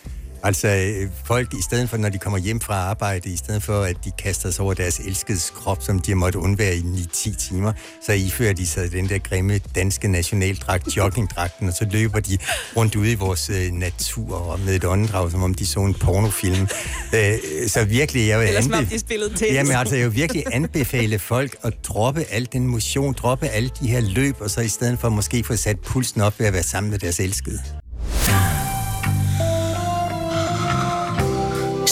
Altså 0.44 0.94
folk, 1.26 1.54
i 1.54 1.62
stedet 1.62 1.90
for, 1.90 1.98
når 1.98 2.10
de 2.10 2.18
kommer 2.18 2.40
hjem 2.40 2.62
fra 2.62 2.74
arbejde, 2.74 3.30
i 3.30 3.38
stedet 3.38 3.64
for, 3.64 3.82
at 3.82 3.96
de 4.06 4.12
kaster 4.20 4.52
sig 4.52 4.64
over 4.66 4.74
deres 4.74 5.00
elskede 5.00 5.40
krop, 5.56 5.84
som 5.84 6.00
de 6.00 6.12
har 6.12 6.16
måttet 6.16 6.40
undvære 6.40 6.76
i 6.76 6.80
9-10 6.80 7.48
timer, 7.48 7.74
så 8.06 8.14
ifører 8.14 8.54
de 8.54 8.68
sig 8.68 8.92
den 8.92 9.10
der 9.10 9.18
grimme 9.20 9.58
danske 9.76 10.08
nationaldragt, 10.08 10.88
joggingdragten, 10.98 11.68
og 11.68 11.74
så 11.74 11.88
løber 11.92 12.20
de 12.20 12.38
rundt 12.78 12.96
ude 12.96 13.12
i 13.12 13.16
vores 13.16 13.50
øh, 13.50 13.72
natur 13.72 14.36
og 14.36 14.60
med 14.60 14.76
et 14.76 14.86
åndedrag, 14.86 15.32
som 15.32 15.44
om 15.44 15.54
de 15.54 15.66
så 15.66 15.80
en 15.80 15.94
pornofilm. 15.94 16.68
Øh, 17.14 17.38
så 17.68 17.86
virkelig, 17.86 18.28
jeg 18.28 18.40
vil 18.40 18.48
Eller 18.48 18.62
som 18.62 18.74
om 18.74 18.80
anbe- 18.80 18.94
de 18.94 19.00
spillede 19.00 19.30
tennis. 19.30 19.54
Jamen 19.54 19.72
altså, 19.76 19.96
jeg 19.96 20.06
vil 20.06 20.16
virkelig 20.16 20.44
anbefale 20.52 21.20
folk 21.20 21.56
at 21.64 21.74
droppe 21.84 22.24
al 22.30 22.48
den 22.54 22.68
motion, 22.68 23.14
droppe 23.14 23.48
alle 23.48 23.70
de 23.80 23.88
her 23.88 24.00
løb, 24.02 24.36
og 24.40 24.50
så 24.50 24.62
i 24.62 24.68
stedet 24.68 25.00
for 25.00 25.10
måske 25.10 25.44
få 25.44 25.56
sat 25.56 25.80
pulsen 25.80 26.22
op 26.22 26.40
ved 26.40 26.48
at 26.48 26.54
være 26.54 26.64
sammen 26.64 26.92
med 26.92 27.00
deres 27.00 27.20
elskede. 27.20 27.60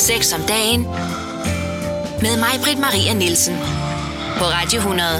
Sex 0.06 0.34
om 0.34 0.42
dagen. 0.48 0.82
Med 2.22 2.38
mig, 2.38 2.54
Britt 2.64 2.80
Maria 2.80 3.14
Nielsen. 3.14 3.56
På 4.38 4.44
Radio 4.44 4.80
100. 4.80 5.20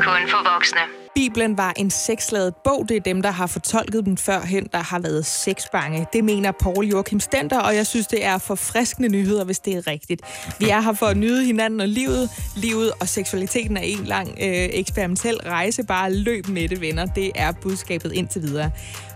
Kun 0.00 0.22
for 0.30 0.52
voksne. 0.54 0.80
Bibelen 1.14 1.58
var 1.58 1.72
en 1.76 1.90
sexladet 1.90 2.54
bog. 2.64 2.86
Det 2.88 2.96
er 2.96 3.00
dem, 3.00 3.22
der 3.22 3.30
har 3.30 3.46
fortolket 3.46 4.04
den 4.04 4.18
førhen, 4.18 4.68
der 4.72 4.78
har 4.78 4.98
været 4.98 5.26
sexbange. 5.26 6.06
Det 6.12 6.24
mener 6.24 6.52
Paul 6.52 6.84
Joachim 6.84 7.20
Stenter, 7.20 7.60
og 7.60 7.76
jeg 7.76 7.86
synes, 7.86 8.06
det 8.06 8.24
er 8.24 8.38
forfriskende 8.38 9.08
nyheder, 9.08 9.44
hvis 9.44 9.58
det 9.58 9.74
er 9.76 9.86
rigtigt. 9.86 10.22
Vi 10.58 10.68
er 10.68 10.80
her 10.80 10.92
for 10.92 11.06
at 11.06 11.16
nyde 11.16 11.44
hinanden 11.44 11.80
og 11.80 11.88
livet. 11.88 12.30
Livet 12.56 12.92
og 13.00 13.08
seksualiteten 13.08 13.76
er 13.76 13.82
en 13.82 14.04
lang 14.04 14.28
øh, 14.28 14.68
eksperimentel 14.72 15.36
rejse. 15.36 15.82
Bare 15.82 16.14
løb 16.14 16.48
med 16.48 16.68
det, 16.68 16.80
venner. 16.80 17.06
Det 17.06 17.32
er 17.34 17.52
budskabet 17.52 18.12
indtil 18.12 18.42
videre. 18.42 18.70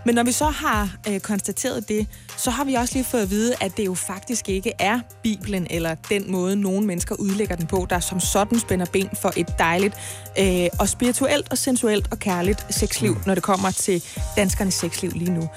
Men 0.09 0.15
når 0.15 0.23
vi 0.23 0.31
så 0.31 0.45
har 0.45 0.97
øh, 1.09 1.19
konstateret 1.19 1.89
det, 1.89 2.07
så 2.37 2.51
har 2.51 2.63
vi 2.63 2.73
også 2.73 2.93
lige 2.93 3.03
fået 3.03 3.21
at 3.21 3.29
vide, 3.29 3.55
at 3.61 3.77
det 3.77 3.85
jo 3.85 3.93
faktisk 3.93 4.49
ikke 4.49 4.73
er 4.79 4.99
Bibelen 5.23 5.67
eller 5.69 5.95
den 6.09 6.31
måde, 6.31 6.55
nogle 6.55 6.87
mennesker 6.87 7.15
udlægger 7.15 7.55
den 7.55 7.67
på, 7.67 7.87
der 7.89 7.99
som 7.99 8.19
sådan 8.19 8.59
spænder 8.59 8.85
ben 8.93 9.09
for 9.21 9.33
et 9.37 9.47
dejligt 9.59 9.95
øh, 10.39 10.67
og 10.79 10.89
spirituelt 10.89 11.51
og 11.51 11.57
sensuelt 11.57 12.07
og 12.11 12.19
kærligt 12.19 12.65
sexliv, 12.75 13.17
når 13.25 13.33
det 13.33 13.43
kommer 13.43 13.71
til 13.71 14.03
danskernes 14.35 14.73
sexliv 14.73 15.11
lige 15.15 15.31
nu. 15.31 15.49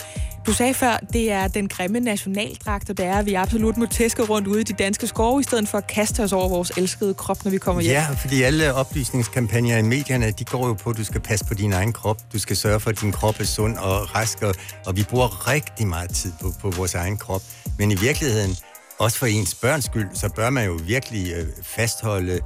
Du 0.47 0.53
sagde 0.53 0.75
før, 0.75 0.97
det 1.13 1.33
er 1.33 1.49
den 1.49 1.69
grimme 1.69 2.01
nationaldragt, 2.01 2.91
og 2.91 2.97
det 2.99 3.07
er, 3.07 3.19
at 3.19 3.27
vi 3.27 3.35
absolut 3.35 3.77
må 3.77 3.87
tæske 3.87 4.23
rundt 4.23 4.49
ude 4.49 4.61
i 4.61 4.65
de 4.65 4.73
danske 4.73 5.07
skove, 5.07 5.41
i 5.41 5.43
stedet 5.43 5.69
for 5.69 5.79
at 5.79 5.87
kaste 5.87 6.23
os 6.23 6.33
over 6.33 6.49
vores 6.49 6.73
elskede 6.77 7.15
krop, 7.15 7.45
når 7.45 7.51
vi 7.51 7.59
kommer 7.59 7.83
hjem. 7.83 7.93
Ja, 7.93 8.07
fordi 8.21 8.43
alle 8.43 8.75
oplysningskampagner 8.75 9.77
i 9.79 9.83
medierne, 9.83 10.31
de 10.31 10.45
går 10.45 10.67
jo 10.67 10.73
på, 10.73 10.91
at 10.91 10.97
du 10.97 11.05
skal 11.05 11.21
passe 11.21 11.45
på 11.45 11.55
din 11.55 11.73
egen 11.73 11.93
krop. 11.93 12.17
Du 12.33 12.39
skal 12.39 12.57
sørge 12.57 12.81
for, 12.81 12.91
at 12.91 13.01
din 13.01 13.13
krop 13.13 13.41
er 13.41 13.45
sund 13.45 13.77
og 13.77 14.15
rask, 14.15 14.43
og, 14.43 14.55
og 14.87 14.97
vi 14.97 15.03
bruger 15.03 15.49
rigtig 15.49 15.87
meget 15.87 16.11
tid 16.11 16.33
på, 16.41 16.53
på 16.61 16.71
vores 16.71 16.95
egen 16.95 17.17
krop. 17.17 17.43
Men 17.79 17.93
i 17.93 17.97
virkeligheden, 17.97 18.57
også 18.99 19.19
for 19.19 19.27
ens 19.27 19.55
børns 19.55 19.85
skyld, 19.85 20.09
så 20.15 20.29
bør 20.29 20.51
man 20.51 20.67
jo 20.67 20.79
virkelig 20.87 21.33
øh, 21.33 21.47
fastholde, 21.63 22.41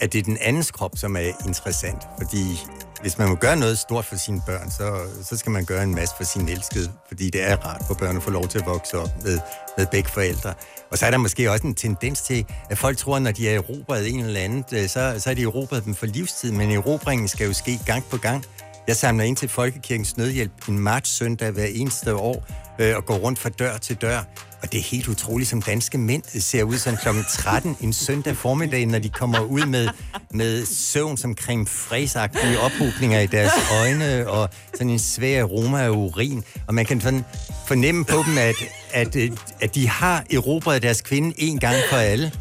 at 0.00 0.12
det 0.12 0.18
er 0.18 0.22
den 0.22 0.38
andens 0.40 0.70
krop, 0.70 0.92
som 0.94 1.16
er 1.16 1.46
interessant. 1.46 2.02
Fordi 2.18 2.60
hvis 3.04 3.18
man 3.18 3.28
må 3.28 3.34
gøre 3.34 3.56
noget 3.56 3.78
stort 3.78 4.04
for 4.04 4.16
sine 4.16 4.42
børn, 4.46 4.70
så, 4.70 4.98
så 5.22 5.36
skal 5.36 5.52
man 5.52 5.64
gøre 5.64 5.82
en 5.82 5.94
masse 5.94 6.14
for 6.16 6.24
sin 6.24 6.48
elskede, 6.48 6.92
fordi 7.08 7.30
det 7.30 7.42
er 7.50 7.56
rart 7.56 7.82
for 7.86 7.94
børn 7.94 8.16
at 8.16 8.22
få 8.22 8.30
lov 8.30 8.48
til 8.48 8.58
at 8.58 8.66
vokse 8.66 8.98
op 8.98 9.10
med, 9.24 9.38
med 9.78 9.86
begge 9.86 10.10
forældre. 10.10 10.54
Og 10.90 10.98
så 10.98 11.06
er 11.06 11.10
der 11.10 11.18
måske 11.18 11.50
også 11.50 11.66
en 11.66 11.74
tendens 11.74 12.20
til, 12.20 12.46
at 12.70 12.78
folk 12.78 12.96
tror, 12.96 13.16
at 13.16 13.22
når 13.22 13.30
de 13.30 13.48
er 13.48 13.54
erobret 13.54 14.14
en 14.14 14.20
eller 14.20 14.40
anden, 14.40 14.64
øh, 14.72 14.88
så, 14.88 15.14
så 15.18 15.30
er 15.30 15.34
de 15.34 15.42
erobret 15.42 15.84
dem 15.84 15.94
for 15.94 16.06
livstid, 16.06 16.52
men 16.52 16.70
erobringen 16.70 17.28
skal 17.28 17.46
jo 17.46 17.52
ske 17.52 17.80
gang 17.86 18.04
på 18.10 18.16
gang. 18.16 18.44
Jeg 18.86 18.96
samler 18.96 19.24
ind 19.24 19.36
til 19.36 19.48
Folkekirkens 19.48 20.16
Nødhjælp 20.16 20.68
en 20.68 20.78
marts 20.78 21.10
søndag 21.10 21.50
hver 21.50 21.64
eneste 21.64 22.14
år, 22.14 22.44
øh, 22.78 22.96
og 22.96 23.04
går 23.04 23.14
rundt 23.14 23.38
fra 23.38 23.48
dør 23.48 23.76
til 23.76 23.96
dør. 23.96 24.18
Og 24.62 24.72
det 24.72 24.78
er 24.78 24.84
helt 24.84 25.08
utroligt, 25.08 25.50
som 25.50 25.62
danske 25.62 25.98
mænd 25.98 26.22
ser 26.40 26.62
ud 26.62 26.78
sådan 26.78 26.98
kl. 26.98 27.08
13 27.28 27.76
en 27.80 27.92
søndag 27.92 28.36
formiddag, 28.36 28.86
når 28.86 28.98
de 28.98 29.08
kommer 29.08 29.40
ud 29.40 29.66
med, 29.66 29.88
med 30.30 30.66
søvn 30.66 31.16
som 31.16 31.34
creme 31.34 31.66
fræsagtige 31.66 32.60
ophobninger 32.60 33.20
i 33.20 33.26
deres 33.26 33.52
øjne, 33.80 34.28
og 34.28 34.48
sådan 34.74 34.90
en 34.90 34.98
svær 34.98 35.42
aroma 35.42 35.82
af 35.82 35.88
urin. 35.88 36.44
Og 36.66 36.74
man 36.74 36.86
kan 36.86 37.00
sådan 37.00 37.24
fornemme 37.66 38.04
på 38.04 38.16
dem, 38.26 38.38
at, 38.38 38.54
at, 38.92 39.16
øh, 39.16 39.30
at 39.60 39.74
de 39.74 39.88
har 39.88 40.24
erobret 40.32 40.82
deres 40.82 41.00
kvinde 41.00 41.34
en 41.38 41.58
gang 41.58 41.76
for 41.90 41.96
alle. 41.96 42.32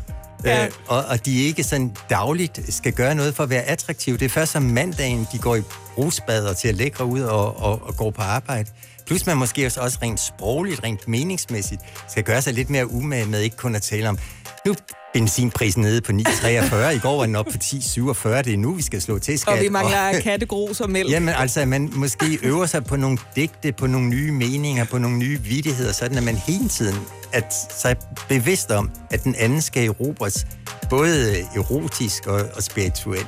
Ja. 0.45 0.65
Øh, 0.65 0.71
og, 0.87 1.05
og 1.05 1.25
de 1.25 1.43
ikke 1.43 1.63
sådan 1.63 1.95
dagligt 2.09 2.73
skal 2.73 2.93
gøre 2.93 3.15
noget 3.15 3.35
for 3.35 3.43
at 3.43 3.49
være 3.49 3.61
attraktive. 3.61 4.17
Det 4.17 4.25
er 4.25 4.29
først 4.29 4.55
om 4.55 4.63
mandagen, 4.63 5.27
de 5.31 5.37
går 5.37 5.55
i 5.55 5.61
brusbader 5.95 6.53
til 6.53 6.67
at 6.67 6.75
lækre 6.75 7.05
ud 7.05 7.21
og, 7.21 7.57
og, 7.57 7.87
og 7.87 7.95
går 7.97 8.11
på 8.11 8.21
arbejde. 8.21 8.69
Plus 9.05 9.25
man 9.25 9.37
måske 9.37 9.65
også, 9.65 9.97
rent 10.01 10.19
sprogligt, 10.19 10.83
rent 10.83 11.07
meningsmæssigt, 11.07 11.81
skal 12.09 12.23
gøre 12.23 12.41
sig 12.41 12.53
lidt 12.53 12.69
mere 12.69 12.91
umage 12.91 13.25
med 13.25 13.41
ikke 13.41 13.57
kun 13.57 13.75
at 13.75 13.81
tale 13.81 14.09
om, 14.09 14.17
nu 14.65 14.75
benzinprisen 15.13 15.81
nede 15.81 16.01
på 16.01 16.11
9,43, 16.11 16.75
i 16.89 16.99
går 16.99 17.17
var 17.17 17.25
den 17.25 17.35
op 17.35 17.45
på 17.45 17.57
10,47, 17.63 18.29
det 18.29 18.53
er 18.53 18.57
nu, 18.57 18.73
vi 18.73 18.81
skal 18.81 19.01
slå 19.01 19.19
til, 19.19 19.39
skat. 19.39 19.53
Og 19.53 19.63
vi 19.63 19.69
mangler 19.69 20.19
kattegros 20.21 20.81
og 20.81 20.89
mælk. 20.89 21.11
Jamen 21.11 21.35
altså, 21.37 21.59
at 21.59 21.67
man 21.67 21.91
måske 21.95 22.39
øver 22.43 22.65
sig 22.65 22.83
på 22.83 22.95
nogle 22.95 23.17
digte, 23.35 23.71
på 23.71 23.87
nogle 23.87 24.07
nye 24.09 24.31
meninger, 24.31 24.85
på 24.85 24.97
nogle 24.97 25.17
nye 25.17 25.41
vidtigheder, 25.41 25.91
sådan 25.91 26.17
at 26.17 26.23
man 26.23 26.35
hele 26.35 26.69
tiden 26.69 26.95
er 27.33 27.41
sig 27.69 27.95
bevidst 28.29 28.71
om, 28.71 28.91
at 29.11 29.23
den 29.23 29.35
anden 29.35 29.61
skal 29.61 29.87
erobres, 29.87 30.45
både 30.89 31.41
erotisk 31.55 32.27
og, 32.27 32.41
og 32.55 32.63
spirituelt. 32.63 33.27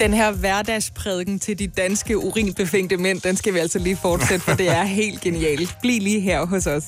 Den 0.00 0.14
her 0.14 0.32
hverdagsprædiken 0.32 1.38
til 1.38 1.58
de 1.58 1.66
danske 1.66 2.18
urinbefængte 2.18 2.96
mænd, 2.96 3.20
den 3.20 3.36
skal 3.36 3.54
vi 3.54 3.58
altså 3.58 3.78
lige 3.78 3.96
fortsætte, 3.96 4.44
for 4.44 4.54
det 4.54 4.68
er 4.68 4.84
helt 5.02 5.20
genialt. 5.20 5.76
Bliv 5.80 6.00
lige 6.02 6.20
her 6.20 6.46
hos 6.46 6.66
os. 6.66 6.84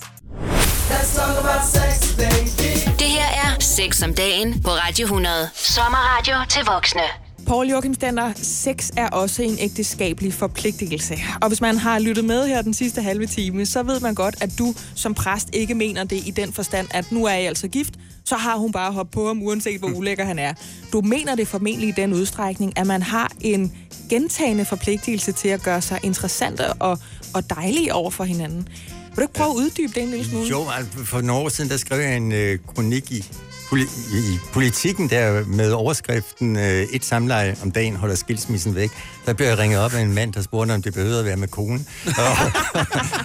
Det 2.98 3.06
her 3.06 3.28
er 3.44 3.60
Sex 3.60 4.02
om 4.02 4.14
dagen 4.14 4.62
på 4.62 4.70
Radio 4.70 5.04
100. 5.04 5.48
Sommerradio 5.54 6.34
til 6.48 6.62
voksne. 6.64 7.02
Paul 7.46 7.68
Joachim 7.68 7.94
Stender, 7.94 8.32
sex 8.36 8.90
er 8.96 9.08
også 9.08 9.42
en 9.42 9.56
ægteskabelig 9.60 10.34
forpligtelse. 10.34 11.14
Og 11.40 11.48
hvis 11.48 11.60
man 11.60 11.78
har 11.78 11.98
lyttet 11.98 12.24
med 12.24 12.46
her 12.48 12.62
den 12.62 12.74
sidste 12.74 13.02
halve 13.02 13.26
time, 13.26 13.66
så 13.66 13.82
ved 13.82 14.00
man 14.00 14.14
godt, 14.14 14.42
at 14.42 14.50
du 14.58 14.74
som 14.94 15.14
præst 15.14 15.48
ikke 15.52 15.74
mener 15.74 16.04
det 16.04 16.26
i 16.26 16.30
den 16.30 16.52
forstand, 16.52 16.88
at 16.90 17.12
nu 17.12 17.24
er 17.24 17.34
I 17.34 17.44
altså 17.46 17.68
gift, 17.68 17.94
så 18.28 18.36
har 18.36 18.56
hun 18.56 18.72
bare 18.72 18.92
hoppet 18.92 19.14
på 19.14 19.26
ham, 19.26 19.42
uanset 19.42 19.78
hvor 19.78 19.88
ulækker 19.88 20.24
han 20.24 20.38
er. 20.38 20.52
Du 20.92 21.00
mener 21.00 21.34
det 21.34 21.48
formentlig 21.48 21.88
i 21.88 21.92
den 21.92 22.12
udstrækning, 22.12 22.78
at 22.78 22.86
man 22.86 23.02
har 23.02 23.32
en 23.40 23.72
gentagende 24.10 24.64
forpligtelse 24.64 25.32
til 25.32 25.48
at 25.48 25.62
gøre 25.62 25.80
sig 25.80 25.98
interessante 26.02 26.72
og, 26.72 26.98
og 27.34 27.50
dejlige 27.50 27.94
over 27.94 28.10
for 28.10 28.24
hinanden. 28.24 28.68
Vil 29.08 29.16
du 29.16 29.20
ikke 29.20 29.34
prøve 29.34 29.50
at 29.50 29.56
uddybe 29.56 29.92
det 29.94 30.02
en 30.02 30.10
lille 30.10 30.24
smule? 30.24 30.46
Jo, 30.46 30.64
altså, 30.76 31.04
for 31.04 31.20
nogle 31.20 31.44
år 31.44 31.48
siden, 31.48 31.70
der 31.70 31.76
skrev 31.76 32.00
jeg 32.00 32.16
en 32.16 32.32
øh, 32.32 32.58
kronik 32.74 33.12
i, 33.12 33.24
poli- 33.72 34.16
i 34.16 34.38
politikken 34.52 35.10
der 35.10 35.44
med 35.44 35.72
overskriften 35.72 36.56
øh, 36.56 36.82
Et 36.92 37.04
samleje 37.04 37.56
om 37.62 37.70
dagen 37.70 37.96
holder 37.96 38.14
skilsmissen 38.14 38.74
væk. 38.74 38.90
Der 39.26 39.32
blev 39.32 39.46
jeg 39.46 39.58
ringet 39.58 39.78
op 39.78 39.94
af 39.94 40.00
en 40.00 40.14
mand, 40.14 40.32
der 40.32 40.42
spurgte, 40.42 40.72
om 40.72 40.82
det 40.82 40.94
behøvede 40.94 41.18
at 41.18 41.24
være 41.24 41.36
med 41.36 41.48
konen. 41.48 41.86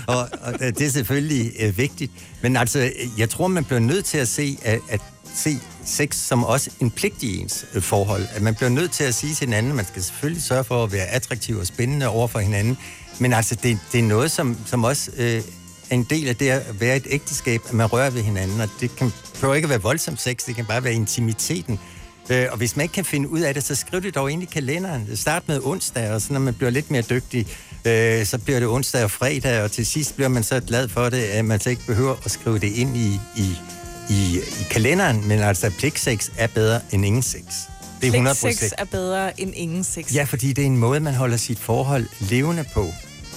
Og, 0.07 0.17
og, 0.17 0.29
og 0.41 0.53
øh, 0.53 0.67
det 0.67 0.81
er 0.81 0.89
selvfølgelig 0.89 1.51
øh, 1.59 1.77
vigtigt. 1.77 2.11
Men 2.41 2.57
altså, 2.57 2.79
øh, 2.79 2.89
jeg 3.17 3.29
tror, 3.29 3.47
man 3.47 3.65
bliver 3.65 3.79
nødt 3.79 4.05
til 4.05 4.17
at 4.17 4.27
se, 4.27 4.57
at, 4.63 4.79
at 4.89 5.01
se 5.35 5.59
sex 5.85 6.15
som 6.15 6.43
også 6.43 6.69
en 6.79 6.91
pligt 6.91 7.23
i 7.23 7.37
ens 7.37 7.65
øh, 7.73 7.81
forhold. 7.81 8.25
At 8.35 8.41
man 8.41 8.55
bliver 8.55 8.69
nødt 8.69 8.91
til 8.91 9.03
at 9.03 9.15
sige 9.15 9.35
til 9.35 9.47
hinanden, 9.47 9.71
at 9.71 9.75
man 9.75 9.85
skal 9.85 10.03
selvfølgelig 10.03 10.43
sørge 10.43 10.63
for 10.63 10.83
at 10.83 10.91
være 10.91 11.05
attraktiv 11.05 11.57
og 11.57 11.67
spændende 11.67 12.07
over 12.07 12.27
for 12.27 12.39
hinanden. 12.39 12.77
Men 13.19 13.33
altså, 13.33 13.55
det, 13.55 13.79
det 13.91 13.99
er 13.99 14.03
noget, 14.03 14.31
som, 14.31 14.57
som 14.65 14.83
også 14.83 15.11
øh, 15.17 15.41
en 15.93 16.03
del 16.03 16.27
af 16.27 16.35
det 16.35 16.49
at 16.49 16.81
være 16.81 16.95
et 16.95 17.07
ægteskab, 17.09 17.61
at 17.67 17.73
man 17.73 17.85
rører 17.85 18.09
ved 18.09 18.21
hinanden. 18.21 18.61
Og 18.61 18.69
det 18.79 18.95
kan 18.95 19.13
behøver 19.33 19.55
ikke 19.55 19.69
være 19.69 19.81
voldsom 19.81 20.17
sex, 20.17 20.45
det 20.45 20.55
kan 20.55 20.65
bare 20.65 20.83
være 20.83 20.93
intimiteten. 20.93 21.79
Øh, 22.29 22.47
og 22.51 22.57
hvis 22.57 22.75
man 22.75 22.83
ikke 22.83 22.93
kan 22.93 23.05
finde 23.05 23.29
ud 23.29 23.39
af 23.39 23.53
det, 23.53 23.63
så 23.63 23.75
skriv 23.75 24.01
det 24.01 24.15
dog 24.15 24.31
ind 24.31 24.43
i 24.43 24.45
kalenderen. 24.45 25.17
Start 25.17 25.43
med 25.47 25.59
onsdag, 25.63 26.11
og 26.11 26.21
så 26.21 26.33
når 26.33 26.39
man 26.39 26.53
bliver 26.53 26.69
lidt 26.69 26.91
mere 26.91 27.01
dygtig, 27.01 27.47
øh, 27.85 28.25
så 28.25 28.37
bliver 28.37 28.59
det 28.59 28.67
onsdag 28.67 29.03
og 29.03 29.11
fredag, 29.11 29.63
og 29.63 29.71
til 29.71 29.85
sidst 29.85 30.15
bliver 30.15 30.27
man 30.27 30.43
så 30.43 30.59
glad 30.59 30.87
for 30.87 31.09
det, 31.09 31.23
at 31.23 31.45
man 31.45 31.59
så 31.59 31.69
ikke 31.69 31.85
behøver 31.87 32.15
at 32.25 32.31
skrive 32.31 32.59
det 32.59 32.71
ind 32.71 32.97
i, 32.97 33.19
i, 33.37 33.57
i, 34.09 34.37
i 34.37 34.63
kalenderen. 34.71 35.27
Men 35.27 35.39
altså, 35.39 35.71
pligtsex 35.79 36.29
er 36.37 36.47
bedre 36.47 36.81
end 36.91 37.05
ingen 37.05 37.21
sex. 37.21 37.43
Det 38.01 38.07
er 38.07 38.13
100 38.13 38.35
Sex 38.35 38.71
er 38.77 38.85
bedre 38.85 39.41
end 39.41 39.53
ingen 39.55 39.83
sex. 39.83 40.15
Ja, 40.15 40.23
fordi 40.23 40.53
det 40.53 40.61
er 40.61 40.65
en 40.65 40.77
måde, 40.77 40.99
man 40.99 41.13
holder 41.13 41.37
sit 41.37 41.59
forhold 41.59 42.05
levende 42.19 42.65
på. 42.73 42.87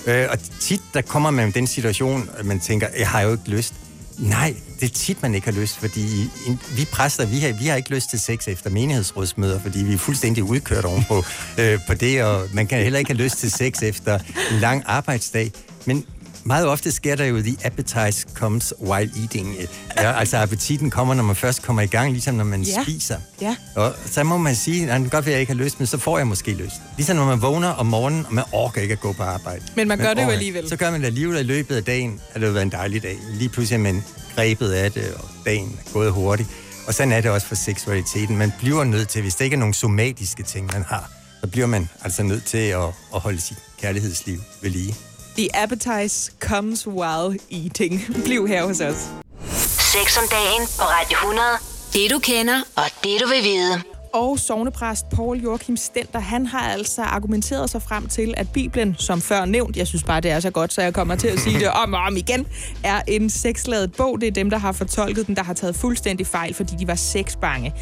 Øh, 0.07 0.27
og 0.31 0.39
tit, 0.61 0.81
der 0.95 1.03
kommer 1.03 1.31
man 1.31 1.49
i 1.49 1.53
den 1.53 1.67
situation, 1.67 2.31
at 2.39 2.45
man 2.45 2.61
tænker, 2.61 2.89
jeg 2.99 3.09
har 3.09 3.21
jo 3.21 3.33
ikke 3.33 3.49
lyst. 3.49 3.75
Nej, 4.19 4.55
det 4.81 4.91
er 4.91 4.95
tit, 4.95 5.23
man 5.23 5.35
ikke 5.35 5.47
har 5.53 5.61
lyst, 5.61 5.77
fordi 5.77 6.31
vi 6.77 6.85
præster, 6.93 7.27
vi 7.27 7.39
har, 7.39 7.53
vi 7.53 7.67
har 7.67 7.77
ikke 7.77 7.95
lyst 7.95 8.11
til 8.11 8.21
sex 8.21 8.49
efter 8.49 8.71
menighedsrådsmøder, 8.71 9.61
fordi 9.61 9.79
vi 9.79 9.95
er 9.95 9.99
fuldstændig 9.99 10.45
udkørt 10.45 10.85
ovenpå 10.85 11.25
øh, 11.59 11.79
på 11.87 11.95
det, 11.95 12.25
og 12.25 12.49
man 12.53 12.67
kan 12.67 12.83
heller 12.83 12.99
ikke 12.99 13.11
have 13.11 13.23
lyst 13.23 13.39
til 13.39 13.51
sex 13.51 13.83
efter 13.83 14.19
en 14.53 14.61
lang 14.61 14.83
arbejdsdag. 14.87 15.53
Men 15.85 16.05
meget 16.47 16.67
ofte 16.67 16.93
sker 16.93 17.17
der 17.17 17.25
jo, 17.25 17.41
the 17.41 17.57
appetite 17.65 18.25
comes 18.35 18.75
while 18.81 19.11
eating. 19.21 19.57
Ja, 19.97 20.13
altså 20.19 20.37
appetitten 20.37 20.91
kommer, 20.91 21.15
når 21.15 21.23
man 21.23 21.37
først 21.37 21.63
kommer 21.63 21.83
i 21.83 21.87
gang, 21.87 22.13
ligesom 22.13 22.35
når 22.35 22.45
man 22.45 22.63
ja. 22.63 22.83
spiser. 22.83 23.19
Ja. 23.41 23.57
Og 23.75 23.95
så 24.07 24.23
må 24.23 24.37
man 24.37 24.57
sige, 24.57 24.93
at 24.93 25.01
det 25.01 25.11
godt 25.11 25.27
være, 25.27 25.33
jeg 25.33 25.41
ikke 25.41 25.53
har 25.53 25.65
lyst, 25.65 25.81
men 25.81 25.87
så 25.87 25.99
får 25.99 26.19
jeg 26.19 26.27
måske 26.27 26.51
lyst. 26.51 26.75
Ligesom 26.97 27.17
når 27.17 27.25
man 27.25 27.43
vågner 27.43 27.69
om 27.69 27.87
morgenen, 27.87 28.27
og 28.27 28.35
man 28.35 28.45
orker 28.53 28.81
ikke 28.81 28.93
at 28.93 29.01
gå 29.01 29.13
på 29.13 29.23
arbejde. 29.23 29.63
Men 29.77 29.89
man 29.89 29.99
gør 29.99 30.09
men 30.09 30.17
det 30.17 30.23
jo 30.23 30.29
alligevel. 30.29 30.69
Så 30.69 30.77
gør 30.77 30.91
man 30.91 31.01
det 31.01 31.07
alligevel 31.07 31.41
i 31.41 31.43
løbet 31.43 31.77
af 31.77 31.85
dagen, 31.85 32.21
at 32.35 32.41
det 32.41 32.47
vil 32.47 32.55
være 32.55 32.63
en 32.63 32.73
dejlig 32.73 33.03
dag. 33.03 33.19
Lige 33.33 33.49
pludselig 33.49 33.77
er 33.77 33.83
man 33.83 34.05
grebet 34.35 34.73
af 34.73 34.93
det, 34.93 35.15
og 35.15 35.29
dagen 35.45 35.79
er 35.87 35.93
gået 35.93 36.13
hurtigt. 36.13 36.49
Og 36.87 36.95
sådan 36.95 37.13
er 37.13 37.21
det 37.21 37.31
også 37.31 37.47
for 37.47 37.55
seksualiteten. 37.55 38.37
Man 38.37 38.53
bliver 38.59 38.85
nødt 38.85 39.09
til, 39.09 39.23
hvis 39.23 39.35
det 39.35 39.45
ikke 39.45 39.55
er 39.55 39.59
nogle 39.59 39.75
somatiske 39.75 40.43
ting, 40.43 40.71
man 40.73 40.83
har, 40.83 41.11
så 41.41 41.47
bliver 41.47 41.67
man 41.67 41.89
altså 42.05 42.23
nødt 42.23 42.45
til 42.45 42.59
at, 42.59 42.83
at 43.15 43.21
holde 43.21 43.41
sit 43.41 43.57
kærlighedsliv 43.81 44.39
ved 44.63 44.71
lige. 44.71 44.95
The 45.37 45.49
appetite 45.55 46.31
comes 46.41 46.87
while 46.87 47.39
eating. 47.51 48.01
Bliv 48.25 48.49
her 48.49 48.67
hos 48.67 48.81
os. 48.81 49.09
Sex 49.93 50.19
om 50.19 50.25
dagen 50.31 50.67
på 50.79 50.83
Radio 50.83 51.17
100. 51.17 51.47
Det 51.93 52.11
du 52.11 52.19
kender, 52.19 52.61
og 52.77 52.85
det 53.05 53.21
du 53.23 53.29
vil 53.29 53.43
vide. 53.43 53.83
Og 54.15 54.39
sovnepræst 54.39 55.09
Paul 55.11 55.39
Joachim 55.39 55.77
Stenter, 55.77 56.19
han 56.19 56.47
har 56.47 56.69
altså 56.69 57.03
argumenteret 57.03 57.71
sig 57.71 57.83
frem 57.83 58.09
til, 58.09 58.35
at 58.37 58.53
Bibelen, 58.53 58.95
som 58.99 59.21
før 59.21 59.45
nævnt, 59.45 59.77
jeg 59.77 59.87
synes 59.87 60.05
bare, 60.05 60.21
det 60.21 60.31
er 60.31 60.41
så 60.41 60.51
godt, 60.51 60.73
så 60.73 60.83
jeg 60.83 60.95
kommer 60.95 61.17
til 61.17 61.29
at 61.29 61.39
sige 61.39 61.59
det 61.59 61.69
om 61.69 61.95
og 61.95 62.01
om 62.01 62.17
igen, 62.17 62.47
er 62.85 63.03
en 63.09 63.31
sexladet 63.31 63.93
bog. 63.93 64.21
Det 64.21 64.27
er 64.27 64.33
dem, 64.33 64.51
der 64.51 64.59
har 64.59 64.73
fortolket 64.73 65.27
den, 65.27 65.37
der 65.37 65.43
har 65.43 65.55
taget 65.55 65.77
fuldstændig 65.77 66.27
fejl, 66.27 66.55
fordi 66.55 66.75
de 66.79 66.87
var 66.87 66.95
sexbange. 66.95 67.75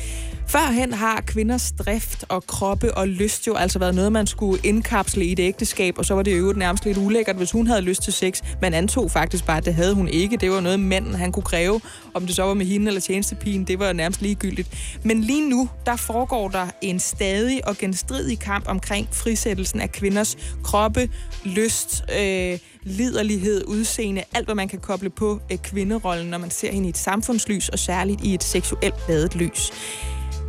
Førhen 0.46 0.92
har 0.92 1.20
kvinders 1.20 1.72
drift 1.72 2.24
og 2.28 2.46
kroppe 2.46 2.94
og 2.94 3.09
lyst 3.09 3.46
jo 3.46 3.54
altså 3.54 3.78
været 3.78 3.94
noget, 3.94 4.12
man 4.12 4.26
skulle 4.26 4.61
indkapsle 4.64 5.24
i 5.24 5.33
et 5.33 5.40
ægteskab, 5.40 5.98
og 5.98 6.04
så 6.04 6.14
var 6.14 6.22
det 6.22 6.38
jo 6.38 6.52
nærmest 6.57 6.85
lidt 6.85 6.98
ulækkert, 6.98 7.37
hvis 7.37 7.50
hun 7.50 7.66
havde 7.66 7.80
lyst 7.80 8.02
til 8.02 8.12
sex. 8.12 8.40
Man 8.62 8.74
antog 8.74 9.11
faktisk 9.11 9.46
bare, 9.46 9.57
at 9.57 9.64
det 9.64 9.74
havde 9.74 9.94
hun 9.94 10.09
ikke. 10.09 10.37
Det 10.37 10.50
var 10.50 10.61
noget, 10.61 10.80
manden 10.80 11.14
han 11.14 11.33
kunne 11.33 11.42
kræve, 11.42 11.80
om 12.14 12.26
det 12.26 12.37
så 12.37 12.42
var 12.42 12.54
med 12.54 12.66
hende 12.66 12.87
eller 12.87 13.00
tjenestepigen, 13.00 13.64
det 13.64 13.78
var 13.78 13.92
nærmest 13.92 14.22
ligegyldigt. 14.22 14.98
Men 15.02 15.20
lige 15.20 15.48
nu, 15.48 15.68
der 15.87 15.96
foregår 15.96 16.48
der 16.48 16.66
en 16.83 17.00
stadig 17.00 17.68
og 17.68 17.76
genstridig 17.76 18.38
kamp 18.38 18.68
omkring 18.68 19.09
frisættelsen 19.12 19.80
af 19.80 19.92
kvinders 19.92 20.37
kroppe, 20.62 21.09
lyst, 21.44 22.04
øh, 22.20 22.59
liderlighed, 22.83 23.64
udseende, 23.66 24.22
alt 24.35 24.46
hvad 24.46 24.54
man 24.54 24.68
kan 24.68 24.78
koble 24.78 25.11
på 25.11 25.40
øh, 25.52 25.59
kvinderollen, 25.59 26.26
når 26.26 26.38
man 26.38 26.50
ser 26.50 26.72
hende 26.72 26.87
i 26.87 26.90
et 26.90 26.98
samfundslys, 26.98 27.68
og 27.68 27.78
særligt 27.78 28.24
i 28.24 28.35
et 28.35 28.44
seksuelt 28.44 28.94
ladet 29.09 29.37
lys. 29.37 29.72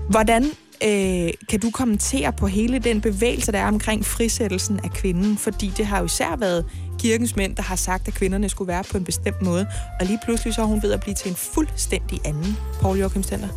Hvordan 0.09 0.43
øh, 0.83 1.29
kan 1.49 1.59
du 1.61 1.71
kommentere 1.71 2.33
på 2.33 2.47
hele 2.47 2.79
den 2.79 3.01
bevægelse, 3.01 3.51
der 3.51 3.59
er 3.59 3.67
omkring 3.67 4.05
frisættelsen 4.05 4.79
af 4.83 4.91
kvinden? 4.91 5.37
Fordi 5.37 5.73
det 5.77 5.85
har 5.85 5.99
jo 5.99 6.05
især 6.05 6.35
været 6.35 6.65
kirkens 6.99 7.35
mænd, 7.35 7.55
der 7.55 7.63
har 7.63 7.75
sagt, 7.75 8.07
at 8.07 8.13
kvinderne 8.13 8.49
skulle 8.49 8.67
være 8.67 8.83
på 8.91 8.97
en 8.97 9.03
bestemt 9.03 9.41
måde. 9.41 9.67
Og 9.99 10.05
lige 10.05 10.19
pludselig 10.25 10.53
så 10.53 10.61
er 10.61 10.65
hun 10.65 10.83
ved 10.83 10.91
at 10.91 10.99
blive 10.99 11.15
til 11.15 11.29
en 11.29 11.35
fuldstændig 11.35 12.19
anden. 12.25 12.57
Paul 12.81 12.97
Joachim 12.97 13.23
Stender. 13.23 13.47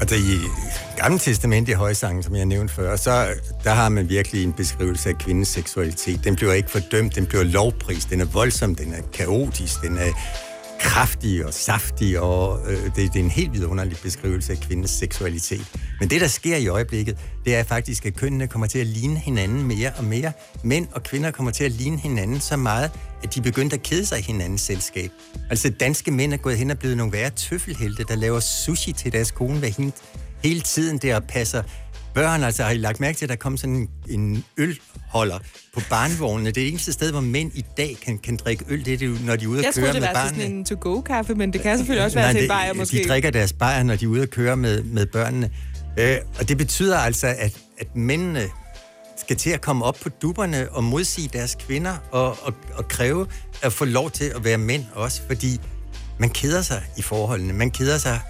Altså 0.00 0.16
i 0.16 0.38
Gamle 0.96 1.18
Testament 1.18 1.68
i 1.68 1.72
højsangen, 1.72 2.22
som 2.22 2.36
jeg 2.36 2.44
nævnte 2.44 2.74
før, 2.74 2.96
så 2.96 3.10
øh, 3.10 3.36
der 3.64 3.70
har 3.70 3.88
man 3.88 4.08
virkelig 4.08 4.44
en 4.44 4.52
beskrivelse 4.52 5.08
af 5.08 5.18
kvindens 5.18 5.48
seksualitet. 5.48 6.24
Den 6.24 6.36
bliver 6.36 6.52
ikke 6.52 6.70
fordømt, 6.70 7.14
den 7.14 7.26
bliver 7.26 7.44
lovprist, 7.44 8.10
den 8.10 8.20
er 8.20 8.24
voldsom, 8.24 8.74
den 8.74 8.92
er 8.92 9.02
kaotisk, 9.12 9.82
den 9.82 9.98
er 9.98 10.12
kraftig 10.80 11.46
og 11.46 11.54
saftig, 11.54 12.20
og 12.20 12.60
øh, 12.70 12.84
det, 12.84 12.96
det 12.96 13.16
er 13.16 13.24
en 13.24 13.30
helt 13.30 13.52
vidunderlig 13.52 13.96
beskrivelse 14.02 14.52
af 14.52 14.58
kvindens 14.60 14.90
seksualitet. 14.90 15.72
Men 16.00 16.10
det, 16.10 16.20
der 16.20 16.26
sker 16.26 16.56
i 16.56 16.68
øjeblikket, 16.68 17.18
det 17.44 17.54
er 17.54 17.64
faktisk, 17.64 18.06
at 18.06 18.16
kønnene 18.16 18.46
kommer 18.46 18.66
til 18.66 18.78
at 18.78 18.86
ligne 18.86 19.18
hinanden 19.18 19.62
mere 19.62 19.92
og 19.98 20.04
mere. 20.04 20.32
Mænd 20.64 20.86
og 20.92 21.02
kvinder 21.02 21.30
kommer 21.30 21.52
til 21.52 21.64
at 21.64 21.72
ligne 21.72 21.98
hinanden 21.98 22.40
så 22.40 22.56
meget, 22.56 22.90
at 23.22 23.34
de 23.34 23.42
begyndte 23.42 23.76
at 23.76 23.82
kede 23.82 24.06
sig 24.06 24.18
i 24.18 24.22
hinandens 24.22 24.60
selskab. 24.60 25.10
Altså 25.50 25.70
danske 25.70 26.10
mænd 26.10 26.32
er 26.32 26.36
gået 26.36 26.58
hen 26.58 26.70
og 26.70 26.78
blevet 26.78 26.96
nogle 26.96 27.12
værre 27.12 27.30
tøffelhelte, 27.30 28.04
der 28.08 28.16
laver 28.16 28.40
sushi 28.40 28.92
til 28.92 29.12
deres 29.12 29.30
kone 29.30 29.58
hver 29.58 29.68
hende, 29.68 29.92
hele 30.42 30.60
tiden 30.60 30.98
der 30.98 31.16
og 31.16 31.24
passer 31.24 31.62
børn. 32.16 32.44
Altså 32.44 32.62
har 32.62 32.70
I 32.70 32.76
lagt 32.76 33.00
mærke 33.00 33.18
til, 33.18 33.24
at 33.24 33.28
der 33.28 33.36
kom 33.36 33.56
sådan 33.56 33.74
en, 33.74 33.88
en 34.20 34.44
ølholder 34.56 35.38
på 35.74 35.80
barnvognene. 35.90 36.50
Det 36.50 36.62
er 36.62 36.68
eneste 36.68 36.92
sted, 36.92 37.10
hvor 37.10 37.20
mænd 37.20 37.50
i 37.54 37.64
dag 37.76 37.96
kan, 38.02 38.18
kan 38.18 38.36
drikke 38.36 38.64
øl, 38.68 38.84
det 38.84 38.94
er 38.94 38.98
det, 38.98 39.24
når 39.24 39.36
de 39.36 39.44
er 39.44 39.48
ude 39.48 39.66
at 39.66 39.74
køre 39.74 39.92
med 39.92 39.92
barnene. 39.92 40.06
Jeg 40.06 40.12
troede, 40.12 40.24
det 40.24 40.38
var 40.38 40.42
sådan 40.42 40.52
en 40.52 40.64
to-go-kaffe, 40.64 41.34
men 41.34 41.52
det 41.52 41.60
kan 41.60 41.78
selvfølgelig 41.78 42.04
også 42.04 42.16
være 42.16 42.26
Nej, 42.26 42.32
til 42.32 42.42
det, 42.42 42.48
bajer 42.48 42.74
måske. 42.74 42.98
De 42.98 43.08
drikker 43.08 43.30
deres 43.30 43.52
bajer, 43.52 43.82
når 43.82 43.96
de 43.96 44.04
er 44.04 44.08
ude 44.08 44.22
at 44.22 44.30
køre 44.30 44.56
med, 44.56 44.82
med 44.82 45.06
børnene. 45.06 45.50
Øh, 45.98 46.16
og 46.38 46.48
det 46.48 46.58
betyder 46.58 46.98
altså, 46.98 47.26
at, 47.26 47.58
at 47.78 47.96
mændene 47.96 48.48
skal 49.16 49.36
til 49.36 49.50
at 49.50 49.60
komme 49.60 49.84
op 49.84 49.96
på 50.02 50.08
duberne 50.08 50.68
og 50.70 50.84
modsige 50.84 51.28
deres 51.32 51.54
kvinder 51.54 51.96
og, 52.10 52.36
og, 52.42 52.54
og 52.74 52.88
kræve 52.88 53.26
at 53.62 53.72
få 53.72 53.84
lov 53.84 54.10
til 54.10 54.24
at 54.24 54.44
være 54.44 54.58
mænd 54.58 54.84
også, 54.94 55.22
fordi 55.26 55.60
man 56.18 56.30
keder 56.30 56.62
sig 56.62 56.82
i 56.96 57.02
forholdene. 57.02 57.52
Man 57.52 57.70
keder 57.70 57.98
sig 57.98 58.20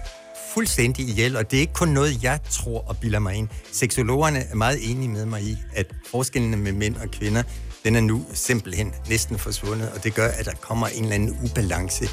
fuldstændig 0.53 1.09
ihjel, 1.09 1.37
og 1.37 1.51
det 1.51 1.57
er 1.57 1.61
ikke 1.61 1.73
kun 1.73 1.87
noget, 1.87 2.23
jeg 2.23 2.39
tror 2.49 2.85
og 2.87 2.97
bilder 2.97 3.19
mig 3.19 3.35
ind. 3.35 3.47
Seksologerne 3.71 4.39
er 4.39 4.55
meget 4.55 4.91
enige 4.91 5.09
med 5.09 5.25
mig 5.25 5.41
i, 5.43 5.57
at 5.73 5.85
forskellene 6.11 6.57
med 6.57 6.71
mænd 6.71 6.95
og 6.95 7.11
kvinder, 7.11 7.43
den 7.83 7.95
er 7.95 8.01
nu 8.01 8.25
simpelthen 8.33 8.93
næsten 9.09 9.37
forsvundet, 9.39 9.91
og 9.95 10.03
det 10.03 10.15
gør, 10.15 10.27
at 10.27 10.45
der 10.45 10.51
kommer 10.61 10.87
en 10.87 11.03
eller 11.03 11.15
anden 11.15 11.37
ubalance 11.43 12.05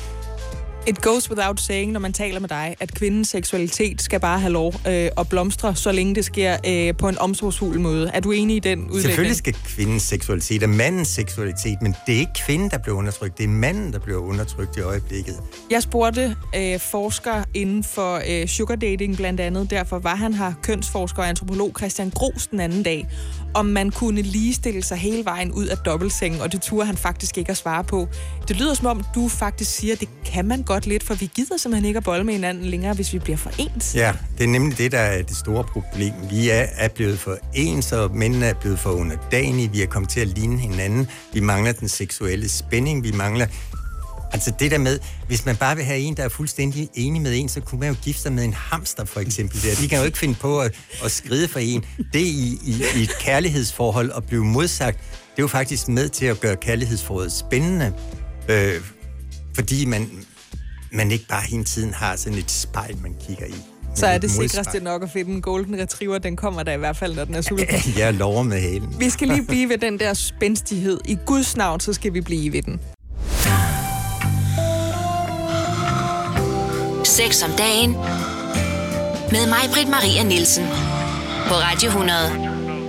It 0.87 1.01
goes 1.01 1.31
without 1.31 1.61
saying, 1.61 1.93
når 1.93 2.01
man 2.01 2.13
taler 2.13 2.41
med 2.41 2.49
dig, 2.49 2.77
at 2.81 2.95
kvindens 2.95 3.29
seksualitet 3.29 4.03
skal 4.03 4.21
bare 4.21 4.41
have 4.41 4.53
lov 4.53 4.75
øh, 4.89 5.09
at 5.19 5.29
blomstre, 5.29 5.77
så 5.77 5.93
længe 5.93 6.15
det 6.15 6.25
sker 6.25 6.57
øh, 6.67 6.97
på 6.97 7.09
en 7.09 7.19
omsorgsfuld 7.19 7.79
måde. 7.79 8.11
Er 8.15 8.21
du 8.21 8.31
enig 8.31 8.57
i 8.57 8.59
den 8.59 8.79
udlægning? 8.79 9.03
Selvfølgelig 9.03 9.37
skal 9.37 9.55
kvindens 9.55 10.03
seksualitet 10.03 10.63
og 10.63 10.69
mandens 10.69 11.09
seksualitet, 11.09 11.83
men 11.83 11.95
det 12.07 12.15
er 12.15 12.19
ikke 12.19 12.33
kvinden, 12.47 12.71
der 12.71 12.79
bliver 12.79 12.99
undertrykt. 12.99 13.39
Det 13.39 13.45
er 13.45 13.49
manden, 13.49 13.93
der 13.93 13.99
bliver 13.99 14.19
undertrykt 14.19 14.77
i 14.77 14.81
øjeblikket. 14.81 15.35
Jeg 15.71 15.83
spurgte 15.83 16.37
øh, 16.57 16.81
forsker 16.81 17.45
inden 17.55 17.85
for 17.85 18.21
øh, 18.29 18.47
sugar 18.47 18.77
dating 18.77 19.17
blandt 19.17 19.41
andet, 19.41 19.71
derfor 19.71 19.99
var 19.99 20.15
han 20.15 20.35
her, 20.35 20.53
kønsforsker 20.63 21.23
og 21.23 21.29
antropolog 21.29 21.73
Christian 21.79 22.11
Gros 22.11 22.47
den 22.47 22.61
anden 22.61 22.83
dag, 22.83 23.07
om 23.55 23.67
man 23.67 23.91
kunne 23.91 24.23
ligestille 24.23 24.83
sig 24.83 24.97
hele 24.97 25.25
vejen 25.25 25.53
ud 25.53 25.67
af 25.67 25.77
dobbeltsengen, 25.77 26.41
og 26.41 26.53
det 26.53 26.63
turde 26.63 26.87
han 26.87 26.97
faktisk 26.97 27.39
ikke 27.39 27.51
at 27.51 27.57
svare 27.57 27.85
på. 27.85 28.09
Det 28.49 28.57
lyder 28.57 28.75
som 28.75 28.87
om, 28.87 29.05
du 29.15 29.29
faktisk 29.29 29.71
siger, 29.71 29.95
at 29.95 30.01
det 30.01 30.09
kan 30.25 30.45
man 30.45 30.63
godt 30.63 30.74
lidt, 30.83 31.03
for 31.03 31.15
vi 31.15 31.31
gider 31.35 31.57
simpelthen 31.57 31.85
ikke 31.85 31.99
at 31.99 32.05
bolle 32.05 32.25
med 32.25 32.35
hinanden 32.35 32.65
længere, 32.65 32.95
hvis 32.95 33.13
vi 33.13 33.19
bliver 33.19 33.37
for 33.37 33.51
ens. 33.59 33.95
Ja, 33.95 34.13
det 34.39 34.45
er 34.45 34.49
nemlig 34.49 34.79
det, 34.79 34.93
der 34.93 34.99
er 34.99 35.23
det 35.23 35.37
store 35.37 35.65
problem. 35.65 36.13
Vi 36.31 36.51
er, 36.51 36.67
er 36.77 36.89
blevet 36.89 37.19
for 37.19 37.39
ens, 37.55 37.93
og 37.93 38.17
mændene 38.17 38.47
er 38.47 38.55
blevet 38.55 38.79
for 38.79 38.91
underdanige. 38.91 39.71
Vi 39.73 39.83
er 39.83 39.87
kommet 39.87 40.11
til 40.11 40.21
at 40.21 40.29
ligne 40.29 40.59
hinanden. 40.59 41.09
Vi 41.33 41.41
mangler 41.41 41.73
den 41.73 41.89
seksuelle 41.89 42.49
spænding. 42.49 43.05
Vi 43.05 43.13
mangler 43.13 43.47
Altså 44.35 44.53
det 44.59 44.71
der 44.71 44.79
med, 44.79 44.99
hvis 45.27 45.47
man 45.47 45.57
bare 45.57 45.77
vil 45.77 45.85
have 45.85 45.99
en, 45.99 46.17
der 46.17 46.23
er 46.23 46.29
fuldstændig 46.29 46.89
enig 46.95 47.23
med 47.23 47.41
en, 47.41 47.49
så 47.49 47.61
kunne 47.61 47.81
man 47.81 47.89
jo 47.89 47.97
gifte 48.03 48.23
sig 48.23 48.33
med 48.33 48.45
en 48.45 48.53
hamster 48.55 49.05
for 49.05 49.21
eksempel. 49.21 49.63
Der. 49.63 49.75
De 49.81 49.89
kan 49.89 49.99
jo 49.99 50.05
ikke 50.05 50.19
finde 50.19 50.35
på 50.35 50.61
at, 50.61 50.75
at 51.05 51.11
skride 51.11 51.49
for 51.49 51.59
en. 51.59 51.85
Det 52.13 52.21
i, 52.21 52.59
i, 52.65 52.83
i 52.97 53.03
et 53.03 53.19
kærlighedsforhold 53.21 54.13
at 54.17 54.25
blive 54.25 54.45
modsagt, 54.45 54.99
det 55.01 55.39
er 55.39 55.43
jo 55.43 55.47
faktisk 55.47 55.89
med 55.89 56.09
til 56.09 56.27
at 56.27 56.41
gøre 56.41 56.57
kærlighedsforholdet 56.57 57.33
spændende. 57.33 57.93
Øh, 58.49 58.81
fordi 59.55 59.85
man, 59.85 60.11
man 60.95 61.11
ikke 61.11 61.27
bare 61.29 61.43
hele 61.49 61.65
tiden 61.65 61.95
har 61.95 62.17
sådan 62.17 62.39
et 62.39 62.51
spejl, 62.51 62.97
man 63.03 63.15
kigger 63.27 63.47
i. 63.47 63.55
Så 63.95 64.07
er 64.07 64.19
det 64.19 64.31
sikreste 64.31 64.81
nok 64.81 65.03
at 65.03 65.11
finde 65.11 65.33
en 65.33 65.43
golden 65.43 65.79
retriever. 65.79 66.19
Den 66.19 66.37
kommer 66.37 66.63
der 66.63 66.73
i 66.73 66.77
hvert 66.77 66.97
fald, 66.97 67.15
når 67.15 67.25
den 67.25 67.35
er 67.35 67.41
sulten. 67.49 67.67
Jeg 67.99 68.15
lover 68.15 68.43
med 68.43 68.61
halen. 68.61 68.97
Vi 68.99 69.11
skal 69.11 69.29
lige 69.29 69.47
blive 69.47 69.69
ved 69.69 69.79
den 69.79 69.99
der 69.99 70.15
spændstighed. 70.15 71.01
I 71.05 71.17
Guds 71.27 71.57
navn, 71.57 71.81
så 71.81 71.93
skal 71.93 72.15
vi 72.15 72.21
blive 72.21 72.53
ved 72.53 72.63
den. 72.63 72.81
Sex 77.05 77.43
om 77.43 77.51
dagen 77.59 77.91
med 79.31 79.47
mig, 79.49 79.71
Britt 79.75 79.89
Maria 79.89 80.23
Nielsen. 80.23 80.65
På 81.49 81.55
Radio 81.55 81.89
100. 81.89 82.31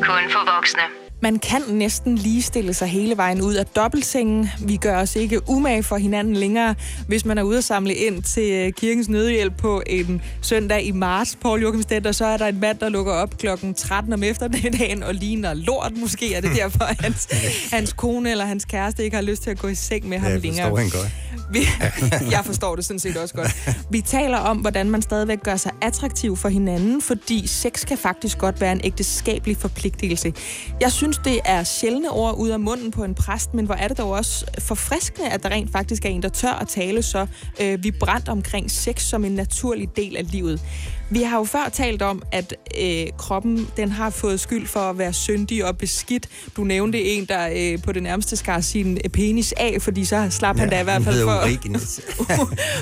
Kun 0.02 0.24
for 0.32 0.56
voksne. 0.56 1.05
Man 1.26 1.40
kan 1.40 1.62
næsten 1.70 2.16
ligestille 2.16 2.74
sig 2.74 2.88
hele 2.88 3.18
vejen 3.18 3.42
ud 3.42 3.54
af 3.54 3.66
dobbeltsengen. 3.66 4.50
Vi 4.60 4.78
gør 4.78 5.02
os 5.02 5.16
ikke 5.16 5.50
umage 5.50 5.84
for 5.84 5.98
hinanden 5.98 6.36
længere. 6.36 6.76
Hvis 7.08 7.26
man 7.26 7.38
er 7.38 7.44
ude 7.44 7.58
at 7.58 7.64
samle 7.64 7.94
ind 7.94 8.24
til 8.24 8.74
kirkens 8.74 9.10
nødhjælp 9.10 9.58
på 9.58 9.82
en 9.88 10.22
søndag 10.42 10.84
i 10.84 10.92
marts, 10.92 11.38
Paul 11.42 11.62
Joachim 11.62 11.82
Stedter, 11.82 12.12
så 12.12 12.26
er 12.26 12.38
der 12.38 12.48
en 12.48 12.60
mand, 12.60 12.80
der 12.80 12.90
lukker 12.90 13.14
op 13.14 13.38
klokken 13.38 13.74
13 13.74 14.14
om 14.14 14.24
eftermiddagen 14.24 15.04
og 15.04 15.14
ligner 15.14 15.54
lort. 15.54 15.94
Måske 15.98 16.34
er 16.34 16.42
det 16.42 16.52
derfor, 16.62 16.84
at 16.84 17.02
hans, 17.02 17.28
hans 17.72 17.94
kone 17.94 18.32
eller 18.32 18.46
hans 18.46 18.66
kæreste 18.66 19.04
ikke 19.04 19.16
har 19.16 19.24
lyst 19.24 19.44
til 19.44 19.50
at 19.50 19.60
gå 19.60 19.68
i 19.68 19.76
seng 19.76 20.10
med 20.10 20.18
ham 20.18 20.32
ja, 20.32 20.38
længere. 20.38 20.78
han 20.78 20.90
godt. 20.90 21.12
Vi, 21.50 21.60
jeg 22.36 22.42
forstår 22.46 22.76
det 22.76 22.86
sådan 22.86 23.00
set 23.00 23.18
også 23.18 23.34
godt. 23.34 23.76
Vi 23.90 24.02
taler 24.02 24.38
om, 24.38 24.58
hvordan 24.58 24.90
man 24.90 25.02
stadigvæk 25.02 25.44
gør 25.44 25.56
sig 25.56 25.72
attraktiv 25.82 26.38
for 26.38 26.50
hinanden, 26.50 27.02
fordi 27.02 27.48
sex 27.48 27.86
kan 27.86 27.98
faktisk 27.98 28.38
godt 28.38 28.62
være 28.62 28.72
en 28.72 28.82
ægteskabelig 28.84 29.58
forpligtelse. 29.58 30.34
Jeg 30.82 30.92
synes 30.92 31.15
synes, 31.16 31.28
det 31.28 31.40
er 31.46 31.64
sjældne 31.64 32.10
ord 32.10 32.36
ud 32.38 32.50
af 32.50 32.60
munden 32.60 32.92
på 32.92 33.04
en 33.04 33.16
præst, 33.16 33.54
men 33.54 33.66
hvor 33.66 33.76
er 33.76 33.88
det 33.88 33.98
dog 33.98 34.12
også 34.12 34.46
forfriskende, 34.60 35.30
at 35.30 35.44
der 35.44 35.50
rent 35.50 35.72
faktisk 35.72 36.06
er 36.06 36.10
en, 36.10 36.24
der 36.24 36.30
tør 36.30 36.52
at 36.62 36.68
tale 36.68 37.02
så 37.02 37.28
øh, 37.62 37.84
vibrant 37.84 38.30
omkring 38.30 38.72
sex 38.72 39.02
som 39.02 39.26
en 39.26 39.32
naturlig 39.32 39.96
del 39.96 40.18
af 40.18 40.32
livet. 40.32 40.62
Vi 41.10 41.22
har 41.22 41.38
jo 41.38 41.44
før 41.44 41.70
talt 41.74 42.02
om, 42.02 42.22
at 42.32 42.56
øh, 42.82 43.08
kroppen 43.18 43.70
den 43.78 43.92
har 43.92 44.10
fået 44.10 44.40
skyld 44.40 44.68
for 44.68 44.80
at 44.80 44.98
være 44.98 45.14
syndig 45.14 45.66
og 45.66 45.78
beskidt. 45.78 46.28
Du 46.56 46.64
nævnte 46.64 47.04
en, 47.04 47.26
der 47.26 47.50
øh, 47.56 47.82
på 47.82 47.92
det 47.92 48.04
nærmeste 48.04 48.36
skar 48.36 48.60
sin 48.60 48.98
penis 49.14 49.54
af, 49.58 49.78
fordi 49.82 50.06
så 50.06 50.28
slap 50.30 50.56
ja, 50.56 50.60
han 50.60 50.70
da 50.70 50.82
i 50.82 50.84
hvert 50.84 51.04
fald 51.04 51.24
for, 51.24 51.42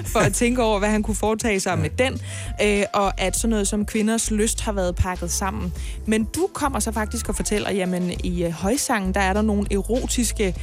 for 0.14 0.20
at 0.20 0.34
tænke 0.34 0.64
over, 0.64 0.80
hvad 0.80 0.90
han 0.90 1.04
kunne 1.04 1.16
foretage 1.16 1.60
sig 1.60 1.70
ja. 1.70 1.76
med 1.76 1.90
den. 1.90 2.22
Øh, 2.62 2.84
og 2.94 3.22
at 3.22 3.36
sådan 3.36 3.50
noget 3.50 3.68
som 3.68 3.86
kvinders 3.86 4.32
lyst 4.32 4.62
har 4.62 4.72
været 4.72 4.96
pakket 4.96 5.32
sammen. 5.32 5.74
Men 6.06 6.24
du 6.24 6.50
kommer 6.54 6.80
så 6.80 6.92
faktisk 6.92 7.30
og 7.30 7.36
fortæller, 7.36 7.72
jamen 7.72 8.12
i 8.24 8.44
øh, 8.44 8.52
højsangen, 8.52 9.14
der 9.14 9.22
er 9.22 9.34
der 9.34 9.42
nogle 9.42 9.68
erotiske 9.72 10.56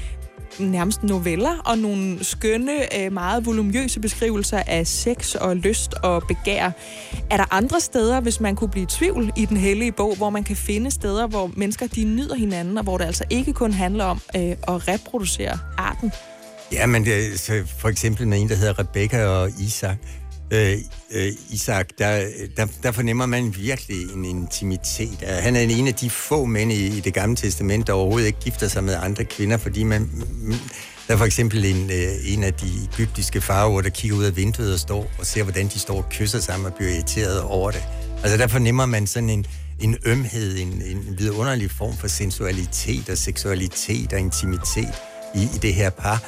nærmest 0.58 1.02
noveller 1.02 1.58
og 1.64 1.78
nogle 1.78 2.24
skønne, 2.24 2.96
øh, 2.98 3.12
meget 3.12 3.46
volumøse 3.46 4.00
beskrivelser 4.00 4.62
af 4.66 4.86
sex 4.86 5.34
og 5.34 5.56
lyst 5.56 5.94
og 5.94 6.22
begær. 6.28 6.70
Er 7.30 7.36
der 7.36 7.54
andre 7.54 7.80
steder, 7.80 8.20
hvis 8.20 8.40
man 8.40 8.56
kunne 8.56 8.70
blive 8.70 8.82
i 8.82 8.86
tvivl 8.86 9.32
i 9.36 9.44
den 9.44 9.56
hellige 9.56 9.92
bog, 9.92 10.16
hvor 10.16 10.30
man 10.30 10.44
kan 10.44 10.56
finde 10.56 10.90
steder, 10.90 11.26
hvor 11.26 11.50
mennesker 11.56 11.86
de 11.86 12.04
nyder 12.04 12.34
hinanden, 12.34 12.78
og 12.78 12.84
hvor 12.84 12.98
det 12.98 13.04
altså 13.04 13.24
ikke 13.30 13.52
kun 13.52 13.72
handler 13.72 14.04
om 14.04 14.20
øh, 14.36 14.42
at 14.42 14.88
reproducere 14.88 15.58
arten? 15.78 16.12
Ja, 16.72 16.86
men 16.86 17.04
det, 17.04 17.40
så 17.40 17.62
for 17.78 17.88
eksempel 17.88 18.28
med 18.28 18.40
en, 18.40 18.48
der 18.48 18.54
hedder 18.54 18.78
Rebecca 18.78 19.24
og 19.26 19.50
Isak, 19.60 19.96
øh, 20.50 20.78
øh, 21.10 21.32
Isak, 21.50 21.88
der, 21.98 22.24
der, 22.56 22.66
der 22.82 22.92
fornemmer 22.92 23.26
man 23.26 23.54
virkelig 23.56 24.14
en 24.14 24.24
intimitet. 24.24 25.18
Øh, 25.22 25.28
han 25.28 25.56
er 25.56 25.60
en 25.60 25.88
af 25.88 25.94
de 25.94 26.10
få 26.10 26.44
mænd 26.44 26.72
i, 26.72 26.86
i 26.86 27.00
det 27.00 27.14
gamle 27.14 27.36
testament, 27.36 27.86
der 27.86 27.92
overhovedet 27.92 28.26
ikke 28.26 28.40
gifter 28.40 28.68
sig 28.68 28.84
med 28.84 28.96
andre 29.02 29.24
kvinder, 29.24 29.56
fordi 29.56 29.82
man, 29.82 30.02
mm, 30.02 30.26
mm, 30.42 30.54
der 31.06 31.14
er 31.14 31.18
for 31.18 31.24
eksempel 31.24 31.64
en, 31.64 31.90
øh, 31.90 32.32
en 32.32 32.44
af 32.44 32.54
de 32.54 32.66
egyptiske 32.92 33.40
farver, 33.40 33.80
der 33.80 33.90
kigger 33.90 34.16
ud 34.16 34.24
af 34.24 34.36
vinduet 34.36 34.72
og 34.72 34.78
står 34.78 35.10
og 35.18 35.26
ser, 35.26 35.42
hvordan 35.42 35.68
de 35.68 35.78
står 35.78 35.96
og 35.96 36.08
kysser 36.10 36.40
sammen 36.40 36.66
og 36.66 36.74
bliver 36.74 36.92
irriteret 36.92 37.42
over 37.42 37.70
det. 37.70 37.82
Altså 38.22 38.38
der 38.38 38.46
fornemmer 38.46 38.86
man 38.86 39.06
sådan 39.06 39.30
en, 39.30 39.46
en 39.80 39.96
ømhed, 40.04 40.58
en, 40.58 40.82
en 40.86 41.18
vidunderlig 41.18 41.70
form 41.70 41.96
for 41.96 42.08
sensualitet 42.08 43.08
og 43.08 43.18
seksualitet 43.18 44.12
og 44.12 44.18
intimitet 44.18 44.94
i, 45.34 45.42
i 45.42 45.58
det 45.62 45.74
her 45.74 45.90
par. 45.90 46.22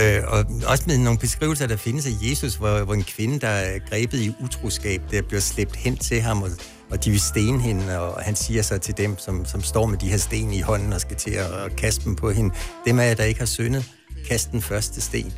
Øh, 0.00 0.22
og 0.26 0.44
også 0.66 0.84
med 0.86 0.98
nogle 0.98 1.18
beskrivelser, 1.18 1.66
der 1.66 1.76
findes 1.76 2.06
af 2.06 2.10
Jesus, 2.22 2.54
hvor, 2.54 2.84
hvor 2.84 2.94
en 2.94 3.04
kvinde, 3.04 3.40
der 3.40 3.48
er 3.48 3.78
grebet 3.90 4.20
i 4.20 4.34
utroskab, 4.40 5.02
der 5.10 5.22
bliver 5.22 5.40
slæbt 5.40 5.76
hen 5.76 5.96
til 5.96 6.20
ham, 6.20 6.42
og, 6.42 6.50
og 6.90 7.04
de 7.04 7.10
vil 7.10 7.20
stene 7.20 7.60
hende, 7.60 8.00
og 8.00 8.22
han 8.22 8.36
siger 8.36 8.62
så 8.62 8.78
til 8.78 8.96
dem, 8.96 9.18
som, 9.18 9.44
som 9.44 9.62
står 9.62 9.86
med 9.86 9.98
de 9.98 10.08
her 10.08 10.16
sten 10.16 10.52
i 10.52 10.60
hånden 10.60 10.92
og 10.92 11.00
skal 11.00 11.16
til 11.16 11.30
at, 11.30 11.50
og 11.50 11.70
kaste 11.76 12.04
dem 12.04 12.16
på 12.16 12.30
hende, 12.30 12.54
dem 12.86 12.98
af 12.98 13.08
jer, 13.08 13.14
der 13.14 13.24
ikke 13.24 13.40
har 13.40 13.46
syndet, 13.46 13.84
kast 14.28 14.52
den 14.52 14.62
første 14.62 15.00
sten. 15.00 15.32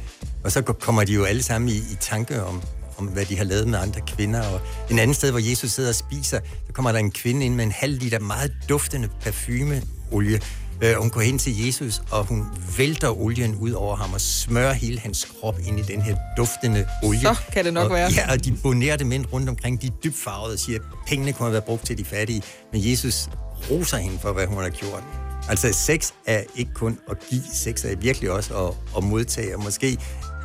Og 0.44 0.52
så 0.52 0.62
kommer 0.62 1.04
de 1.04 1.12
jo 1.12 1.24
alle 1.24 1.42
sammen 1.42 1.68
i, 1.68 1.76
i 1.76 1.96
tanke 2.00 2.44
om, 2.44 2.62
om, 2.98 3.06
hvad 3.06 3.24
de 3.24 3.36
har 3.36 3.44
lavet 3.44 3.68
med 3.68 3.78
andre 3.78 4.00
kvinder. 4.00 4.42
Og 4.42 4.60
en 4.90 4.98
anden 4.98 5.14
sted, 5.14 5.30
hvor 5.30 5.50
Jesus 5.50 5.70
sidder 5.70 5.88
og 5.88 5.94
spiser, 5.94 6.40
så 6.66 6.72
kommer 6.72 6.92
der 6.92 6.98
en 6.98 7.10
kvinde 7.10 7.46
ind 7.46 7.54
med 7.54 7.64
en 7.64 7.72
halv 7.72 7.98
liter 7.98 8.18
meget 8.18 8.52
duftende 8.68 9.08
parfumeolie, 9.20 10.40
Øh, 10.82 10.94
hun 10.96 11.10
går 11.10 11.20
hen 11.20 11.38
til 11.38 11.66
Jesus, 11.66 12.02
og 12.10 12.24
hun 12.24 12.46
vælter 12.76 13.20
olien 13.20 13.54
ud 13.54 13.70
over 13.70 13.96
ham 13.96 14.12
og 14.12 14.20
smører 14.20 14.72
hele 14.72 14.98
hans 14.98 15.26
krop 15.40 15.58
ind 15.66 15.78
i 15.78 15.82
den 15.82 16.02
her 16.02 16.16
duftende 16.36 16.86
olie. 17.02 17.20
Så 17.20 17.36
kan 17.52 17.64
det 17.64 17.74
nok 17.74 17.90
og, 17.90 17.96
være. 17.96 18.10
Ja, 18.16 18.32
og 18.32 18.44
de 18.44 18.56
bonerte 18.62 19.04
mænd 19.04 19.24
rundt 19.32 19.48
omkring, 19.48 19.82
de 19.82 19.86
er 19.86 19.90
dybt 20.04 20.16
farvede 20.16 20.52
og 20.52 20.58
siger, 20.58 20.78
at 20.78 20.84
pengene 21.06 21.32
kunne 21.32 21.44
have 21.44 21.52
været 21.52 21.64
brugt 21.64 21.86
til 21.86 21.98
de 21.98 22.04
fattige. 22.04 22.42
Men 22.72 22.90
Jesus 22.90 23.28
roser 23.70 23.96
hende 23.96 24.18
for, 24.18 24.32
hvad 24.32 24.46
hun 24.46 24.62
har 24.62 24.70
gjort. 24.70 25.02
Altså, 25.48 25.72
sex 25.72 26.10
er 26.26 26.42
ikke 26.56 26.74
kun 26.74 26.98
at 27.10 27.16
give, 27.30 27.42
sex 27.54 27.84
er 27.84 27.96
virkelig 27.96 28.30
også 28.30 28.66
at, 28.66 28.74
at 28.96 29.04
modtage, 29.04 29.56
og 29.56 29.62
måske 29.64 29.98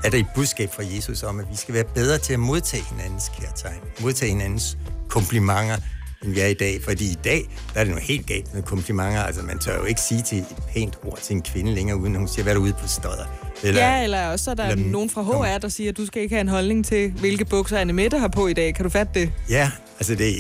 er 0.03 0.09
der 0.09 0.17
et 0.17 0.27
budskab 0.35 0.73
fra 0.73 0.83
Jesus 0.95 1.23
om, 1.23 1.39
at 1.39 1.45
vi 1.51 1.55
skal 1.55 1.73
være 1.73 1.83
bedre 1.83 2.17
til 2.17 2.33
at 2.33 2.39
modtage 2.39 2.83
hinandens 2.83 3.31
kærtegn, 3.39 3.79
modtage 3.99 4.31
hinandens 4.31 4.77
komplimenter, 5.09 5.77
end 6.25 6.33
vi 6.33 6.39
er 6.39 6.47
i 6.47 6.53
dag. 6.53 6.79
Fordi 6.83 7.05
i 7.05 7.17
dag, 7.23 7.49
der 7.73 7.79
er 7.79 7.83
det 7.83 7.91
noget 7.93 8.03
helt 8.03 8.27
galt 8.27 8.53
med 8.53 8.63
komplimenter. 8.63 9.23
Altså, 9.23 9.41
man 9.41 9.59
tør 9.59 9.77
jo 9.77 9.83
ikke 9.83 10.01
sige 10.01 10.21
til 10.21 10.37
et 10.37 10.45
pænt 10.73 10.97
ord 11.03 11.19
til 11.21 11.35
en 11.35 11.41
kvinde 11.41 11.73
længere, 11.73 11.97
uden 11.97 12.15
hun 12.15 12.27
siger, 12.27 12.43
hvad 12.43 12.53
er 12.53 12.57
du 12.57 12.63
ude 12.63 12.73
på 12.73 12.87
stodder. 12.87 13.25
Eller, 13.63 13.81
ja, 13.81 14.03
eller 14.03 14.27
også 14.27 14.51
er 14.51 14.55
der 14.55 14.67
eller, 14.67 14.85
nogen 14.85 15.09
fra 15.09 15.21
HR, 15.21 15.57
der 15.57 15.69
siger, 15.69 15.89
at 15.89 15.97
du 15.97 16.05
skal 16.05 16.21
ikke 16.21 16.35
have 16.35 16.41
en 16.41 16.47
holdning 16.47 16.85
til, 16.85 17.11
hvilke 17.11 17.45
bukser 17.45 17.77
Anne 17.77 17.93
Mette 17.93 18.17
har 18.17 18.27
på 18.27 18.47
i 18.47 18.53
dag. 18.53 18.75
Kan 18.75 18.83
du 18.83 18.89
fatte 18.89 19.19
det? 19.19 19.31
Ja, 19.49 19.71
altså 19.99 20.15
det, 20.15 20.35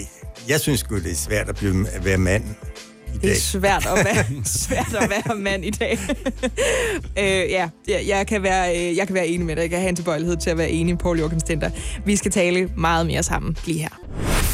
jeg 0.49 0.59
synes 0.59 0.79
sgu, 0.79 0.95
det 0.95 1.11
er 1.11 1.15
svært 1.15 1.49
at, 1.49 1.55
blive, 1.55 1.89
at 1.89 2.05
være 2.05 2.17
mand 2.17 2.43
i 3.15 3.17
det 3.17 3.31
er 3.31 3.35
svært 3.35 3.85
at 3.85 4.05
være, 4.05 4.25
svært 4.67 4.95
at 5.01 5.09
være 5.09 5.35
mand 5.35 5.65
i 5.65 5.69
dag. 5.69 5.99
øh, 7.19 7.51
ja, 7.51 7.69
jeg, 7.87 8.03
jeg, 8.07 8.27
kan 8.27 8.43
være, 8.43 8.77
øh, 8.77 8.97
jeg 8.97 9.07
kan 9.07 9.13
være 9.13 9.27
enig 9.27 9.45
med 9.45 9.55
dig. 9.55 9.61
Jeg 9.61 9.69
kan 9.69 9.79
have 9.79 9.89
en 9.89 9.95
tilbøjelighed 9.95 10.37
til 10.37 10.49
at 10.49 10.57
være 10.57 10.69
enig, 10.69 10.97
Paul 10.97 11.19
Jorgen 11.19 11.39
Stenter. 11.39 11.69
Vi 12.05 12.15
skal 12.15 12.31
tale 12.31 12.69
meget 12.77 13.05
mere 13.05 13.23
sammen 13.23 13.57
lige 13.65 13.79
her. 13.79 14.44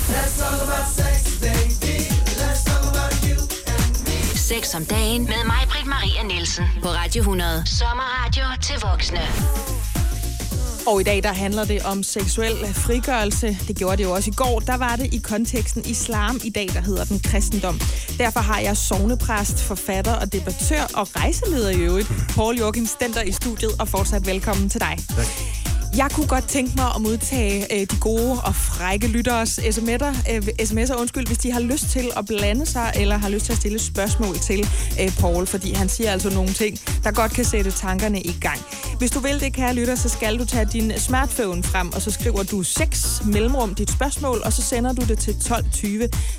Sex 4.35 4.75
om 4.75 4.85
dagen 4.85 5.23
med 5.23 5.45
mig, 5.45 5.67
Britt 5.69 5.87
Maria 5.87 6.23
Nielsen. 6.23 6.65
På 6.81 6.87
Radio 6.87 7.21
100. 7.21 7.63
Sommerradio 7.65 8.61
til 8.61 8.75
voksne. 8.81 9.19
Og 10.87 11.01
i 11.01 11.03
dag 11.03 11.23
der 11.23 11.33
handler 11.33 11.65
det 11.65 11.85
om 11.85 12.03
seksuel 12.03 12.73
frigørelse. 12.73 13.57
Det 13.67 13.77
gjorde 13.77 13.97
det 13.97 14.03
jo 14.03 14.11
også 14.11 14.29
i 14.29 14.33
går. 14.33 14.59
Der 14.59 14.77
var 14.77 14.95
det 14.95 15.13
i 15.13 15.17
konteksten 15.17 15.83
islam. 15.85 16.39
I 16.43 16.49
dag 16.49 16.67
der 16.73 16.81
hedder 16.81 17.03
den 17.03 17.19
kristendom. 17.19 17.79
Derfor 18.17 18.39
har 18.39 18.59
jeg 18.59 18.77
sovnepræst, 18.77 19.63
forfatter 19.63 20.13
og 20.13 20.33
debattør 20.33 20.83
og 20.93 21.07
rejseleder 21.15 21.69
i 21.69 21.79
øvrigt, 21.79 22.07
Paul 22.35 22.57
Joachim 22.57 22.85
Stenter 22.85 23.21
i 23.21 23.31
studiet. 23.31 23.71
Og 23.79 23.87
fortsat 23.87 24.27
velkommen 24.27 24.69
til 24.69 24.79
dig. 24.81 24.97
Tak. 25.09 25.80
Jeg 25.97 26.11
kunne 26.11 26.27
godt 26.27 26.47
tænke 26.47 26.71
mig 26.75 26.85
at 26.95 27.01
modtage 27.01 27.73
øh, 27.73 27.87
de 27.91 27.97
gode 27.99 28.41
og 28.43 28.55
frække 28.55 29.07
lytteres 29.07 29.59
sms'er, 29.59 30.33
øh, 30.33 30.47
sms'er, 30.61 30.99
undskyld, 30.99 31.27
hvis 31.27 31.37
de 31.37 31.51
har 31.51 31.59
lyst 31.59 31.89
til 31.89 32.11
at 32.17 32.25
blande 32.25 32.65
sig, 32.65 32.91
eller 32.95 33.17
har 33.17 33.29
lyst 33.29 33.45
til 33.45 33.51
at 33.51 33.57
stille 33.57 33.79
spørgsmål 33.79 34.35
til 34.35 34.67
øh, 35.01 35.17
Paul, 35.19 35.47
fordi 35.47 35.73
han 35.73 35.89
siger 35.89 36.11
altså 36.11 36.29
nogle 36.29 36.53
ting, 36.53 36.79
der 37.03 37.11
godt 37.11 37.31
kan 37.31 37.45
sætte 37.45 37.71
tankerne 37.71 38.21
i 38.21 38.37
gang. 38.41 38.59
Hvis 38.97 39.11
du 39.11 39.19
vil 39.19 39.39
det, 39.39 39.53
kære 39.53 39.73
lytter, 39.73 39.95
så 39.95 40.09
skal 40.09 40.39
du 40.39 40.45
tage 40.45 40.65
din 40.65 40.91
smartphone 40.97 41.63
frem, 41.63 41.93
og 41.93 42.01
så 42.01 42.11
skriver 42.11 42.43
du 42.43 42.63
6 42.63 43.21
mellemrum 43.25 43.75
dit 43.75 43.91
spørgsmål, 43.91 44.41
og 44.45 44.53
så 44.53 44.61
sender 44.61 44.93
du 44.93 45.01
det 45.01 45.19
til 45.19 45.31
12.20. 45.31 45.87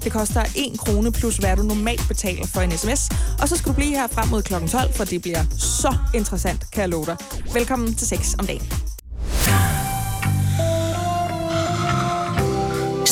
Det 0.05 0.13
koster 0.13 0.45
1 0.57 0.79
krone 0.79 1.13
plus 1.13 1.37
hvad 1.37 1.57
du 1.57 1.63
normalt 1.63 2.09
betaler 2.09 2.47
for 2.47 2.61
en 2.61 2.71
sms, 2.71 3.11
og 3.41 3.49
så 3.49 3.57
skal 3.57 3.69
du 3.69 3.75
blive 3.75 3.91
her 3.91 4.07
frem 4.07 4.29
mod 4.29 4.43
kl. 4.43 4.55
12, 4.69 4.95
for 4.95 5.05
det 5.05 5.23
bliver 5.23 5.45
så 5.59 5.97
interessant, 6.15 6.71
kan 6.73 6.81
jeg 6.81 6.89
love 6.89 7.07
dig. 7.07 7.17
Velkommen 7.55 7.95
til 7.95 8.07
6 8.07 8.35
om 8.39 8.47
dagen. 8.47 8.92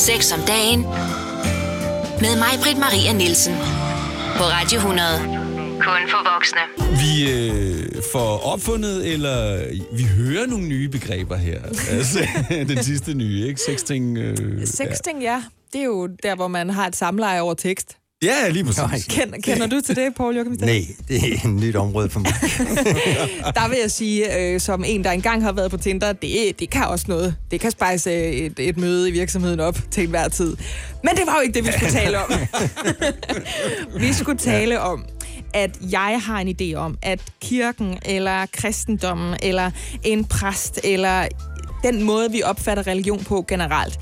Sex 0.01 0.32
om 0.32 0.40
dagen 0.46 0.80
med 2.20 2.36
mig, 2.38 2.53
Britt 2.62 2.78
Maria 2.78 3.12
Nielsen. 3.12 3.55
På 4.36 4.44
Radio 4.44 4.78
100. 4.78 5.09
Kun 5.80 6.03
for 6.11 6.34
voksne. 6.34 6.61
Vi 6.78 7.32
øh, 7.32 8.03
får 8.12 8.46
opfundet, 8.53 9.12
eller 9.12 9.64
vi 9.92 10.05
hører 10.05 10.46
nogle 10.46 10.68
nye 10.68 10.88
begreber 10.88 11.36
her. 11.36 11.62
altså, 11.96 12.18
den 12.48 12.82
sidste 12.82 13.14
nye, 13.14 13.46
ikke? 13.46 13.61
Sexting. 13.61 14.18
Øh, 14.18 14.66
Sexting, 14.66 15.22
ja. 15.22 15.32
ja. 15.32 15.42
Det 15.72 15.80
er 15.80 15.84
jo 15.84 16.07
der, 16.22 16.34
hvor 16.34 16.48
man 16.48 16.70
har 16.70 16.86
et 16.86 16.96
samleje 16.96 17.40
over 17.40 17.55
tekst. 17.55 17.96
Ja, 18.24 18.48
lige 18.48 18.64
præcis. 18.64 19.06
Kender, 19.06 19.38
kender 19.38 19.66
du 19.66 19.80
til 19.80 19.96
det, 19.96 20.14
Paul 20.14 20.36
Joachim 20.36 20.56
Nej, 20.60 20.86
det 21.08 21.16
er 21.16 21.34
et 21.34 21.50
nyt 21.50 21.76
område 21.76 22.10
for 22.10 22.20
mig. 22.20 22.32
der 23.58 23.68
vil 23.68 23.78
jeg 23.82 23.90
sige, 23.90 24.38
øh, 24.38 24.60
som 24.60 24.84
en, 24.84 25.04
der 25.04 25.10
engang 25.10 25.42
har 25.42 25.52
været 25.52 25.70
på 25.70 25.76
Tinder, 25.76 26.12
det, 26.12 26.60
det 26.60 26.70
kan 26.70 26.84
også 26.84 27.04
noget. 27.08 27.36
Det 27.50 27.60
kan 27.60 27.70
spejse 27.70 28.12
et, 28.32 28.58
et 28.58 28.76
møde 28.76 29.08
i 29.08 29.12
virksomheden 29.12 29.60
op 29.60 29.78
til 29.90 30.02
enhver 30.02 30.28
tid. 30.28 30.56
Men 31.04 31.16
det 31.16 31.26
var 31.26 31.34
jo 31.34 31.40
ikke 31.40 31.54
det, 31.54 31.66
vi 31.66 31.72
skulle 31.72 31.92
tale 31.92 32.18
om. 32.18 32.32
vi 34.00 34.12
skulle 34.12 34.38
tale 34.38 34.74
ja. 34.74 34.80
om, 34.80 35.04
at 35.54 35.78
jeg 35.90 36.20
har 36.24 36.40
en 36.40 36.56
idé 36.60 36.74
om, 36.74 36.98
at 37.02 37.20
kirken 37.40 37.98
eller 38.04 38.46
kristendommen 38.52 39.36
eller 39.42 39.70
en 40.04 40.24
præst 40.24 40.80
eller 40.84 41.28
den 41.82 42.02
måde, 42.02 42.32
vi 42.32 42.42
opfatter 42.42 42.86
religion 42.86 43.24
på 43.24 43.44
generelt, 43.48 44.00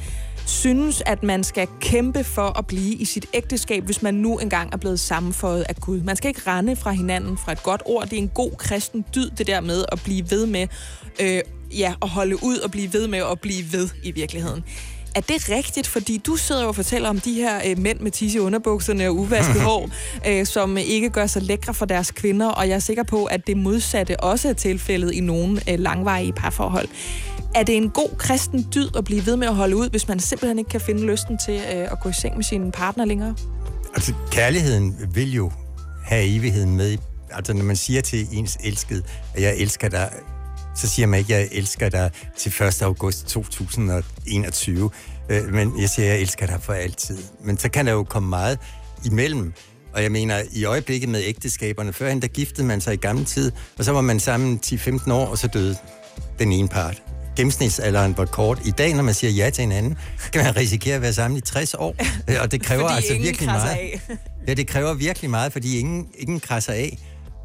synes, 0.48 1.02
at 1.06 1.22
man 1.22 1.44
skal 1.44 1.68
kæmpe 1.80 2.24
for 2.24 2.58
at 2.58 2.66
blive 2.66 2.94
i 2.94 3.04
sit 3.04 3.26
ægteskab, 3.34 3.84
hvis 3.84 4.02
man 4.02 4.14
nu 4.14 4.38
engang 4.38 4.72
er 4.72 4.76
blevet 4.76 5.00
sammenføjet 5.00 5.66
af 5.68 5.76
Gud. 5.76 6.00
Man 6.00 6.16
skal 6.16 6.28
ikke 6.28 6.40
rende 6.46 6.76
fra 6.76 6.90
hinanden 6.90 7.38
fra 7.38 7.52
et 7.52 7.62
godt 7.62 7.82
ord. 7.84 8.04
Det 8.04 8.12
er 8.12 8.22
en 8.22 8.28
god 8.28 8.50
kristen 8.58 9.04
dyd, 9.14 9.30
det 9.30 9.46
der 9.46 9.60
med 9.60 9.84
at 9.92 10.00
blive 10.04 10.30
ved 10.30 10.46
med 10.46 10.66
øh, 11.20 11.40
ja, 11.78 11.94
at 12.02 12.08
holde 12.08 12.44
ud 12.44 12.58
og 12.58 12.70
blive 12.70 12.92
ved 12.92 13.08
med 13.08 13.22
at 13.32 13.40
blive 13.40 13.72
ved 13.72 13.88
i 14.02 14.10
virkeligheden. 14.10 14.64
Er 15.14 15.20
det 15.20 15.48
rigtigt? 15.50 15.86
Fordi 15.86 16.18
du 16.18 16.36
sidder 16.36 16.64
og 16.64 16.74
fortæller 16.74 17.08
om 17.08 17.20
de 17.20 17.34
her 17.34 17.60
øh, 17.66 17.78
mænd 17.78 18.00
med 18.00 18.10
tisse 18.10 18.42
underbukserne 18.42 19.08
og 19.08 19.16
uvasket 19.16 19.60
hår, 19.60 19.90
øh, 20.28 20.46
som 20.46 20.76
ikke 20.76 21.10
gør 21.10 21.26
sig 21.26 21.42
lækre 21.42 21.74
for 21.74 21.86
deres 21.86 22.10
kvinder, 22.10 22.48
og 22.48 22.68
jeg 22.68 22.74
er 22.74 22.78
sikker 22.78 23.02
på, 23.02 23.24
at 23.24 23.46
det 23.46 23.56
modsatte 23.56 24.20
også 24.20 24.48
er 24.48 24.52
tilfældet 24.52 25.12
i 25.12 25.20
nogle 25.20 25.60
øh, 25.70 25.78
langvarige 25.78 26.32
parforhold. 26.32 26.88
Er 27.54 27.62
det 27.62 27.76
en 27.76 27.90
god 27.90 28.08
kristen 28.18 28.66
dyd 28.74 28.88
at 28.96 29.04
blive 29.04 29.26
ved 29.26 29.36
med 29.36 29.46
at 29.46 29.54
holde 29.54 29.76
ud, 29.76 29.90
hvis 29.90 30.08
man 30.08 30.20
simpelthen 30.20 30.58
ikke 30.58 30.68
kan 30.68 30.80
finde 30.80 31.06
lysten 31.06 31.38
til 31.46 31.54
øh, 31.54 31.92
at 31.92 32.00
gå 32.02 32.08
i 32.08 32.12
seng 32.12 32.36
med 32.36 32.44
sin 32.44 32.72
partner 32.72 33.04
længere? 33.04 33.34
Altså, 33.94 34.12
kærligheden 34.30 34.96
vil 35.14 35.32
jo 35.32 35.50
have 36.04 36.36
evigheden 36.36 36.76
med. 36.76 36.98
Altså, 37.30 37.52
når 37.52 37.64
man 37.64 37.76
siger 37.76 38.00
til 38.00 38.26
ens 38.32 38.58
elskede, 38.64 39.02
at 39.34 39.42
jeg 39.42 39.56
elsker 39.56 39.88
dig, 39.88 40.10
så 40.78 40.88
siger 40.88 41.06
man 41.06 41.18
ikke, 41.18 41.32
jeg 41.32 41.48
elsker 41.52 41.88
dig 41.88 42.10
til 42.36 42.52
1. 42.62 42.82
august 42.82 43.26
2021. 43.26 44.90
Øh, 45.28 45.52
men 45.54 45.80
jeg 45.80 45.90
siger, 45.90 46.08
jeg 46.08 46.20
elsker 46.20 46.46
dig 46.46 46.58
for 46.62 46.72
altid. 46.72 47.18
Men 47.44 47.58
så 47.58 47.68
kan 47.68 47.86
der 47.86 47.92
jo 47.92 48.04
komme 48.04 48.28
meget 48.28 48.58
imellem. 49.04 49.52
Og 49.94 50.02
jeg 50.02 50.12
mener, 50.12 50.42
i 50.52 50.64
øjeblikket 50.64 51.08
med 51.08 51.22
ægteskaberne, 51.24 51.92
førhen 51.92 52.22
der 52.22 52.28
giftede 52.28 52.66
man 52.66 52.80
sig 52.80 52.94
i 52.94 52.96
gamle 52.96 53.24
tid, 53.24 53.52
og 53.78 53.84
så 53.84 53.92
var 53.92 54.00
man 54.00 54.20
sammen 54.20 54.60
10-15 54.66 55.12
år, 55.12 55.26
og 55.26 55.38
så 55.38 55.46
døde 55.46 55.76
den 56.38 56.52
ene 56.52 56.68
part. 56.68 57.02
Gennemsnitsalderen 57.36 58.16
var 58.16 58.24
kort. 58.24 58.60
I 58.64 58.70
dag, 58.70 58.94
når 58.94 59.02
man 59.02 59.14
siger 59.14 59.30
ja 59.30 59.50
til 59.50 59.62
hinanden, 59.62 59.96
kan 60.32 60.44
man 60.44 60.56
risikere 60.56 60.94
at 60.96 61.02
være 61.02 61.12
sammen 61.12 61.38
i 61.38 61.40
60 61.40 61.74
år. 61.74 61.94
Øh, 62.30 62.36
Og 62.40 62.52
det 62.52 62.62
kræver 62.62 62.82
Fordi 62.82 62.96
altså 62.96 63.14
virkelig 63.22 63.46
meget. 63.46 63.70
af. 63.70 64.00
Ja, 64.48 64.54
det 64.54 64.66
kræver 64.66 64.94
virkelig 64.94 65.30
meget, 65.30 65.52
fordi 65.52 65.78
ingen, 65.78 66.06
ingen 66.18 66.40
krasser 66.40 66.72
af. 66.72 66.98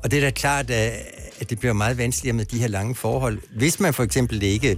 Og 0.04 0.12
det 0.12 0.18
er 0.18 0.22
da 0.22 0.32
klart, 0.32 0.70
at 0.70 1.50
det 1.50 1.60
bliver 1.60 1.74
meget 1.74 1.98
vanskeligere 1.98 2.36
med 2.36 2.46
de 2.46 2.60
her 2.60 2.68
lange 2.68 2.96
forhold. 2.96 3.40
Hvis 3.56 3.80
man 3.80 3.94
for 3.94 4.04
eksempel 4.04 4.44
ikke 4.44 4.78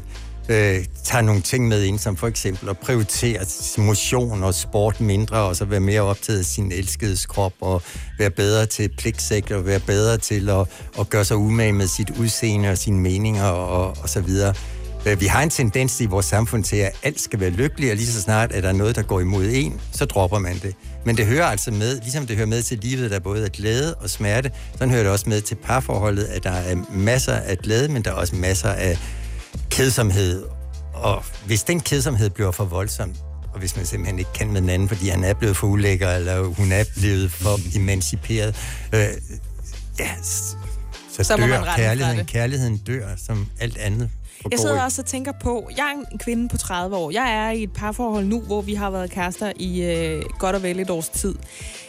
øh, 0.50 0.86
tager 1.04 1.22
nogle 1.22 1.42
ting 1.42 1.68
med 1.68 1.84
ind, 1.84 2.00
som 2.00 2.16
for 2.16 2.28
eksempel 2.28 2.70
at 2.70 2.78
prioritere 2.78 3.40
motion 3.78 4.44
og 4.44 4.54
sport 4.54 5.02
mindre, 5.02 5.38
og 5.38 5.56
så 5.56 5.66
være 5.66 5.80
mere 5.80 6.02
optaget 6.02 6.40
af 6.40 6.46
sin 6.46 6.72
elskedes 6.72 7.26
krop, 7.26 7.54
og 7.62 7.82
være 8.20 8.30
bedre 8.30 8.66
til 8.66 8.90
pligtsæk, 8.98 9.52
og 9.52 9.66
være 9.66 9.80
bedre 9.80 10.18
til 10.18 10.50
at, 10.50 10.68
at 11.00 11.10
gøre 11.10 11.26
sig 11.26 11.38
umage 11.38 11.74
med 11.74 11.88
sit 11.88 12.10
udseende 12.20 12.70
og 12.70 12.78
sine 12.78 13.00
meninger 13.00 13.46
og, 13.46 13.98
og 14.02 14.10
så 14.10 14.22
videre. 14.22 14.54
Øh, 15.06 15.22
Vi 15.22 15.26
har 15.26 15.44
en 15.44 15.50
tendens 15.50 16.02
i 16.02 16.06
vores 16.06 16.26
samfund 16.26 16.64
til, 16.64 16.76
at 16.78 16.92
alt 17.04 17.22
skal 17.22 17.40
være 17.40 17.50
lykkeligt, 17.50 17.92
og 17.92 17.98
lige 17.98 18.08
så 18.08 18.22
snart 18.22 18.52
er 18.54 18.62
der 18.62 18.72
noget, 18.72 18.96
der 18.96 19.02
går 19.02 19.20
imod 19.20 19.46
en, 19.54 19.82
så 19.92 20.06
dropper 20.06 20.40
man 20.40 20.60
det. 20.64 20.76
Men 21.06 21.18
det 21.18 21.26
hører 21.26 21.46
altså 21.46 21.72
med, 21.72 22.00
ligesom 22.02 22.28
det 22.28 22.36
hører 22.36 22.48
med 22.48 22.62
til 22.64 22.78
livet, 22.78 23.12
der 23.12 23.20
både 23.20 23.46
er 23.46 23.50
glæde 23.50 23.96
og 23.96 24.10
smerte, 24.10 24.52
sådan 24.74 24.90
hører 24.90 25.04
det 25.04 25.12
også 25.12 25.30
med 25.30 25.42
til 25.42 25.56
parforholdet, 25.56 26.24
at 26.24 26.44
der 26.44 26.52
er 26.52 26.76
masser 26.92 27.34
af 27.34 27.58
glæde, 27.58 27.88
men 27.88 28.02
der 28.04 28.12
er 28.12 28.16
også 28.16 28.36
masser 28.36 28.70
af 28.70 28.98
kedsomhed. 29.70 30.44
Og 30.94 31.24
hvis 31.46 31.64
den 31.64 31.80
kedsomhed 31.80 32.30
bliver 32.30 32.52
for 32.52 32.66
voldsom, 32.66 33.14
og 33.54 33.60
hvis 33.60 33.76
man 33.76 33.86
simpelthen 33.86 34.20
ikke 34.20 34.34
kan 34.34 34.52
med 34.52 34.62
den 34.62 34.70
anden, 34.70 34.88
fordi 34.88 35.10
han 35.10 35.24
er 35.24 35.34
blevet 35.34 35.58
for 35.58 35.68
ulækker, 35.68 36.10
eller 36.10 36.44
hun 36.44 36.72
er 36.72 36.84
blevet 36.98 37.32
for 37.32 37.60
emanciperet, 37.78 38.56
øh, 38.94 39.00
ja, 40.00 40.10
så, 40.24 41.24
Så 41.24 41.38
dør 41.38 41.74
kærligheden. 41.76 42.26
Kærligheden 42.26 42.78
dør, 42.78 43.08
som 43.26 43.48
alt 43.60 43.78
andet. 43.78 44.10
Jeg 44.52 44.60
sidder 44.60 44.84
også 44.84 45.02
og 45.02 45.06
tænker 45.06 45.32
på, 45.32 45.70
jeg 45.78 45.94
er 45.96 46.12
en 46.12 46.18
kvinde 46.18 46.50
på 46.50 46.58
30 46.58 46.96
år. 46.96 47.12
Jeg 47.12 47.36
er 47.36 47.52
i 47.52 47.64
et 47.64 47.74
parforhold 47.74 48.26
nu, 48.26 48.42
hvor 48.42 48.62
vi 48.62 48.74
har 48.74 48.90
været 48.90 49.12
kærester 49.12 49.52
i 49.56 49.82
øh, 49.84 50.24
godt 50.40 50.56
og 50.56 50.64
vel 50.64 50.80
et 50.80 50.90
års 50.90 51.10
tid. 51.10 51.36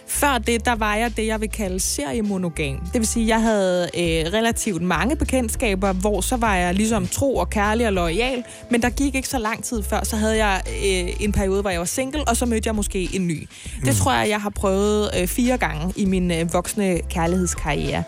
Før 0.08 0.38
det, 0.38 0.64
der 0.64 0.74
var 0.74 0.94
jeg 0.94 1.16
det, 1.16 1.26
jeg 1.26 1.40
vil 1.40 1.50
kalde 1.50 1.80
seriemonogam. 1.80 2.78
Det 2.78 2.94
vil 2.94 3.06
sige, 3.06 3.26
jeg 3.28 3.42
havde 3.42 3.82
øh, 3.82 4.32
relativt 4.32 4.82
mange 4.82 5.16
bekendtskaber, 5.16 5.92
hvor 5.92 6.20
så 6.20 6.36
var 6.36 6.56
jeg 6.56 6.74
ligesom 6.74 7.06
tro 7.06 7.36
og 7.36 7.50
kærlig 7.50 7.86
og 7.86 7.92
lojal, 7.92 8.44
men 8.70 8.82
der 8.82 8.90
gik 8.90 9.14
ikke 9.14 9.28
så 9.28 9.38
lang 9.38 9.64
tid 9.64 9.82
før, 9.82 10.04
så 10.04 10.16
havde 10.16 10.44
jeg 10.46 10.62
øh, 10.66 11.24
en 11.24 11.32
periode, 11.32 11.60
hvor 11.60 11.70
jeg 11.70 11.78
var 11.78 11.86
single, 11.86 12.28
og 12.28 12.36
så 12.36 12.46
mødte 12.46 12.66
jeg 12.66 12.74
måske 12.74 13.08
en 13.12 13.26
ny. 13.26 13.48
Det 13.84 13.96
tror 13.96 14.12
jeg, 14.12 14.28
jeg 14.28 14.40
har 14.40 14.50
prøvet 14.50 15.10
øh, 15.20 15.26
fire 15.26 15.58
gange 15.58 15.92
i 15.96 16.04
min 16.04 16.30
øh, 16.30 16.52
voksne 16.52 17.00
kærlighedskarriere. 17.10 18.04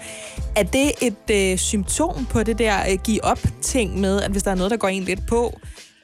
Er 0.56 0.62
det 0.62 0.92
et 1.02 1.52
øh, 1.52 1.58
symptom 1.58 2.26
på 2.26 2.42
det 2.42 2.58
der 2.58 2.76
øh, 2.90 2.98
give 3.04 3.24
op 3.24 3.40
ting 3.62 4.00
med, 4.00 4.22
at 4.22 4.30
hvis 4.30 4.42
der 4.42 4.50
er 4.50 4.54
noget, 4.54 4.70
der 4.70 4.76
går 4.76 4.88
en 4.88 5.02
lidt 5.02 5.26
på, 5.28 5.60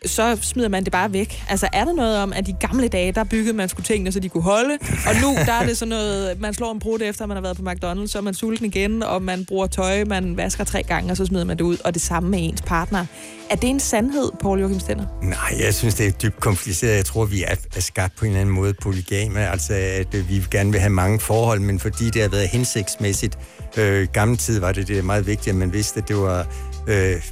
så 0.07 0.39
smider 0.43 0.69
man 0.69 0.85
det 0.85 0.93
bare 0.93 1.13
væk. 1.13 1.43
Altså 1.49 1.69
er 1.73 1.85
der 1.85 1.93
noget 1.93 2.19
om, 2.19 2.33
at 2.33 2.49
i 2.49 2.55
gamle 2.61 2.89
dage, 2.89 3.13
der 3.13 3.25
byggede 3.25 3.57
man 3.57 3.69
sgu 3.69 3.83
tingene, 3.83 4.13
så 4.13 4.21
de 4.21 4.29
kunne 4.29 4.43
holde, 4.43 4.79
og 4.81 5.15
nu 5.23 5.37
der 5.47 5.53
er 5.53 5.67
det 5.67 5.79
sådan 5.79 5.91
noget, 5.91 6.41
man 6.41 6.55
slår 6.55 6.73
en 6.73 6.79
brud 6.79 6.99
efter, 7.03 7.27
man 7.27 7.37
har 7.37 7.43
været 7.43 7.57
på 7.57 7.63
McDonald's, 7.63 8.07
så 8.07 8.19
er 8.19 8.23
man 8.23 8.35
sulten 8.35 8.67
igen, 8.67 9.03
og 9.03 9.23
man 9.23 9.45
bruger 9.45 9.67
tøj, 9.67 10.05
man 10.05 10.37
vasker 10.37 10.65
tre 10.65 10.83
gange, 10.83 11.11
og 11.11 11.17
så 11.17 11.27
smider 11.27 11.45
man 11.45 11.59
det 11.59 11.65
ud, 11.65 11.77
og 11.85 11.95
det 11.95 12.03
samme 12.03 12.31
med 12.31 12.39
ens 12.43 12.63
partner. 12.63 13.07
Er 13.51 13.57
det 13.57 13.71
en 13.71 13.81
sandhed, 13.81 14.31
Paul 14.41 14.61
Joachim 14.61 14.81
Stenner? 14.81 15.07
Nej, 15.23 15.65
jeg 15.65 15.75
synes, 15.75 15.95
det 15.95 16.07
er 16.07 16.11
dybt 16.11 16.41
kompliceret. 16.41 16.97
Jeg 16.97 17.05
tror, 17.05 17.25
vi 17.25 17.43
er, 17.43 17.55
er 17.77 17.81
skabt 17.81 18.17
på 18.17 18.25
en 18.25 18.31
eller 18.31 18.41
anden 18.41 18.55
måde 18.55 18.75
polygame. 18.83 19.51
Altså, 19.51 19.75
at 19.75 20.15
øh, 20.15 20.29
vi 20.29 20.45
gerne 20.51 20.71
vil 20.71 20.81
have 20.81 20.91
mange 20.91 21.21
forhold, 21.21 21.61
men 21.61 21.81
fordi 21.81 22.11
det 22.11 22.23
har 22.23 22.29
været 22.29 22.49
hensigtsmæssigt. 22.49 23.39
Øh, 23.77 24.09
gamle 24.13 24.37
tid 24.37 24.61
var 24.61 24.73
det, 24.73 24.89
det 24.89 25.05
meget 25.05 25.27
vigtigt, 25.27 25.49
at 25.49 25.55
man 25.55 25.73
vidste, 25.73 26.01
at 26.01 26.09
det 26.09 26.17
var... 26.17 26.47
Øh, 26.89 27.23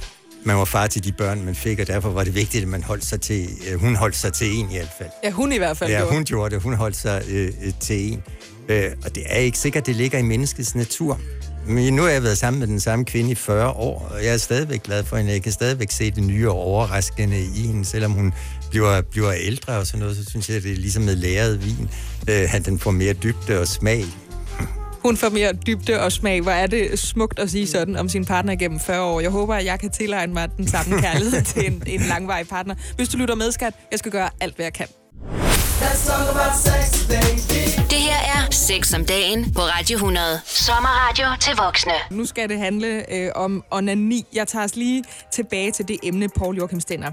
man 0.45 0.55
var 0.57 0.65
far 0.65 0.87
til 0.87 1.03
de 1.03 1.11
børn, 1.11 1.45
man 1.45 1.55
fik, 1.55 1.79
og 1.79 1.87
derfor 1.87 2.09
var 2.09 2.23
det 2.23 2.35
vigtigt, 2.35 2.61
at 2.61 2.67
man 2.67 2.83
holdt 2.83 3.05
sig 3.05 3.21
til... 3.21 3.47
Øh, 3.71 3.79
hun 3.79 3.95
holdt 3.95 4.15
sig 4.15 4.33
til 4.33 4.55
en 4.55 4.71
i 4.71 4.75
hvert 4.75 4.89
fald. 4.97 5.09
Ja, 5.23 5.31
hun 5.31 5.51
i 5.53 5.57
hvert 5.57 5.77
fald 5.77 5.89
Ja, 5.91 5.97
gjorde. 5.97 6.13
hun 6.13 6.23
gjorde 6.25 6.55
det. 6.55 6.63
Hun 6.63 6.73
holdt 6.73 6.95
sig 6.95 7.23
øh, 7.29 7.45
øh, 7.63 7.73
til 7.79 8.11
en. 8.13 8.23
Øh, 8.69 8.91
og 9.05 9.15
det 9.15 9.23
er 9.25 9.37
ikke 9.37 9.57
sikkert, 9.57 9.85
det 9.85 9.95
ligger 9.95 10.19
i 10.19 10.21
menneskets 10.21 10.75
natur. 10.75 11.19
Men 11.67 11.93
nu 11.93 12.01
har 12.01 12.09
jeg 12.09 12.23
været 12.23 12.37
sammen 12.37 12.59
med 12.59 12.67
den 12.67 12.79
samme 12.79 13.05
kvinde 13.05 13.31
i 13.31 13.35
40 13.35 13.69
år, 13.69 14.11
og 14.15 14.25
jeg 14.25 14.33
er 14.33 14.37
stadigvæk 14.37 14.83
glad 14.83 15.03
for 15.03 15.17
hende. 15.17 15.31
Jeg 15.31 15.41
kan 15.43 15.51
stadigvæk 15.51 15.91
se 15.91 16.11
det 16.11 16.23
nye 16.23 16.49
og 16.49 16.55
overraskende 16.55 17.39
i 17.39 17.67
hende, 17.67 17.85
selvom 17.85 18.11
hun 18.11 18.33
bliver, 18.69 19.01
bliver 19.01 19.33
ældre 19.33 19.73
og 19.77 19.87
sådan 19.87 19.99
noget, 19.99 20.17
så 20.17 20.23
synes 20.29 20.49
jeg, 20.49 20.63
det 20.63 20.71
er 20.71 20.75
ligesom 20.75 21.03
med 21.03 21.15
læret 21.15 21.65
vin. 21.65 21.89
Øh, 22.29 22.55
at 22.55 22.65
den 22.65 22.79
får 22.79 22.91
mere 22.91 23.13
dybde 23.13 23.59
og 23.59 23.67
smag. 23.67 24.05
Hun 25.03 25.17
får 25.17 25.29
mere 25.29 25.53
dybde 25.53 26.01
og 26.01 26.11
smag. 26.11 26.41
Hvor 26.41 26.51
er 26.51 26.67
det 26.67 26.99
smukt 26.99 27.39
at 27.39 27.51
sige 27.51 27.67
sådan 27.67 27.95
om 27.97 28.09
sin 28.09 28.25
partner 28.25 28.55
gennem 28.55 28.79
40 28.79 29.01
år. 29.03 29.19
Jeg 29.19 29.29
håber, 29.29 29.55
at 29.55 29.65
jeg 29.65 29.79
kan 29.79 29.89
tilegne 29.89 30.33
mig 30.33 30.49
den 30.57 30.67
samme 30.67 31.01
kærlighed 31.01 31.41
til 31.53 31.65
en, 31.65 31.83
en 31.87 32.01
langvarig 32.01 32.47
partner. 32.47 32.75
Hvis 32.95 33.09
du 33.09 33.17
lytter 33.17 33.35
med, 33.35 33.51
skat, 33.51 33.73
jeg 33.91 33.99
skal 33.99 34.11
gøre 34.11 34.29
alt, 34.39 34.55
hvad 34.55 34.65
jeg 34.65 34.73
kan. 34.73 34.87
Let's 35.81 36.07
talk 36.07 36.29
about 36.29 36.55
sex, 36.55 37.07
baby. 37.07 37.82
Det 38.53 38.59
Sex 38.59 38.93
om 38.93 39.05
dagen 39.05 39.53
på 39.53 39.61
Radio 39.61 39.95
100. 39.95 40.39
Sommerradio 40.45 41.25
til 41.41 41.53
voksne. 41.57 41.91
Nu 42.11 42.25
skal 42.25 42.49
det 42.49 42.59
handle 42.59 43.13
øh, 43.13 43.31
om 43.35 43.63
onani. 43.71 44.25
Jeg 44.33 44.47
tager 44.47 44.65
os 44.65 44.75
lige 44.75 45.03
tilbage 45.31 45.71
til 45.71 45.87
det 45.87 45.97
emne, 46.03 46.29
Paul 46.29 46.57
Joachim 46.57 46.79
Stenner. 46.79 47.11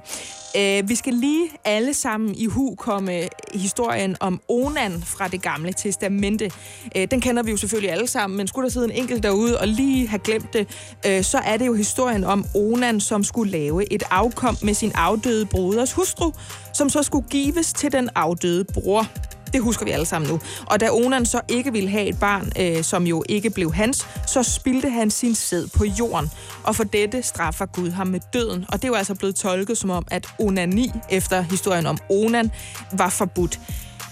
Øh, 0.56 0.88
vi 0.88 0.94
skal 0.94 1.14
lige 1.14 1.48
alle 1.64 1.94
sammen 1.94 2.34
i 2.34 2.46
hu 2.46 2.74
komme 2.74 3.28
historien 3.54 4.16
om 4.20 4.40
Onan 4.48 5.02
fra 5.06 5.28
det 5.28 5.42
gamle 5.42 5.72
testamente. 5.72 6.50
Øh, 6.96 7.08
den 7.10 7.20
kender 7.20 7.42
vi 7.42 7.50
jo 7.50 7.56
selvfølgelig 7.56 7.92
alle 7.92 8.06
sammen, 8.06 8.36
men 8.36 8.48
skulle 8.48 8.64
der 8.64 8.72
sidde 8.72 8.86
en 8.86 9.02
enkelt 9.02 9.22
derude 9.22 9.60
og 9.60 9.68
lige 9.68 10.08
have 10.08 10.20
glemt 10.24 10.52
det, 10.52 10.68
øh, 11.06 11.22
så 11.22 11.38
er 11.38 11.56
det 11.56 11.66
jo 11.66 11.74
historien 11.74 12.24
om 12.24 12.44
Onan, 12.54 13.00
som 13.00 13.24
skulle 13.24 13.52
lave 13.52 13.92
et 13.92 14.02
afkom 14.10 14.56
med 14.62 14.74
sin 14.74 14.92
afdøde 14.94 15.46
broders 15.46 15.92
hustru, 15.92 16.32
som 16.72 16.88
så 16.88 17.02
skulle 17.02 17.28
gives 17.28 17.72
til 17.72 17.92
den 17.92 18.10
afdøde 18.14 18.64
bror. 18.64 19.06
Det 19.52 19.62
husker 19.62 19.84
vi 19.84 19.90
alle 19.90 20.06
sammen 20.06 20.30
nu. 20.30 20.40
Og 20.66 20.80
da 20.80 20.90
Onan 20.90 21.26
så 21.26 21.40
ikke 21.48 21.72
ville 21.72 21.88
have 21.90 22.06
et 22.06 22.20
barn, 22.20 22.52
øh, 22.58 22.84
som 22.84 23.06
jo 23.06 23.24
ikke 23.28 23.50
blev 23.50 23.74
hans, 23.74 24.06
så 24.26 24.42
spildte 24.42 24.90
han 24.90 25.10
sin 25.10 25.34
sæd 25.34 25.66
på 25.66 25.84
jorden. 25.84 26.30
Og 26.62 26.76
for 26.76 26.84
dette 26.84 27.22
straffer 27.22 27.66
Gud 27.66 27.90
ham 27.90 28.06
med 28.06 28.20
døden. 28.32 28.64
Og 28.68 28.72
det 28.72 28.84
er 28.84 28.88
jo 28.88 28.94
altså 28.94 29.14
blevet 29.14 29.34
tolket 29.34 29.78
som 29.78 29.90
om, 29.90 30.06
at 30.10 30.26
onani, 30.38 30.92
efter 31.10 31.40
historien 31.40 31.86
om 31.86 31.98
Onan, 32.10 32.50
var 32.92 33.08
forbudt. 33.08 33.60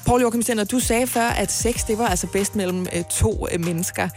Paul 0.07 0.20
Joachim 0.20 0.43
Stender, 0.43 0.64
du 0.64 0.78
sagde 0.80 1.07
før, 1.07 1.26
at 1.28 1.53
sex 1.53 1.86
det 1.86 1.99
var 1.99 2.07
altså 2.07 2.26
bedst 2.26 2.57
mellem 2.57 2.86
øh, 2.97 3.05
to 3.05 3.47
øh, 3.53 3.64
mennesker. 3.64 4.09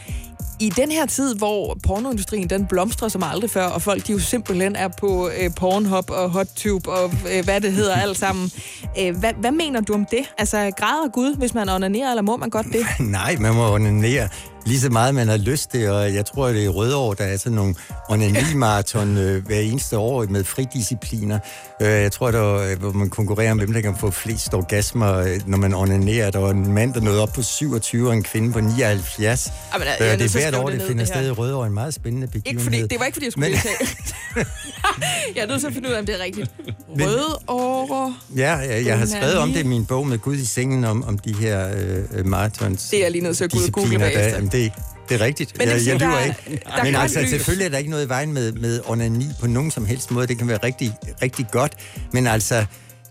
I 0.61 0.69
den 0.69 0.91
her 0.91 1.05
tid, 1.05 1.35
hvor 1.35 1.77
pornoindustrien 1.87 2.49
den 2.49 2.65
blomstrer 2.65 3.07
som 3.07 3.23
aldrig 3.23 3.49
før, 3.49 3.65
og 3.65 3.81
folk 3.81 4.07
de 4.07 4.11
jo 4.11 4.19
simpelthen 4.19 4.75
er 4.75 4.87
på 4.87 5.29
øh, 5.29 5.51
Pornhub 5.55 6.09
og 6.09 6.29
HotTube 6.29 6.91
og 6.91 7.11
øh, 7.33 7.43
hvad 7.43 7.61
det 7.61 7.73
hedder 7.73 7.95
alt 7.95 8.17
sammen. 8.17 8.51
Øh, 8.99 9.17
hvad, 9.17 9.33
hvad 9.33 9.51
mener 9.51 9.81
du 9.81 9.93
om 9.93 10.05
det? 10.05 10.33
Altså, 10.37 10.71
græder 10.77 11.09
Gud, 11.09 11.35
hvis 11.35 11.53
man 11.53 11.69
onanerer, 11.69 12.09
eller 12.09 12.21
må 12.21 12.37
man 12.37 12.49
godt 12.49 12.65
det? 12.65 12.85
Nej, 13.17 13.35
man 13.39 13.53
må 13.53 13.73
onanere 13.73 14.29
lige 14.65 14.79
så 14.79 14.89
meget, 14.89 15.15
man 15.15 15.27
har 15.27 15.37
lyst 15.37 15.71
til, 15.71 15.89
og 15.89 16.13
jeg 16.13 16.25
tror, 16.25 16.47
det 16.47 16.57
er 16.59 16.63
i 16.63 16.67
Rødovre, 16.67 17.15
der 17.17 17.23
er 17.23 17.37
sådan 17.37 17.55
nogle 17.55 17.75
onanimarathon 18.09 19.17
øh, 19.17 19.45
hver 19.45 19.59
eneste 19.59 19.97
år 19.97 20.25
med 20.29 20.43
fridiscipliner. 20.43 21.39
Øh, 21.81 21.87
jeg 21.87 22.11
tror, 22.11 22.31
der 22.31 22.57
er, 22.59 22.75
hvor 22.75 22.91
man 22.91 23.09
konkurrerer 23.09 23.51
om, 23.51 23.57
hvem 23.57 23.73
der 23.73 23.81
kan 23.81 23.95
få 23.99 24.11
flest 24.11 24.53
orgasmer, 24.53 25.17
øh, 25.17 25.39
når 25.45 25.57
man 25.57 25.73
onanerer. 25.73 26.31
Der 26.31 26.39
var 26.39 26.49
en 26.51 26.73
mand, 26.73 26.93
der 26.93 27.01
nåede 27.01 27.21
op 27.21 27.29
på 27.35 27.41
27, 27.41 28.07
og 28.07 28.13
en 28.13 28.23
kvinde 28.23 28.53
på 28.53 28.59
79. 28.59 29.51
Jamen, 29.73 29.87
jeg 29.87 29.95
er 29.99 30.13
øh, 30.13 30.19
det 30.19 30.35
er 30.35 30.37
at 30.37 30.51
hvert 30.51 30.55
år, 30.55 30.69
det 30.69 30.79
det 30.79 30.87
finder 30.87 31.03
det 31.03 31.13
sted 31.13 31.27
i 31.27 31.31
Rødovre. 31.31 31.67
En 31.67 31.73
meget 31.73 31.93
spændende 31.93 32.27
begivenhed. 32.27 32.51
Ikke 32.51 32.63
fordi, 32.63 32.87
det 32.87 32.99
var 32.99 33.05
ikke, 33.05 33.15
fordi 33.15 33.25
jeg 33.25 33.31
skulle 33.31 33.49
Men- 33.49 33.57
deltage. 33.57 33.87
jeg 35.35 35.43
er 35.43 35.47
nødt 35.47 35.59
til 35.59 35.67
at 35.67 35.73
finde 35.73 35.89
ud 35.89 35.93
af, 35.93 35.99
om 35.99 36.05
det 36.05 36.15
er 36.15 36.23
rigtigt. 36.23 36.51
Røde 36.89 37.37
åre. 37.47 38.15
Ja, 38.35 38.55
jeg, 38.55 38.85
jeg 38.85 38.99
har 38.99 39.05
skrevet 39.05 39.37
om 39.37 39.51
det 39.51 39.59
i 39.59 39.67
min 39.67 39.85
bog 39.85 40.07
med 40.07 40.17
Gud 40.17 40.35
i 40.35 40.45
sengen, 40.45 40.83
om, 40.85 41.03
om 41.03 41.17
de 41.17 41.33
her 41.33 41.69
øh, 41.77 42.03
øh, 42.13 42.25
marathons. 42.25 42.89
Det 42.89 42.99
er 42.99 43.03
jeg 43.03 43.11
lige 43.11 43.23
nødt 43.23 43.37
til 43.37 43.43
at 43.43 43.51
google 43.71 43.99
bagefter. 43.99 44.50
Det, 44.51 44.71
det 45.09 45.21
er 45.21 45.25
rigtigt. 45.25 45.57
Men 45.57 45.67
jeg, 45.67 45.81
jeg 45.87 45.95
lyver 45.95 46.09
der 46.11 46.17
er- 46.17 46.23
ikke. 46.25 46.61
der 46.65 46.71
er 46.71 46.83
Men 46.83 46.95
altså, 46.95 47.21
lys. 47.21 47.29
selvfølgelig 47.29 47.65
er 47.65 47.69
der 47.69 47.77
ikke 47.77 47.89
noget 47.89 48.05
i 48.05 48.09
vejen 48.09 48.33
med, 48.33 48.51
med 48.51 48.81
onani 48.85 49.25
på 49.39 49.47
nogen 49.47 49.71
som 49.71 49.85
helst 49.85 50.11
måde. 50.11 50.27
Det 50.27 50.37
kan 50.37 50.47
være 50.47 50.59
rigtig, 50.63 50.93
rigtig 51.21 51.45
godt. 51.51 51.73
Men 52.13 52.27
altså, 52.27 52.65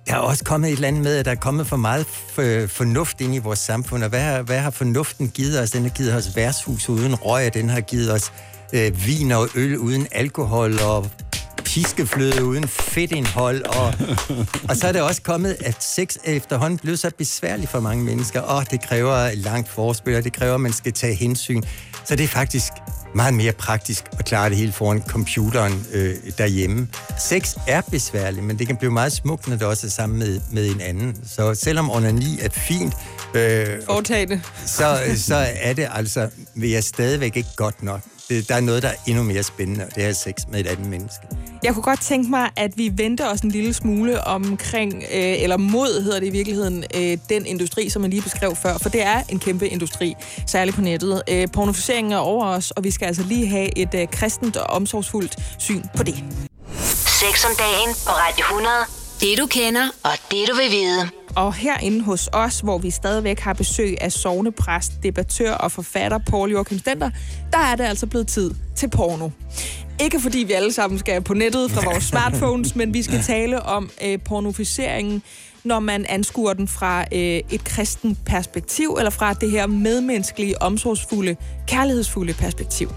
der 0.06 0.12
er 0.14 0.18
også 0.18 0.44
kommet 0.44 0.68
et 0.68 0.74
eller 0.74 0.88
andet 0.88 1.02
med, 1.02 1.16
at 1.16 1.24
der 1.24 1.30
er 1.30 1.34
kommet 1.34 1.66
for 1.66 1.76
meget 1.76 2.06
fornuft 2.70 3.20
ind 3.20 3.34
i 3.34 3.38
vores 3.38 3.58
samfund. 3.58 4.02
Og 4.02 4.08
hvad 4.08 4.20
har, 4.20 4.42
hvad 4.42 4.58
har 4.58 4.70
fornuften 4.70 5.28
givet 5.28 5.60
os? 5.60 5.70
Den 5.70 5.82
har 5.82 5.90
givet 5.90 6.14
os 6.14 6.36
værtshus 6.36 6.88
uden 6.88 7.14
røg, 7.14 7.54
den 7.54 7.68
har 7.68 7.80
givet 7.80 8.12
os 8.12 8.32
øh, 8.72 9.06
vin 9.06 9.32
og 9.32 9.48
øl 9.54 9.78
uden 9.78 10.06
alkohol 10.12 10.78
og 10.80 11.10
piskefløde 11.74 12.44
uden 12.44 12.68
fedtindhold. 12.68 13.62
Og, 13.62 13.94
og 14.68 14.76
så 14.76 14.86
er 14.88 14.92
det 14.92 15.02
også 15.02 15.22
kommet, 15.22 15.56
at 15.60 15.84
sex 15.84 16.16
er 16.24 16.32
efterhånden 16.32 16.78
blevet 16.78 16.98
så 16.98 17.10
besværligt 17.18 17.70
for 17.70 17.80
mange 17.80 18.04
mennesker. 18.04 18.40
Og 18.40 18.70
det 18.70 18.82
kræver 18.82 19.30
langt 19.34 19.68
forspil, 19.68 20.16
og 20.16 20.24
det 20.24 20.32
kræver, 20.32 20.54
at 20.54 20.60
man 20.60 20.72
skal 20.72 20.92
tage 20.92 21.14
hensyn. 21.14 21.62
Så 22.04 22.16
det 22.16 22.24
er 22.24 22.28
faktisk 22.28 22.72
meget 23.14 23.34
mere 23.34 23.52
praktisk 23.52 24.04
at 24.18 24.24
klare 24.24 24.48
det 24.48 24.56
hele 24.56 24.72
foran 24.72 25.02
computeren 25.08 25.86
øh, 25.92 26.14
derhjemme. 26.38 26.88
Sex 27.18 27.54
er 27.68 27.80
besværligt, 27.90 28.44
men 28.44 28.58
det 28.58 28.66
kan 28.66 28.76
blive 28.76 28.92
meget 28.92 29.12
smukt, 29.12 29.48
når 29.48 29.56
det 29.56 29.66
også 29.66 29.86
er 29.86 29.90
sammen 29.90 30.18
med, 30.18 30.40
med 30.52 30.70
en 30.70 30.80
anden. 30.80 31.16
Så 31.26 31.54
selvom 31.54 31.90
onani 31.90 32.38
er 32.40 32.48
fint, 32.48 32.94
øh, 33.34 33.66
Foretag 33.86 34.28
det. 34.28 34.40
så, 34.66 34.98
så 35.16 35.46
er 35.60 35.72
det 35.72 35.88
altså, 35.92 36.28
vil 36.54 36.70
jeg 36.70 36.84
stadigvæk 36.84 37.36
ikke 37.36 37.50
godt 37.56 37.82
nok. 37.82 38.00
Det, 38.30 38.48
der 38.48 38.54
er 38.54 38.60
noget, 38.60 38.82
der 38.82 38.88
er 38.88 38.94
endnu 39.06 39.22
mere 39.22 39.42
spændende, 39.42 39.84
og 39.84 39.94
det 39.94 40.04
er 40.04 40.12
sex 40.12 40.34
med 40.48 40.60
et 40.60 40.66
andet 40.66 40.86
menneske. 40.86 41.26
Jeg 41.62 41.74
kunne 41.74 41.82
godt 41.82 42.00
tænke 42.00 42.30
mig, 42.30 42.50
at 42.56 42.78
vi 42.78 42.92
venter 42.94 43.28
os 43.28 43.40
en 43.40 43.50
lille 43.50 43.74
smule 43.74 44.24
omkring, 44.24 44.94
øh, 44.94 45.42
eller 45.42 45.56
mod 45.56 46.02
hedder 46.02 46.20
det 46.20 46.26
i 46.26 46.30
virkeligheden, 46.30 46.84
øh, 46.94 47.18
den 47.28 47.46
industri, 47.46 47.88
som 47.88 48.02
jeg 48.02 48.10
lige 48.10 48.22
beskrev 48.22 48.56
før, 48.56 48.78
for 48.78 48.88
det 48.88 49.02
er 49.02 49.22
en 49.28 49.38
kæmpe 49.38 49.68
industri, 49.68 50.14
særligt 50.46 50.76
på 50.76 50.82
nettet. 50.82 51.22
Øh, 51.28 51.48
pornofiseringen 51.52 52.12
er 52.12 52.18
over 52.18 52.46
os, 52.46 52.70
og 52.70 52.84
vi 52.84 52.90
skal 52.90 53.06
altså 53.06 53.22
lige 53.22 53.46
have 53.46 53.78
et 53.78 53.94
øh, 53.94 54.08
kristent 54.12 54.56
og 54.56 54.66
omsorgsfuldt 54.66 55.36
syn 55.58 55.82
på 55.96 56.02
det. 56.02 56.24
Sex 57.06 57.44
om 57.44 57.52
dagen 57.58 57.94
på 58.06 58.10
Radio 58.10 58.44
100. 58.44 58.68
Det 59.20 59.38
du 59.38 59.46
kender, 59.46 59.88
og 60.02 60.12
det 60.30 60.48
du 60.48 60.54
vil 60.56 60.70
vide. 60.70 61.19
Og 61.36 61.54
herinde 61.54 62.00
hos 62.00 62.28
os, 62.32 62.60
hvor 62.60 62.78
vi 62.78 62.90
stadigvæk 62.90 63.40
har 63.40 63.52
besøg 63.52 63.96
af 64.00 64.12
sovnepræst, 64.12 64.92
debattør 65.02 65.52
og 65.52 65.72
forfatter 65.72 66.18
Paul 66.18 66.50
Joachim 66.50 66.78
Stenter, 66.78 67.10
der 67.52 67.58
er 67.58 67.76
det 67.76 67.84
altså 67.84 68.06
blevet 68.06 68.26
tid 68.26 68.54
til 68.76 68.90
porno. 68.90 69.30
Ikke 70.00 70.20
fordi 70.20 70.38
vi 70.38 70.52
alle 70.52 70.72
sammen 70.72 70.98
skal 70.98 71.22
på 71.22 71.34
nettet 71.34 71.70
fra 71.70 71.84
vores 71.84 72.04
smartphones, 72.12 72.76
men 72.76 72.94
vi 72.94 73.02
skal 73.02 73.22
tale 73.22 73.62
om 73.62 73.90
øh, 74.04 74.18
pornoficeringen, 74.24 75.22
når 75.64 75.80
man 75.80 76.06
anskuer 76.08 76.52
den 76.52 76.68
fra 76.68 77.00
øh, 77.00 77.40
et 77.50 77.64
kristen 77.64 78.18
perspektiv, 78.26 78.94
eller 78.98 79.10
fra 79.10 79.34
det 79.34 79.50
her 79.50 79.66
medmenneskelige, 79.66 80.62
omsorgsfulde, 80.62 81.36
kærlighedsfulde 81.66 82.32
perspektiv. 82.32 82.90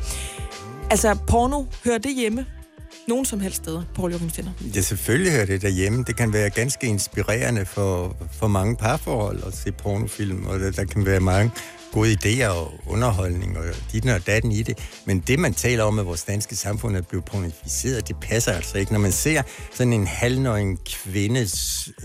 Altså, 0.89 1.17
porno, 1.27 1.63
hører 1.85 1.97
det 1.97 2.15
hjemme? 2.15 2.45
Nogen 3.07 3.25
som 3.25 3.39
helst 3.39 3.57
steder, 3.57 3.83
Paul 3.95 4.11
Jørgen 4.11 4.29
Stenter. 4.29 4.51
Ja, 4.75 4.81
selvfølgelig 4.81 5.31
hører 5.31 5.45
det 5.45 5.61
derhjemme. 5.61 6.03
Det 6.07 6.17
kan 6.17 6.33
være 6.33 6.49
ganske 6.49 6.87
inspirerende 6.87 7.65
for, 7.65 8.15
for 8.31 8.47
mange 8.47 8.75
parforhold 8.75 9.43
at 9.47 9.57
se 9.57 9.71
pornofilm, 9.71 10.45
og 10.45 10.59
der, 10.59 10.71
der 10.71 10.85
kan 10.85 11.05
være 11.05 11.19
mange 11.19 11.51
gode 11.91 12.17
idéer 12.23 12.47
og 12.47 12.73
underholdning 12.87 13.57
og 13.57 13.63
dit 13.91 14.09
og 14.09 14.27
datten 14.27 14.51
i 14.51 14.63
det. 14.63 14.77
Men 15.05 15.19
det, 15.19 15.39
man 15.39 15.53
taler 15.53 15.83
om, 15.83 15.99
at 15.99 16.05
vores 16.05 16.23
danske 16.23 16.55
samfund 16.55 16.97
er 16.97 17.01
blevet 17.01 17.25
pornificeret, 17.25 18.07
det 18.07 18.15
passer 18.21 18.51
altså 18.51 18.77
ikke. 18.77 18.93
Når 18.93 18.99
man 18.99 19.11
ser 19.11 19.41
sådan 19.73 19.93
en 19.93 20.07
halvnøgen 20.07 20.77
kvinde 20.85 21.47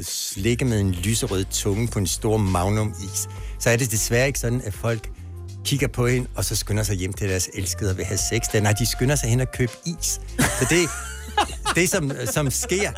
slikke 0.02 0.64
med 0.64 0.80
en 0.80 0.92
lyserød 0.92 1.44
tunge 1.44 1.88
på 1.88 1.98
en 1.98 2.06
stor 2.06 2.36
magnum-is, 2.36 3.28
så 3.58 3.70
er 3.70 3.76
det 3.76 3.90
desværre 3.92 4.26
ikke 4.26 4.38
sådan, 4.38 4.62
at 4.64 4.74
folk 4.74 5.10
kigger 5.64 5.88
på 5.88 6.06
hende, 6.06 6.28
og 6.34 6.44
så 6.44 6.56
skynder 6.56 6.82
sig 6.82 6.96
hjem 6.96 7.12
til 7.12 7.28
deres 7.28 7.48
elskede 7.54 7.90
og 7.90 7.96
vil 7.96 8.04
have 8.04 8.18
sex. 8.18 8.62
Nej, 8.62 8.72
de 8.72 8.86
skynder 8.86 9.16
sig 9.16 9.30
hen 9.30 9.40
og 9.40 9.52
købe 9.52 9.72
is. 9.86 10.20
Så 10.38 10.66
det, 10.70 10.88
det 11.76 11.90
som, 11.90 12.12
som 12.32 12.50
sker, 12.50 12.90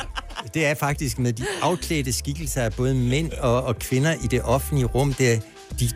det 0.53 0.65
er 0.65 0.73
faktisk 0.73 1.19
med 1.19 1.33
de 1.33 1.45
afklædte 1.61 2.13
skikkelser 2.13 2.61
af 2.61 2.73
både 2.73 2.95
mænd 2.95 3.31
og, 3.31 3.63
og 3.63 3.79
kvinder 3.79 4.13
i 4.23 4.27
det 4.27 4.41
offentlige 4.41 4.85
rum, 4.85 5.13
det 5.13 5.33
er, 5.33 5.39
de, 5.79 5.89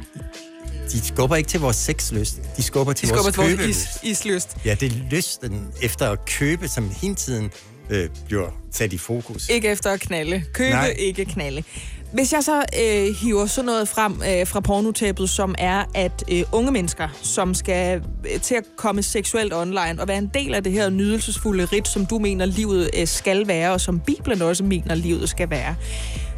de 0.91 1.05
skubber 1.05 1.36
ikke 1.36 1.49
til 1.49 1.59
vores 1.59 1.76
sexlyst, 1.78 2.39
de 2.57 2.63
skubber 2.63 2.93
til 2.93 3.07
De 3.07 3.09
skubber 3.09 3.24
vores 3.24 3.49
til 3.49 3.57
vores 3.57 3.78
is, 4.03 4.20
islyst. 4.20 4.57
Ja, 4.66 4.76
det 4.80 4.91
er 4.91 4.95
lysten 5.11 5.68
efter 5.82 6.09
at 6.11 6.26
købe, 6.26 6.68
som 6.68 6.91
hele 7.01 7.16
tiden 7.16 7.51
øh, 7.89 8.09
bliver 8.26 8.49
sat 8.72 8.93
i 8.93 8.97
fokus. 8.97 9.49
Ikke 9.49 9.68
efter 9.68 9.91
at 9.91 9.99
knalde. 9.99 10.43
Købe. 10.53 10.70
Nej. 10.70 10.95
ikke 10.97 11.26
knalde. 11.26 11.63
Hvis 12.16 12.34
jeg 12.34 12.43
så 12.43 12.63
øh, 12.82 13.16
hiver 13.16 13.45
sådan 13.45 13.66
noget 13.66 13.88
frem 13.88 14.13
øh, 14.13 14.47
fra 14.47 14.59
pornotæppet, 14.59 15.30
som 15.30 15.55
er, 15.57 15.84
at 15.93 16.24
øh, 16.32 16.43
unge 16.51 16.72
mennesker, 16.72 17.07
som 17.22 17.53
skal 17.53 18.01
øh, 18.34 18.41
til 18.41 18.55
at 18.55 18.63
komme 18.78 19.03
seksuelt 19.03 19.53
online 19.53 20.01
og 20.01 20.07
være 20.07 20.18
en 20.18 20.32
del 20.34 20.53
af 20.53 20.63
det 20.63 20.72
her 20.72 20.89
nydelsesfulde 20.89 21.66
rit, 21.66 21.88
som 21.88 22.05
du 22.05 22.20
mener, 22.20 22.45
livet 22.45 22.89
øh, 22.99 23.07
skal 23.07 23.47
være, 23.47 23.72
og 23.72 23.82
som 23.82 23.99
Bibelen 23.99 24.41
også 24.41 24.63
mener, 24.63 24.95
livet 24.95 25.30
skal 25.30 25.49
være. 25.49 25.76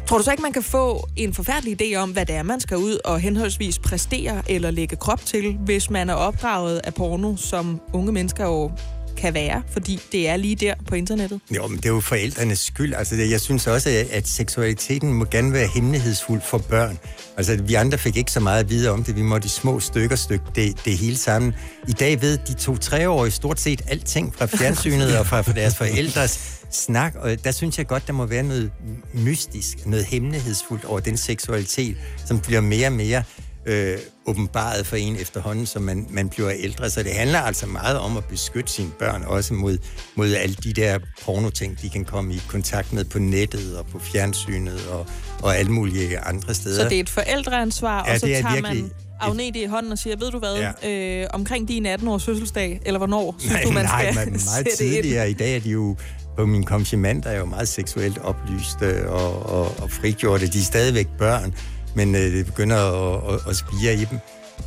Tror 0.06 0.18
du 0.18 0.24
så 0.24 0.30
ikke, 0.30 0.42
man 0.42 0.52
kan 0.52 0.62
få 0.62 1.08
en 1.16 1.34
forfærdelig 1.34 1.82
idé 1.82 1.96
om, 1.96 2.10
hvad 2.10 2.26
det 2.26 2.34
er, 2.34 2.42
man 2.42 2.60
skal 2.60 2.76
ud 2.76 2.98
og 3.04 3.20
henholdsvis 3.20 3.78
præstere 3.78 4.42
eller 4.48 4.70
lægge 4.70 4.96
krop 4.96 5.24
til, 5.24 5.56
hvis 5.64 5.90
man 5.90 6.10
er 6.10 6.14
opdraget 6.14 6.80
af 6.84 6.94
porno, 6.94 7.36
som 7.36 7.80
unge 7.92 8.12
mennesker 8.12 8.44
jo 8.44 8.70
kan 9.18 9.34
være, 9.34 9.62
fordi 9.72 10.00
det 10.12 10.28
er 10.28 10.36
lige 10.36 10.54
der 10.56 10.74
på 10.86 10.94
internettet? 10.94 11.40
Jo, 11.56 11.66
men 11.66 11.76
det 11.76 11.84
er 11.84 11.88
jo 11.90 12.00
forældrenes 12.00 12.58
skyld. 12.58 12.94
Altså, 12.94 13.14
jeg 13.14 13.40
synes 13.40 13.66
også, 13.66 13.88
at- 13.88 14.06
at 14.10 14.28
seksualiteten 14.28 15.12
må 15.12 15.24
gerne 15.24 15.52
være 15.52 15.66
hemmelighedsfuld 15.74 16.40
for 16.40 16.58
børn. 16.58 16.98
Altså, 17.36 17.56
vi 17.62 17.74
andre 17.74 17.98
fik 17.98 18.16
ikke 18.16 18.32
så 18.32 18.40
meget 18.40 18.60
at 18.64 18.70
vide 18.70 18.90
om 18.90 19.04
det. 19.04 19.16
Vi 19.16 19.22
måtte 19.22 19.46
i 19.46 19.48
små 19.48 19.80
stykker 19.80 20.16
stykke 20.16 20.44
det, 20.54 20.84
det 20.84 20.98
hele 20.98 21.16
sammen. 21.16 21.54
I 21.88 21.92
dag 21.92 22.20
ved 22.22 22.38
de 22.48 22.54
to-treårige 22.54 23.30
stort 23.32 23.60
set 23.60 23.82
alting 23.88 24.34
fra 24.38 24.46
fjernsynet 24.46 25.18
og 25.18 25.26
fra, 25.26 25.40
fra 25.40 25.52
deres 25.52 25.76
forældres 25.76 26.54
snak, 26.70 27.14
og 27.20 27.44
der 27.44 27.50
synes 27.52 27.78
jeg 27.78 27.86
godt, 27.86 28.06
der 28.06 28.12
må 28.12 28.26
være 28.26 28.42
noget 28.42 28.70
mystisk, 29.14 29.86
noget 29.86 30.04
hemmelighedsfuldt 30.04 30.84
over 30.84 31.00
den 31.00 31.16
seksualitet, 31.16 31.96
som 32.26 32.40
bliver 32.40 32.60
mere 32.60 32.86
og 32.86 32.92
mere 32.92 33.22
øh, 33.68 33.98
åbenbaret 34.26 34.86
for 34.86 34.96
en 34.96 35.16
efterhånden, 35.16 35.66
som 35.66 35.82
man, 35.82 36.06
man 36.10 36.28
bliver 36.28 36.50
ældre. 36.58 36.90
Så 36.90 37.02
det 37.02 37.12
handler 37.12 37.38
altså 37.40 37.66
meget 37.66 37.98
om 37.98 38.16
at 38.16 38.24
beskytte 38.24 38.72
sine 38.72 38.90
børn, 38.98 39.22
også 39.26 39.54
mod, 39.54 39.78
mod 40.14 40.32
alle 40.34 40.54
de 40.64 40.72
der 40.72 40.98
pornoting, 41.24 41.82
de 41.82 41.90
kan 41.90 42.04
komme 42.04 42.34
i 42.34 42.40
kontakt 42.48 42.92
med 42.92 43.04
på 43.04 43.18
nettet 43.18 43.78
og 43.78 43.86
på 43.86 43.98
fjernsynet 43.98 44.80
og, 44.90 45.06
og 45.42 45.56
alle 45.56 45.72
mulige 45.72 46.18
andre 46.18 46.54
steder. 46.54 46.82
Så 46.82 46.88
det 46.88 46.96
er 46.96 47.00
et 47.00 47.08
forældreansvar, 47.10 48.04
Ja, 48.06 48.14
og 48.14 48.20
så 48.20 48.26
det 48.26 48.36
er 48.36 48.40
tager 48.42 48.54
virkelig 48.54 48.82
man 48.82 48.90
Agnete 49.20 49.58
i 49.62 49.66
hånden 49.66 49.92
og 49.92 49.98
siger, 49.98 50.16
ved 50.16 50.30
du 50.30 50.38
hvad, 50.38 50.72
Ja. 50.82 51.22
øh, 51.22 51.26
omkring 51.32 51.68
din 51.68 51.86
18-års 51.86 52.24
fødselsdag, 52.24 52.80
eller 52.86 52.98
hvornår, 52.98 53.36
synes 53.38 53.52
Nej, 53.52 53.62
du, 53.62 53.70
man 53.70 53.84
nej, 53.84 54.12
skal 54.12 54.14
man, 54.14 54.32
meget 54.32 54.40
sætte 54.68 54.84
ind? 54.84 54.92
tidligere. 54.94 55.30
I 55.30 55.32
dag 55.32 55.56
er 55.56 55.60
de 55.60 55.70
jo 55.70 55.96
på 56.36 56.46
min 56.46 56.64
konfirmand 56.64 57.22
er 57.26 57.38
jo 57.38 57.44
meget 57.44 57.68
seksuelt 57.68 58.18
oplyste 58.18 59.08
og, 59.10 59.46
og, 59.46 59.80
og 59.82 59.90
frigjorte. 59.90 60.46
De 60.46 60.58
er 60.58 60.62
stadigvæk 60.62 61.06
børn, 61.18 61.54
men 61.94 62.14
øh, 62.14 62.20
det 62.20 62.46
begynder 62.46 62.76
at, 62.76 63.34
at, 63.34 63.40
at 63.50 63.56
spire 63.56 63.94
i 63.94 64.04
dem. 64.04 64.18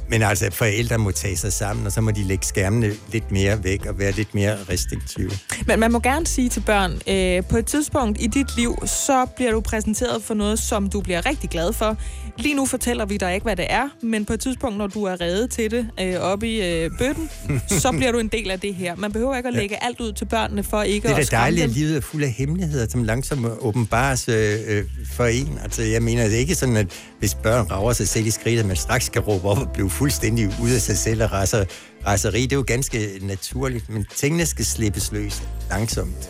Men 0.10 0.22
altså, 0.22 0.50
forældre 0.52 0.98
må 0.98 1.12
tage 1.12 1.38
sig 1.38 1.54
sammen, 1.54 1.86
og 1.86 1.92
så 1.92 2.02
må 2.02 2.12
de 2.12 2.24
lægge 2.24 2.46
skærmene 2.46 2.94
lidt 3.12 3.32
mere 3.32 3.64
væk 3.64 3.86
og 3.86 4.00
være 4.00 4.12
lidt 4.12 4.36
mere 4.36 4.58
restriktive. 4.70 5.32
Men 5.68 5.80
man 5.80 5.92
må 5.92 6.00
gerne 6.00 6.28
sige 6.28 6.50
til 6.50 6.60
børn, 6.60 6.92
øh, 7.08 7.44
på 7.50 7.58
et 7.58 7.66
tidspunkt 7.66 8.22
i 8.22 8.28
dit 8.28 8.58
liv, 8.58 8.76
så 8.86 9.26
bliver 9.36 9.52
du 9.52 9.62
præsenteret 9.62 10.24
for 10.24 10.34
noget, 10.34 10.60
som 10.60 10.90
du 10.90 11.02
bliver 11.02 11.26
rigtig 11.26 11.50
glad 11.50 11.74
for. 11.74 11.98
Lige 12.38 12.56
nu 12.56 12.66
fortæller 12.66 13.06
vi 13.06 13.18
dig 13.18 13.34
ikke, 13.34 13.44
hvad 13.44 13.56
det 13.56 13.66
er, 13.70 13.90
men 14.04 14.26
på 14.26 14.34
et 14.34 14.40
tidspunkt, 14.40 14.78
når 14.78 14.88
du 14.88 15.04
er 15.04 15.22
reddet 15.22 15.52
til 15.52 15.72
det 15.72 15.88
øh, 16.02 16.16
oppe 16.16 16.48
i 16.48 16.84
øh, 16.84 16.92
bøtten, 16.98 17.30
så 17.68 17.92
bliver 17.98 18.12
du 18.12 18.20
en 18.20 18.28
del 18.28 18.52
af 18.52 18.60
det 18.60 18.76
her. 18.76 18.96
Man 18.96 19.12
behøver 19.12 19.36
ikke 19.38 19.48
at 19.48 19.56
lægge 19.56 19.84
alt 19.84 20.00
ud 20.00 20.12
til 20.12 20.26
børnene 20.26 20.64
for 20.64 20.82
ikke 20.82 21.08
Det 21.08 21.14
er 21.14 21.20
at 21.20 21.32
da 21.32 21.38
dejligt, 21.38 21.64
at 21.64 21.70
livet 21.70 21.98
er 21.98 22.02
fuld 22.02 22.24
af 22.24 22.32
hemmeligheder, 22.32 22.88
som 22.90 23.04
langsomt 23.04 23.46
åbenbares 23.60 24.30
øh, 24.30 24.60
øh, 24.68 24.84
for 25.12 25.26
en. 25.26 25.60
Altså, 25.64 25.82
jeg 25.82 26.04
mener, 26.04 26.24
det 26.24 26.34
er 26.34 26.40
ikke 26.40 26.56
sådan, 26.56 26.78
at 26.78 26.88
hvis 27.22 27.36
børn 27.36 27.72
rager 27.72 27.94
sig 27.94 28.08
selv 28.08 28.28
i 28.28 28.32
skridt, 28.32 28.60
at 28.60 28.66
man 28.66 28.76
straks 28.76 29.06
skal 29.06 29.22
råbe 29.22 29.48
op 29.48 29.58
og 29.58 29.70
blive 29.74 29.90
fuldstændig 29.90 30.50
ude 30.62 30.76
af 30.76 30.82
sig 30.82 30.98
selv 30.98 31.24
og 31.24 31.32
raser, 31.32 31.66
raseri. 32.08 32.42
Det 32.42 32.52
er 32.52 32.56
jo 32.56 32.64
ganske 32.68 33.20
naturligt, 33.22 33.90
men 33.90 34.06
tingene 34.16 34.46
skal 34.46 34.66
slippes 34.66 35.12
løs 35.12 35.44
langsomt. 35.70 36.30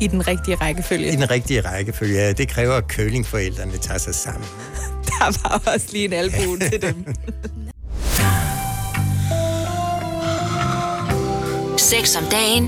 I 0.00 0.06
den 0.06 0.28
rigtige 0.28 0.56
rækkefølge. 0.56 1.12
I 1.12 1.16
den 1.16 1.30
rigtige 1.30 1.60
rækkefølge. 1.60 2.14
Ja, 2.14 2.32
det 2.32 2.48
kræver, 2.48 2.74
at 2.74 2.84
curlingforældrene 2.88 3.78
tager 3.78 3.98
sig 3.98 4.14
sammen. 4.14 4.48
Der 5.08 5.48
var 5.48 5.62
også 5.72 5.86
lige 5.92 6.04
en 6.04 6.12
albu 6.12 6.56
til 6.70 6.82
dem. 6.82 7.04
Sex 11.78 12.16
om 12.16 12.24
dagen. 12.30 12.64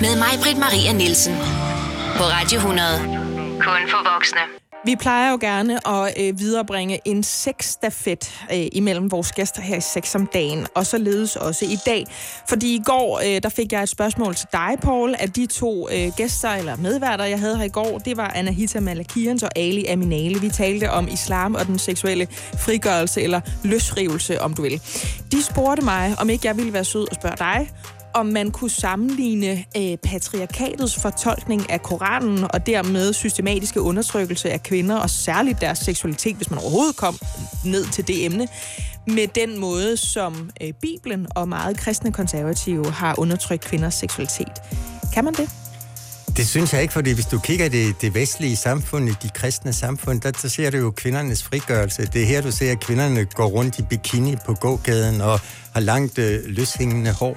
Med 0.00 0.16
mig, 0.16 0.32
Britt 0.42 0.58
Maria 0.58 0.92
Nielsen. 0.92 1.34
På 2.16 2.22
Radio 2.24 2.58
100. 2.58 2.98
Kun 3.60 3.82
for 3.90 4.14
voksne. 4.14 4.59
Vi 4.84 4.96
plejer 4.96 5.30
jo 5.30 5.38
gerne 5.40 5.88
at 5.88 6.14
øh, 6.20 6.38
viderebringe 6.38 7.00
en 7.04 7.22
sexstafet 7.22 8.40
øh, 8.52 8.66
imellem 8.72 9.10
vores 9.10 9.32
gæster 9.32 9.62
her 9.62 9.76
i 9.76 9.80
Sex 9.80 10.14
om 10.14 10.26
dagen, 10.26 10.66
og 10.74 10.86
således 10.86 11.36
også 11.36 11.64
i 11.64 11.78
dag. 11.86 12.06
Fordi 12.48 12.74
i 12.74 12.82
går, 12.84 13.20
øh, 13.24 13.42
der 13.42 13.48
fik 13.48 13.72
jeg 13.72 13.82
et 13.82 13.88
spørgsmål 13.88 14.34
til 14.34 14.48
dig, 14.52 14.78
Paul, 14.82 15.14
at 15.18 15.36
de 15.36 15.46
to 15.46 15.88
øh, 15.90 16.12
gæster 16.16 16.48
eller 16.50 16.76
medværter, 16.76 17.24
jeg 17.24 17.40
havde 17.40 17.56
her 17.56 17.64
i 17.64 17.68
går, 17.68 17.98
det 17.98 18.16
var 18.16 18.28
Anahita 18.28 18.80
Malakians 18.80 19.42
og 19.42 19.50
Ali 19.56 19.84
Aminale. 19.86 20.40
Vi 20.40 20.48
talte 20.48 20.90
om 20.90 21.08
islam 21.08 21.54
og 21.54 21.66
den 21.66 21.78
seksuelle 21.78 22.26
frigørelse 22.58 23.22
eller 23.22 23.40
løsrivelse, 23.64 24.40
om 24.40 24.54
du 24.54 24.62
vil. 24.62 24.80
De 25.32 25.42
spurgte 25.42 25.84
mig, 25.84 26.14
om 26.18 26.30
ikke 26.30 26.46
jeg 26.46 26.56
ville 26.56 26.72
være 26.72 26.84
sød 26.84 27.08
og 27.10 27.14
spørge 27.14 27.36
dig, 27.36 27.70
om 28.14 28.26
man 28.26 28.50
kunne 28.50 28.70
sammenligne 28.70 29.64
øh, 29.76 29.96
patriarkatets 30.02 31.00
fortolkning 31.00 31.70
af 31.70 31.82
Koranen 31.82 32.44
og 32.54 32.66
dermed 32.66 33.12
systematiske 33.12 33.80
undertrykkelse 33.80 34.50
af 34.50 34.62
kvinder 34.62 34.96
og 34.96 35.10
særligt 35.10 35.60
deres 35.60 35.78
seksualitet, 35.78 36.36
hvis 36.36 36.50
man 36.50 36.58
overhovedet 36.58 36.96
kom 36.96 37.18
ned 37.64 37.84
til 37.84 38.08
det 38.08 38.24
emne, 38.24 38.48
med 39.06 39.26
den 39.26 39.58
måde, 39.58 39.96
som 39.96 40.50
øh, 40.62 40.72
Bibelen 40.72 41.26
og 41.36 41.48
meget 41.48 41.76
kristne 41.76 42.12
konservative 42.12 42.90
har 42.90 43.18
undertrykt 43.18 43.64
kvinders 43.64 43.94
seksualitet. 43.94 44.62
Kan 45.14 45.24
man 45.24 45.34
det? 45.34 45.50
Det 46.36 46.48
synes 46.48 46.72
jeg 46.72 46.82
ikke, 46.82 46.94
fordi 46.94 47.12
hvis 47.12 47.26
du 47.26 47.38
kigger 47.38 47.66
i 47.66 47.68
det, 47.68 48.00
det 48.00 48.14
vestlige 48.14 48.56
samfund, 48.56 49.08
i 49.08 49.12
de 49.22 49.28
kristne 49.28 49.72
samfund, 49.72 50.20
der, 50.20 50.30
der 50.30 50.48
ser 50.48 50.70
du 50.70 50.76
jo 50.76 50.90
kvindernes 50.90 51.42
frigørelse. 51.42 52.06
Det 52.12 52.22
er 52.22 52.26
her, 52.26 52.40
du 52.40 52.50
ser, 52.50 52.72
at 52.72 52.80
kvinderne 52.80 53.24
går 53.24 53.46
rundt 53.46 53.78
i 53.78 53.82
bikini 53.82 54.36
på 54.46 54.54
gågaden 54.54 55.20
og 55.20 55.40
har 55.72 55.80
langt 55.80 56.18
øh, 56.18 56.40
løshængende 56.46 57.12
hår. 57.12 57.36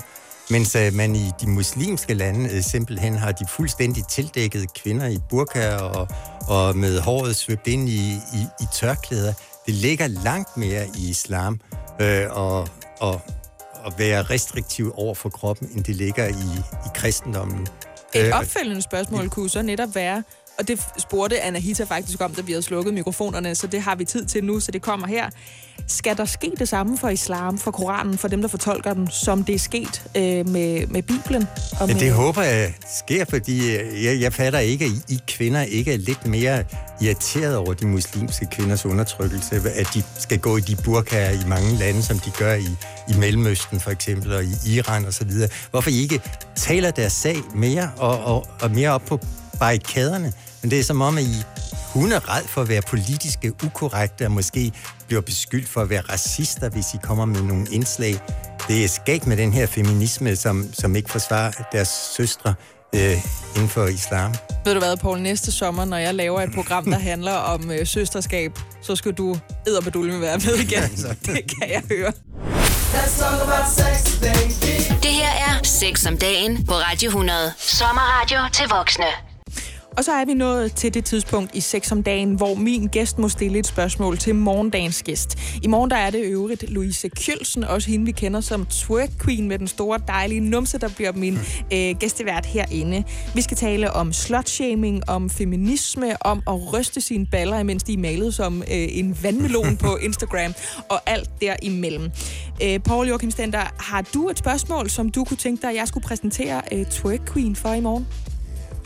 Mens 0.50 0.76
øh, 0.76 0.94
man 0.94 1.16
i 1.16 1.32
de 1.42 1.50
muslimske 1.50 2.14
lande 2.14 2.50
øh, 2.54 2.62
simpelthen 2.62 3.16
har 3.16 3.32
de 3.32 3.46
fuldstændig 3.50 4.08
tildækkede 4.08 4.68
kvinder 4.76 5.08
i 5.08 5.18
burka 5.30 5.76
og, 5.76 6.08
og 6.48 6.78
med 6.78 7.00
håret 7.00 7.36
svøbt 7.36 7.68
ind 7.68 7.90
i, 7.90 8.14
i, 8.14 8.42
i 8.62 8.66
tørklæder. 8.74 9.34
Det 9.66 9.74
ligger 9.74 10.08
langt 10.08 10.58
mere 10.58 10.88
i 10.98 11.10
islam 11.10 11.60
øh, 12.02 12.26
og, 12.30 12.68
og, 13.00 13.22
at 13.86 13.94
være 13.98 14.22
restriktiv 14.22 14.94
over 14.96 15.16
for 15.16 15.30
kroppen, 15.30 15.70
end 15.76 15.84
det 15.84 15.96
ligger 15.96 16.28
i, 16.28 16.60
i 16.86 16.90
kristendommen. 16.96 17.68
Et 18.14 18.28
Øh, 18.28 18.34
opfølgende 18.34 18.82
spørgsmål 18.82 19.30
kunne 19.30 19.50
så 19.50 19.62
netop 19.62 19.96
være, 19.96 20.24
og 20.60 20.68
det 20.68 20.80
spurgte 20.98 21.42
Anahita 21.42 21.84
faktisk 21.84 22.22
om, 22.22 22.34
da 22.34 22.42
vi 22.42 22.52
havde 22.52 22.64
slukket 22.64 22.94
mikrofonerne, 22.94 23.56
så 23.56 23.68
det 23.68 23.82
har 23.82 23.96
vi 23.96 24.06
tid 24.06 24.26
til 24.26 24.44
nu, 24.44 24.60
så 24.60 24.72
det 24.72 24.82
kommer 24.82 25.08
her. 25.08 25.30
Skal 25.88 26.18
der 26.18 26.26
ske 26.26 26.52
det 26.60 26.70
samme 26.70 26.98
for 26.98 27.10
islam, 27.10 27.58
for 27.58 27.72
Koranen, 27.72 28.18
for 28.18 28.28
dem, 28.28 28.42
der 28.42 28.48
fortolker 28.48 28.94
den, 28.94 29.08
som 29.12 29.44
det 29.44 29.56
er 29.56 29.60
sket 29.60 30.04
øh, 30.18 30.50
med, 30.50 30.88
med 30.88 31.04
Bibelen? 31.04 31.48
Og 31.80 31.88
med, 31.88 31.96
det 31.96 32.12
håber 32.12 32.42
jeg 32.42 32.74
sker, 32.98 33.26
fordi 33.30 33.76
øh, 33.76 34.04
jeg, 34.04 34.22
jeg 34.22 34.34
fatter 34.34 34.60
ikke, 34.60 34.86
at 34.86 34.92
I, 34.92 35.14
I 35.14 35.20
kvinder 35.28 35.62
ikke 35.62 35.94
er 35.94 35.98
lidt 35.98 36.28
mere 36.28 36.64
irriteret 37.02 37.56
over 37.56 37.74
de 37.74 37.88
muslimske 37.88 38.46
kvinders 38.52 38.86
undertrykkelse, 38.86 39.56
at 39.56 39.88
de 39.94 40.04
skal 40.20 40.40
gå 40.40 40.58
i 40.58 40.62
de 40.62 40.76
burkaer 40.76 41.32
i 41.32 41.48
mange 41.48 41.76
lande, 41.76 42.04
som 42.04 42.20
de 42.20 42.32
gør 42.32 42.54
i, 42.54 42.68
i 43.10 43.14
Mellemøsten 43.20 43.80
for 43.80 43.92
eksempel, 43.92 44.34
og 44.34 44.44
i 44.44 44.76
Iran 44.76 45.06
osv. 45.06 45.32
Hvorfor 45.72 45.90
I 45.90 46.02
ikke 46.02 46.22
taler 46.56 46.92
deres 46.92 47.14
sag 47.14 47.38
mere 47.56 47.92
og, 47.98 48.20
og, 48.20 48.48
og 48.62 48.72
mere 48.72 48.90
op 48.90 49.02
på 49.02 49.20
barrikaderne? 49.60 50.34
Men 50.62 50.72
det 50.72 50.80
er 50.80 50.84
som 50.84 51.02
om, 51.02 51.18
at 51.18 51.24
I 51.24 51.44
hun 51.94 52.12
er 52.12 52.36
red 52.36 52.44
for 52.48 52.62
at 52.62 52.70
være 52.70 52.82
politiske 52.82 53.54
ukorrekte 53.66 54.26
og 54.26 54.32
måske 54.32 54.72
bliver 55.08 55.22
beskyldt 55.22 55.70
for 55.70 55.82
at 55.82 55.90
være 55.90 56.02
racister, 56.02 56.70
hvis 56.70 56.94
I 56.94 56.98
kommer 57.04 57.26
med 57.26 57.42
nogle 57.42 57.68
indslag. 57.72 58.20
Det 58.68 58.84
er 58.84 58.88
skægt 58.88 59.28
med 59.28 59.38
den 59.38 59.54
her 59.54 59.66
feminisme, 59.66 60.36
som, 60.36 60.74
som 60.74 60.96
ikke 60.96 61.12
forsvarer 61.12 61.52
deres 61.72 61.90
søstre 62.18 62.54
øh, 62.96 63.18
inden 63.56 63.70
for 63.70 63.86
islam. 63.86 64.34
Ved 64.66 64.74
du 64.74 64.80
hvad, 64.80 64.98
Poul, 64.98 65.20
næste 65.20 65.52
sommer, 65.52 65.86
når 65.86 65.98
jeg 65.98 66.16
laver 66.16 66.42
et 66.42 66.54
program, 66.56 66.86
der 66.86 67.00
handler 67.12 67.34
om 67.34 67.72
øh, 67.72 67.88
søsterskab, 67.88 68.60
så 68.82 68.96
skal 68.96 69.12
du 69.12 69.38
edderbedulme 69.68 70.22
være 70.22 70.38
med 70.38 70.56
igen. 70.56 70.84
det 71.26 71.42
kan 71.60 71.70
jeg 71.70 71.84
høre. 71.92 72.12
Sex. 73.78 74.20
Det 75.04 75.12
her 75.12 75.30
er 75.30 75.64
Sex 75.64 76.06
om 76.06 76.18
dagen 76.18 76.66
på 76.66 76.74
Radio 76.74 77.08
100. 77.08 77.54
Sommerradio 77.58 78.40
til 78.54 78.66
voksne. 78.70 79.33
Og 79.98 80.04
så 80.04 80.12
er 80.12 80.26
vi 80.26 80.34
nået 80.34 80.76
til 80.76 80.94
det 80.94 81.06
tidspunkt 81.06 81.56
i 81.56 81.60
6 81.60 81.92
om 81.92 82.04
dagen, 82.04 82.36
hvor 82.36 82.56
min 82.56 82.88
gæst 82.88 83.20
må 83.20 83.30
stille 83.30 83.60
et 83.60 83.68
spørgsmål 83.68 84.18
til 84.18 84.36
morgendagens 84.36 85.04
gæst. 85.04 85.38
I 85.64 85.68
morgen 85.68 85.92
der 85.92 85.96
er 85.96 86.10
det 86.10 86.24
øvrigt 86.26 86.70
Louise 86.70 87.10
Kjølsen, 87.10 87.64
også 87.64 87.90
hende 87.90 88.06
vi 88.06 88.12
kender 88.12 88.42
som 88.42 88.66
twerk 88.66 89.10
queen 89.24 89.48
med 89.48 89.60
den 89.60 89.68
store 89.68 90.00
dejlige 90.08 90.40
numse, 90.40 90.78
der 90.78 90.90
bliver 90.96 91.12
min 91.12 91.34
øh, 91.74 91.96
gæstevært 92.00 92.46
herinde. 92.46 93.04
Vi 93.36 93.42
skal 93.42 93.58
tale 93.58 93.92
om 93.92 94.14
slutshaming, 94.14 95.10
om 95.10 95.30
feminisme, 95.30 96.26
om 96.26 96.42
at 96.48 96.74
ryste 96.74 97.02
sine 97.02 97.26
baller, 97.26 97.60
imens 97.60 97.84
de 97.84 97.94
er 97.94 97.98
malet 97.98 98.34
som 98.34 98.62
øh, 98.62 98.68
en 98.72 99.18
vandmelon 99.24 99.78
på 99.78 99.98
Instagram, 100.08 100.54
og 100.90 101.02
alt 101.06 101.30
derimellem. 101.42 102.12
Øh, 102.64 102.80
Paul 102.80 103.08
Joachim 103.08 103.32
Stender, 103.32 103.74
har 103.80 104.02
du 104.14 104.30
et 104.30 104.40
spørgsmål, 104.40 104.90
som 104.90 105.10
du 105.10 105.24
kunne 105.24 105.38
tænke 105.38 105.62
dig, 105.62 105.70
at 105.70 105.76
jeg 105.76 105.88
skulle 105.88 106.04
præsentere 106.04 106.62
øh, 106.72 106.86
twerk 106.86 107.34
queen 107.34 107.56
for 107.56 107.74
i 107.74 107.80
morgen? 107.80 108.08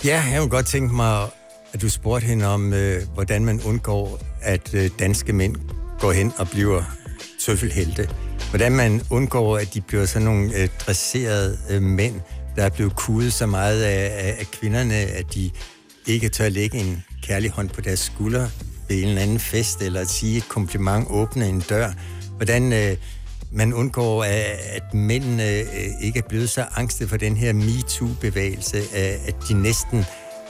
Ja, 0.06 0.24
jeg 0.32 0.40
kunne 0.40 0.50
godt 0.50 0.66
tænke 0.66 0.96
mig, 0.96 1.30
at 1.74 1.82
du 1.82 1.90
spurgte 1.90 2.26
hende 2.28 2.46
om, 2.46 2.74
øh, 2.74 3.02
hvordan 3.14 3.46
man 3.46 3.62
undgår, 3.62 4.20
at 4.42 4.74
øh, 4.74 4.90
danske 5.00 5.34
mænd 5.34 5.56
går 6.00 6.12
hen 6.12 6.34
og 6.38 6.48
bliver 6.50 6.84
tøffelhelte. 7.46 8.10
Hvordan 8.50 8.72
man 8.72 9.02
undgår, 9.10 9.58
at 9.58 9.74
de 9.74 9.82
bliver 9.82 10.06
sådan 10.06 10.26
nogle 10.26 10.56
øh, 10.56 10.70
dresserede 10.80 11.58
øh, 11.70 11.82
mænd, 11.82 12.22
der 12.56 12.64
er 12.64 12.70
blevet 12.70 12.96
kudet 12.96 13.34
så 13.34 13.46
meget 13.46 13.84
af, 13.84 14.28
af, 14.28 14.36
af 14.40 14.46
kvinderne, 14.52 14.96
at 14.96 15.34
de 15.34 15.52
ikke 16.08 16.30
tør 16.30 16.50
lægge 16.50 16.78
en 16.78 17.04
kærlig 17.24 17.52
hånd 17.52 17.70
på 17.70 17.82
deres 17.82 18.00
skulder 18.00 18.48
ved 18.90 19.02
en 19.02 19.08
eller 19.08 19.22
anden 19.22 19.40
fest, 19.40 19.82
eller 19.82 20.02
at 20.02 20.08
sige 20.08 20.38
et 20.38 20.50
kompliment, 20.50 21.08
åbne 21.10 21.48
en 21.48 21.60
dør. 21.60 21.92
Hvordan 22.36 22.74
øh, 22.74 22.98
man 23.52 23.74
undgår, 23.74 24.24
at, 24.24 24.94
mændene 24.94 25.50
øh, 25.50 25.66
ikke 26.02 26.20
er 26.20 26.28
blevet 26.30 26.50
så 26.50 26.66
angste 26.76 27.08
for 27.08 27.18
den 27.18 27.38
her 27.38 27.54
MeToo-bevægelse, 27.54 28.78
øh, 28.78 29.28
at, 29.28 29.36
de 29.50 29.54
næsten 29.54 30.00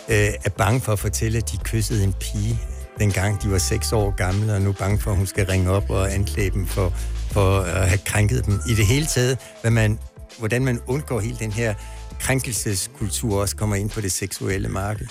øh, 0.10 0.30
er 0.46 0.50
bange 0.58 0.82
for 0.82 0.92
at 0.92 1.00
fortælle, 1.00 1.38
at 1.38 1.52
de 1.52 1.58
kyssede 1.58 2.04
en 2.04 2.14
pige, 2.14 2.60
dengang 3.00 3.44
de 3.44 3.52
var 3.52 3.58
seks 3.58 3.92
år 3.92 4.16
gamle, 4.16 4.54
og 4.54 4.62
nu 4.62 4.70
er 4.70 4.74
bange 4.74 5.00
for, 5.00 5.12
at 5.12 5.18
hun 5.18 5.28
skal 5.28 5.46
ringe 5.46 5.72
op 5.72 5.90
og 5.90 6.14
anklage 6.14 6.50
dem 6.50 6.66
for, 6.66 6.94
for 7.32 7.60
at 7.60 7.88
have 7.88 8.00
krænket 8.06 8.46
dem. 8.46 8.60
I 8.70 8.74
det 8.74 8.86
hele 8.86 9.06
taget, 9.06 9.38
hvad 9.62 9.72
man, 9.72 10.00
hvordan 10.40 10.66
man 10.66 10.80
undgår 10.88 11.20
hele 11.20 11.38
den 11.40 11.52
her 11.52 11.74
krænkelseskultur 12.20 13.42
også 13.42 13.56
kommer 13.56 13.76
ind 13.76 13.90
på 13.90 14.02
det 14.02 14.12
seksuelle 14.12 14.70
marked. 14.70 15.08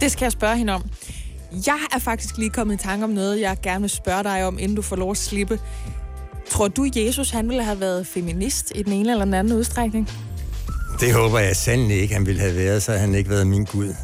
Det 0.00 0.12
skal 0.12 0.24
jeg 0.24 0.32
spørge 0.32 0.56
hende 0.56 0.72
om. 0.72 0.90
Jeg 1.66 1.78
er 1.92 1.98
faktisk 1.98 2.38
lige 2.38 2.50
kommet 2.50 2.74
i 2.74 2.82
tanke 2.82 3.04
om 3.04 3.10
noget, 3.10 3.40
jeg 3.40 3.56
gerne 3.62 3.80
vil 3.80 3.90
spørge 3.90 4.22
dig 4.22 4.46
om, 4.46 4.58
inden 4.58 4.76
du 4.76 4.82
får 4.82 4.96
lov 4.96 5.10
at 5.10 5.16
slippe. 5.16 5.60
Tror 6.50 6.68
du, 6.68 6.88
Jesus 6.96 7.30
han 7.30 7.48
ville 7.48 7.64
have 7.64 7.80
været 7.80 8.06
feminist 8.06 8.72
i 8.74 8.82
den 8.82 8.92
ene 8.92 9.10
eller 9.10 9.24
den 9.24 9.34
anden 9.34 9.52
udstrækning? 9.52 10.10
Det 11.00 11.14
håber 11.14 11.38
jeg 11.38 11.56
sandelig 11.56 12.00
ikke, 12.00 12.14
han 12.14 12.26
ville 12.26 12.40
have 12.40 12.56
været, 12.56 12.82
så 12.82 12.92
han 12.92 13.14
ikke 13.14 13.30
været 13.30 13.46
min 13.46 13.64
Gud. 13.64 13.94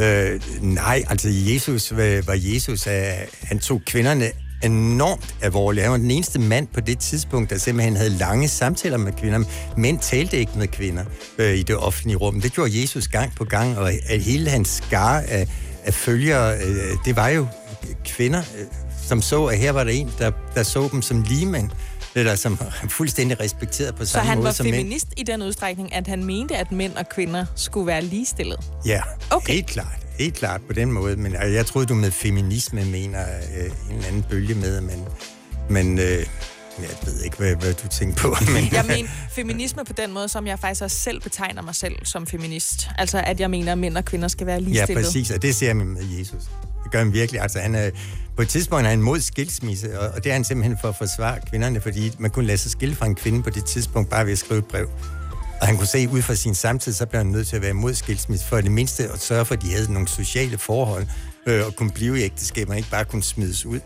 Øh, 0.00 0.40
nej, 0.62 1.04
altså 1.10 1.28
Jesus 1.32 1.92
øh, 1.92 2.26
var, 2.26 2.38
Jesus, 2.38 2.86
øh, 2.86 2.92
han 3.42 3.58
tog 3.58 3.82
kvinderne 3.86 4.30
enormt 4.62 5.34
alvorligt. 5.42 5.82
Han 5.82 5.92
var 5.92 5.98
den 5.98 6.10
eneste 6.10 6.38
mand 6.38 6.66
på 6.74 6.80
det 6.80 6.98
tidspunkt, 6.98 7.50
der 7.50 7.58
simpelthen 7.58 7.96
havde 7.96 8.10
lange 8.10 8.48
samtaler 8.48 8.96
med 8.96 9.12
kvinder. 9.12 9.44
Mænd 9.76 9.98
talte 9.98 10.36
ikke 10.36 10.52
med 10.56 10.68
kvinder 10.68 11.04
øh, 11.38 11.54
i 11.54 11.62
det 11.62 11.76
offentlige 11.76 12.16
rum. 12.16 12.40
Det 12.40 12.52
gjorde 12.52 12.80
Jesus 12.80 13.08
gang 13.08 13.34
på 13.36 13.44
gang, 13.44 13.78
og 13.78 13.92
at 14.08 14.20
hele 14.20 14.50
hans 14.50 14.68
skare 14.68 15.24
af, 15.24 15.48
af 15.84 15.94
følgere, 15.94 16.56
øh, 16.56 16.96
det 17.04 17.16
var 17.16 17.28
jo 17.28 17.46
kvinder, 18.04 18.42
øh, 18.58 18.66
som 19.08 19.22
så, 19.22 19.44
at 19.46 19.58
her 19.58 19.72
var 19.72 19.84
der 19.84 19.90
en, 19.90 20.10
der, 20.18 20.30
der 20.54 20.62
så 20.62 20.88
dem 20.92 21.02
som 21.02 21.22
ligemænd, 21.22 21.70
eller 22.14 22.34
som 22.34 22.58
fuldstændig 22.98 23.40
respekteret 23.40 23.94
på 23.94 24.04
Så 24.04 24.12
samme 24.12 24.28
han 24.28 24.38
måde 24.38 24.44
var 24.44 24.52
som 24.52 24.66
mænd. 24.66 24.76
feminist 24.76 25.06
i 25.16 25.22
den 25.22 25.42
udstrækning, 25.42 25.94
at 25.94 26.06
han 26.06 26.24
mente, 26.24 26.56
at 26.56 26.72
mænd 26.72 26.92
og 26.96 27.08
kvinder 27.08 27.44
skulle 27.56 27.86
være 27.86 28.02
ligestillet. 28.02 28.58
Ja, 28.86 29.02
Okay. 29.30 29.52
helt 29.52 29.66
klart. 29.66 29.98
Helt 30.18 30.34
klart 30.34 30.60
på 30.66 30.72
den 30.72 30.92
måde. 30.92 31.16
Men 31.16 31.32
jeg 31.34 31.66
troede, 31.66 31.86
du 31.86 31.94
med 31.94 32.10
feminisme 32.10 32.84
mener 32.84 33.20
øh, 33.58 33.64
en 33.90 33.94
eller 33.96 34.06
anden 34.08 34.22
bølge 34.30 34.54
med, 34.54 34.80
men, 34.80 35.04
men 35.70 35.98
øh, 35.98 36.26
jeg 36.82 36.98
ved 37.06 37.22
ikke, 37.22 37.36
hvad, 37.36 37.54
hvad 37.54 37.74
du 37.74 37.88
tænker 37.88 38.16
på. 38.16 38.36
Men, 38.54 38.68
Jeg 38.72 38.84
mener 38.88 39.08
feminisme 39.30 39.84
på 39.84 39.92
den 39.92 40.12
måde, 40.12 40.28
som 40.28 40.46
jeg 40.46 40.58
faktisk 40.58 40.82
også 40.82 40.96
selv 40.96 41.20
betegner 41.20 41.62
mig 41.62 41.74
selv 41.74 41.96
som 42.04 42.26
feminist. 42.26 42.88
Altså, 42.98 43.22
at 43.26 43.40
jeg 43.40 43.50
mener, 43.50 43.72
at 43.72 43.78
mænd 43.78 43.96
og 43.96 44.04
kvinder 44.04 44.28
skal 44.28 44.46
være 44.46 44.56
ja, 44.56 44.60
ligestillet. 44.60 45.04
præcis, 45.04 45.30
og 45.30 45.42
det 45.42 45.54
ser 45.54 45.74
man 45.74 45.86
med 45.86 46.02
Jesus. 46.18 46.42
Det 46.84 46.92
gør 46.92 46.98
han 46.98 47.12
virkelig. 47.12 47.40
Altså, 47.40 47.58
han 47.58 47.74
er, 47.74 47.90
på 48.36 48.42
et 48.42 48.48
tidspunkt 48.48 48.86
er 48.86 48.90
han 48.90 49.02
mod 49.02 49.20
skilsmisse, 49.20 50.00
og, 50.00 50.08
og 50.08 50.24
det 50.24 50.30
er 50.30 50.34
han 50.34 50.44
simpelthen 50.44 50.78
for 50.80 50.88
at 50.88 50.96
forsvare 50.96 51.38
kvinderne, 51.50 51.80
fordi 51.80 52.12
man 52.18 52.30
kunne 52.30 52.46
lade 52.46 52.58
sig 52.58 52.70
skille 52.70 52.94
fra 52.94 53.06
en 53.06 53.14
kvinde 53.14 53.42
på 53.42 53.50
det 53.50 53.64
tidspunkt, 53.64 54.10
bare 54.10 54.24
ved 54.24 54.32
at 54.32 54.38
skrive 54.38 54.58
et 54.58 54.66
brev. 54.66 54.88
Og 55.60 55.66
han 55.66 55.76
kunne 55.76 55.86
se 55.86 56.08
ud 56.08 56.22
fra 56.22 56.34
sin 56.34 56.54
samtid, 56.54 56.92
så 56.92 57.06
blev 57.06 57.18
han 57.18 57.26
nødt 57.26 57.46
til 57.46 57.56
at 57.56 57.62
være 57.62 57.70
imod 57.70 57.94
skilsmisse, 57.94 58.46
for 58.46 58.60
det 58.60 58.70
mindste 58.70 59.08
at 59.08 59.20
sørge 59.20 59.44
for, 59.44 59.54
at 59.54 59.62
de 59.62 59.72
havde 59.72 59.92
nogle 59.92 60.08
sociale 60.08 60.58
forhold, 60.58 61.06
øh, 61.46 61.66
og 61.66 61.76
kunne 61.76 61.90
blive 61.90 62.20
i 62.20 62.22
ægteskab, 62.22 62.68
og 62.68 62.76
ikke 62.76 62.90
bare 62.90 63.04
kunne 63.04 63.22
smides 63.22 63.66
ud. 63.66 63.80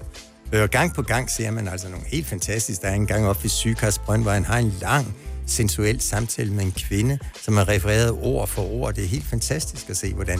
Og 0.53 0.71
gang 0.71 0.95
på 0.95 1.03
gang 1.03 1.31
ser 1.31 1.51
man 1.51 1.69
altså 1.69 1.89
nogle 1.89 2.07
helt 2.07 2.27
fantastiske. 2.27 2.83
Der 2.83 2.89
er 2.89 2.95
en 2.95 3.07
gang 3.07 3.27
op 3.27 3.43
ved 3.43 3.51
Sygekastbrønd, 3.51 4.23
hvor 4.23 4.33
han 4.33 4.45
har 4.45 4.59
en 4.59 4.75
lang 4.81 5.15
sensuel 5.47 6.01
samtale 6.01 6.53
med 6.53 6.65
en 6.65 6.73
kvinde, 6.73 7.19
som 7.43 7.57
er 7.57 7.69
refereret 7.69 8.11
ord 8.23 8.49
for 8.49 8.63
ord. 8.73 8.95
Det 8.95 9.05
er 9.05 9.09
helt 9.09 9.25
fantastisk 9.27 9.91
at 9.91 9.97
se, 9.97 10.15
hvordan... 10.15 10.39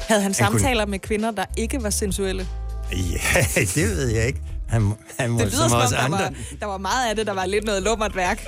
Havde 0.00 0.22
han 0.22 0.34
Han 0.38 0.50
kunne- 0.50 0.60
samtaler 0.60 0.86
med 0.86 0.98
kvinder, 0.98 1.30
der 1.30 1.44
ikke 1.56 1.82
var 1.82 1.90
sensuelle? 1.90 2.46
Ja, 2.92 3.46
det 3.74 3.76
ved 3.76 4.08
jeg 4.08 4.26
ikke. 4.26 4.40
Han, 4.68 4.92
han 5.18 5.32
var 5.32 5.38
Det 5.38 5.52
lyder 5.52 5.68
som 5.68 5.70
som 5.70 5.80
om, 5.80 5.88
der 5.90 5.98
andre. 5.98 6.18
var, 6.18 6.32
der 6.60 6.66
var 6.66 6.78
meget 6.78 7.10
af 7.10 7.16
det, 7.16 7.26
der 7.26 7.32
var 7.34 7.46
lidt 7.46 7.64
noget 7.64 7.82
lummert 7.82 8.16
værk. 8.16 8.46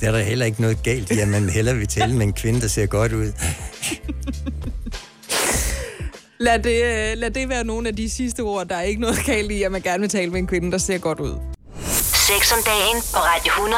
Der 0.00 0.08
er 0.08 0.12
der 0.12 0.18
heller 0.22 0.46
ikke 0.46 0.60
noget 0.60 0.82
galt 0.82 1.10
i, 1.10 1.18
at 1.18 1.28
man 1.28 1.48
hellere 1.48 1.76
vil 1.76 1.86
tale 1.86 2.14
med 2.14 2.26
en 2.26 2.32
kvinde, 2.32 2.60
der 2.60 2.68
ser 2.68 2.86
godt 2.86 3.12
ud. 3.12 3.32
Lad 6.40 6.58
det, 6.58 6.82
øh, 6.84 7.18
lad 7.18 7.30
det 7.30 7.48
være 7.48 7.64
nogle 7.64 7.88
af 7.88 7.96
de 7.96 8.10
sidste 8.10 8.40
ord. 8.40 8.66
Der 8.68 8.74
er 8.76 8.82
ikke 8.82 9.00
noget 9.00 9.16
galt 9.26 9.52
i, 9.52 9.62
at 9.62 9.72
man 9.72 9.80
gerne 9.82 10.00
vil 10.00 10.08
tale 10.08 10.30
med 10.30 10.38
en 10.38 10.46
kvinde, 10.46 10.72
der 10.72 10.78
ser 10.78 10.98
godt 10.98 11.20
ud. 11.20 11.34
Sex 12.28 12.52
om 12.52 12.58
dagen 12.66 13.02
på 13.14 13.18
Radio 13.18 13.50
100. 13.50 13.76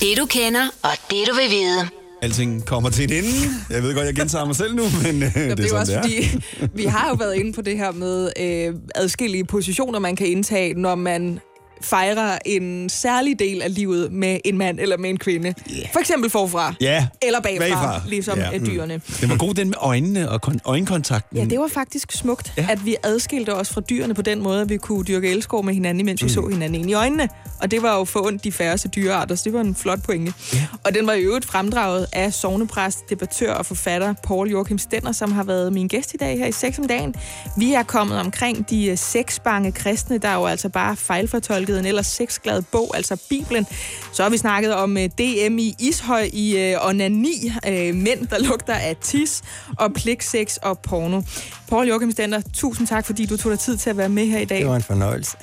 Det 0.00 0.18
du 0.18 0.26
kender, 0.26 0.68
og 0.82 0.90
det 1.10 1.28
du 1.28 1.34
vil 1.34 1.50
vide. 1.50 1.88
Alting 2.22 2.66
kommer 2.66 2.90
til 2.90 3.04
en 3.12 3.24
ende. 3.24 3.30
Jeg 3.70 3.82
ved 3.82 3.94
godt, 3.94 4.06
jeg 4.06 4.14
gentager 4.14 4.44
mig 4.44 4.56
selv 4.56 4.74
nu, 4.74 4.82
men 5.02 5.22
øh, 5.22 5.34
det 5.34 5.34
det 5.34 5.60
er 5.60 5.62
jo 5.62 5.68
sådan, 5.68 5.80
også 5.80 5.92
det 5.92 6.18
er. 6.24 6.28
fordi, 6.58 6.72
vi 6.74 6.84
har 6.84 7.08
jo 7.08 7.14
været 7.14 7.34
inde 7.34 7.52
på 7.52 7.62
det 7.62 7.76
her 7.76 7.92
med 7.92 8.32
øh, 8.40 8.74
adskillige 8.94 9.44
positioner, 9.44 9.98
man 9.98 10.16
kan 10.16 10.26
indtage, 10.26 10.74
når 10.74 10.94
man 10.94 11.40
fejrer 11.82 12.38
en 12.46 12.88
særlig 12.88 13.38
del 13.38 13.62
af 13.62 13.74
livet 13.74 14.12
med 14.12 14.38
en 14.44 14.58
mand 14.58 14.80
eller 14.80 14.96
med 14.96 15.10
en 15.10 15.18
kvinde. 15.18 15.54
Yeah. 15.76 15.92
For 15.92 16.00
eksempel 16.00 16.30
forfra. 16.30 16.74
Ja. 16.80 17.06
Eller 17.22 17.40
bagfra, 17.40 17.64
Bagfra. 17.68 18.00
ligesom 18.08 18.38
Ja. 18.38 18.50
ja. 18.52 18.58
dyrene. 18.58 19.00
Den 19.20 19.30
var 19.30 19.36
god, 19.36 19.54
den 19.54 19.66
med 19.68 19.74
øjnene 19.80 20.30
og 20.30 20.40
kon- 20.46 20.58
øjenkontakten. 20.64 21.38
Ja, 21.38 21.44
det 21.44 21.58
var 21.58 21.68
faktisk 21.68 22.12
smukt, 22.12 22.52
Ja. 22.56 22.66
at 22.70 22.86
vi 22.86 22.96
adskilte 23.02 23.54
os 23.54 23.68
fra 23.70 23.80
dyrene 23.80 24.14
på 24.14 24.22
den 24.22 24.42
måde, 24.42 24.60
at 24.60 24.68
vi 24.68 24.76
kunne 24.76 25.04
dyrke 25.04 25.30
elskov 25.30 25.64
med 25.64 25.74
hinanden, 25.74 26.00
imens 26.00 26.24
vi 26.24 26.28
så 26.28 26.46
hinanden 26.46 26.80
ind 26.80 26.90
i 26.90 26.94
øjnene. 26.94 27.28
Og 27.60 27.70
det 27.70 27.82
var 27.82 27.98
jo 27.98 28.04
for 28.04 28.26
ondt 28.26 28.44
de 28.44 28.52
færreste 28.52 28.88
dyrearter, 28.88 29.34
så 29.34 29.42
det 29.44 29.52
var 29.52 29.60
en 29.60 29.74
flot 29.74 30.02
pointe. 30.02 30.32
Ja. 30.54 30.66
Og 30.84 30.94
den 30.94 31.06
var 31.06 31.12
i 31.12 31.20
øvrigt 31.20 31.44
fremdraget 31.44 32.06
af 32.12 32.32
sovnepræst, 32.32 33.10
debattør 33.10 33.52
og 33.54 33.66
forfatter 33.66 34.14
Paul 34.26 34.50
Joachim 34.50 34.78
Stenner, 34.78 35.12
som 35.12 35.32
har 35.32 35.44
været 35.44 35.72
min 35.72 35.88
gæst 35.88 36.14
i 36.14 36.16
dag 36.16 36.38
her 36.38 36.46
i 36.46 36.52
6 36.52 36.78
om 36.78 36.86
dagen. 36.88 37.14
Vi 37.56 37.72
er 37.72 37.82
kommet 37.82 38.18
omkring 38.20 38.70
de 38.70 38.86
øh, 38.86 38.98
sexbange 38.98 39.72
kristne, 39.72 40.18
der 40.18 40.34
jo 40.34 40.46
altså 40.46 40.68
bare 40.68 40.96
fejlfortolket 40.96 41.71
en 41.78 41.86
ellers 41.86 42.06
sexglad 42.06 42.62
bog, 42.62 42.96
altså 42.96 43.16
Bibelen. 43.28 43.66
Så 44.12 44.22
har 44.22 44.30
vi 44.30 44.38
snakket 44.38 44.74
om 44.74 44.96
øh, 44.96 45.04
DM 45.04 45.58
i 45.58 45.74
ishøj 45.78 46.30
i 46.32 46.58
øh, 46.58 46.86
onani, 46.86 47.52
øh, 47.68 47.94
mænd, 47.94 48.26
der 48.26 48.38
lugter 48.38 48.74
af 48.74 48.96
tis, 48.96 49.42
og 49.78 49.92
pligtsex 49.92 50.56
og 50.56 50.78
porno. 50.78 51.22
Paul 51.68 51.88
Joachim 51.88 52.10
Stender, 52.10 52.40
tusind 52.54 52.86
tak, 52.86 53.06
fordi 53.06 53.26
du 53.26 53.36
tog 53.36 53.52
dig 53.52 53.58
tid 53.58 53.76
til 53.76 53.90
at 53.90 53.96
være 53.96 54.08
med 54.08 54.26
her 54.26 54.38
i 54.38 54.44
dag. 54.44 54.58
Det 54.58 54.68
var 54.68 54.76
en 54.76 54.82
fornøjelse. 54.82 55.36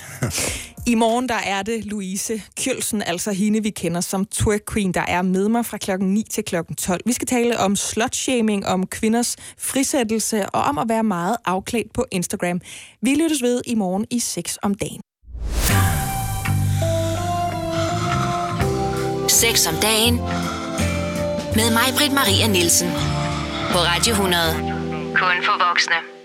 I 0.86 0.96
morgen 0.96 1.30
der 1.30 1.36
er 1.36 1.64
det 1.64 1.86
Louise 1.86 2.42
Kjølsen, 2.58 3.02
altså 3.02 3.32
hende 3.32 3.64
vi 3.64 3.70
kender 3.70 4.02
som 4.02 4.26
Twerk 4.26 4.62
Queen, 4.74 4.92
der 4.94 5.02
er 5.08 5.22
med 5.22 5.50
mig 5.50 5.66
fra 5.66 5.78
klokken 5.78 6.14
9 6.14 6.24
til 6.30 6.44
klokken 6.44 6.76
12. 6.76 7.02
Vi 7.06 7.14
skal 7.14 7.28
tale 7.28 7.60
om 7.60 7.76
slutshaming, 7.76 8.68
om 8.68 8.88
kvinders 8.88 9.36
frisættelse 9.58 10.50
og 10.50 10.62
om 10.62 10.78
at 10.78 10.90
være 10.90 11.04
meget 11.04 11.38
afklædt 11.46 11.94
på 11.94 12.06
Instagram. 12.12 12.62
Vi 13.02 13.16
lyttes 13.16 13.42
ved 13.42 13.62
i 13.68 13.76
morgen 13.76 14.06
i 14.12 14.20
6 14.20 14.58
om 14.62 14.74
dagen. 14.74 15.02
6 19.40 19.68
om 19.68 19.76
dagen. 19.76 20.16
Med 21.56 21.72
mig, 21.72 21.94
Britt 21.98 22.14
Maria 22.14 22.48
Nielsen. 22.48 22.92
På 23.72 23.80
Radio 23.80 24.14
100. 24.14 24.54
Kun 25.16 25.44
for 25.46 25.68
voksne. 25.68 26.19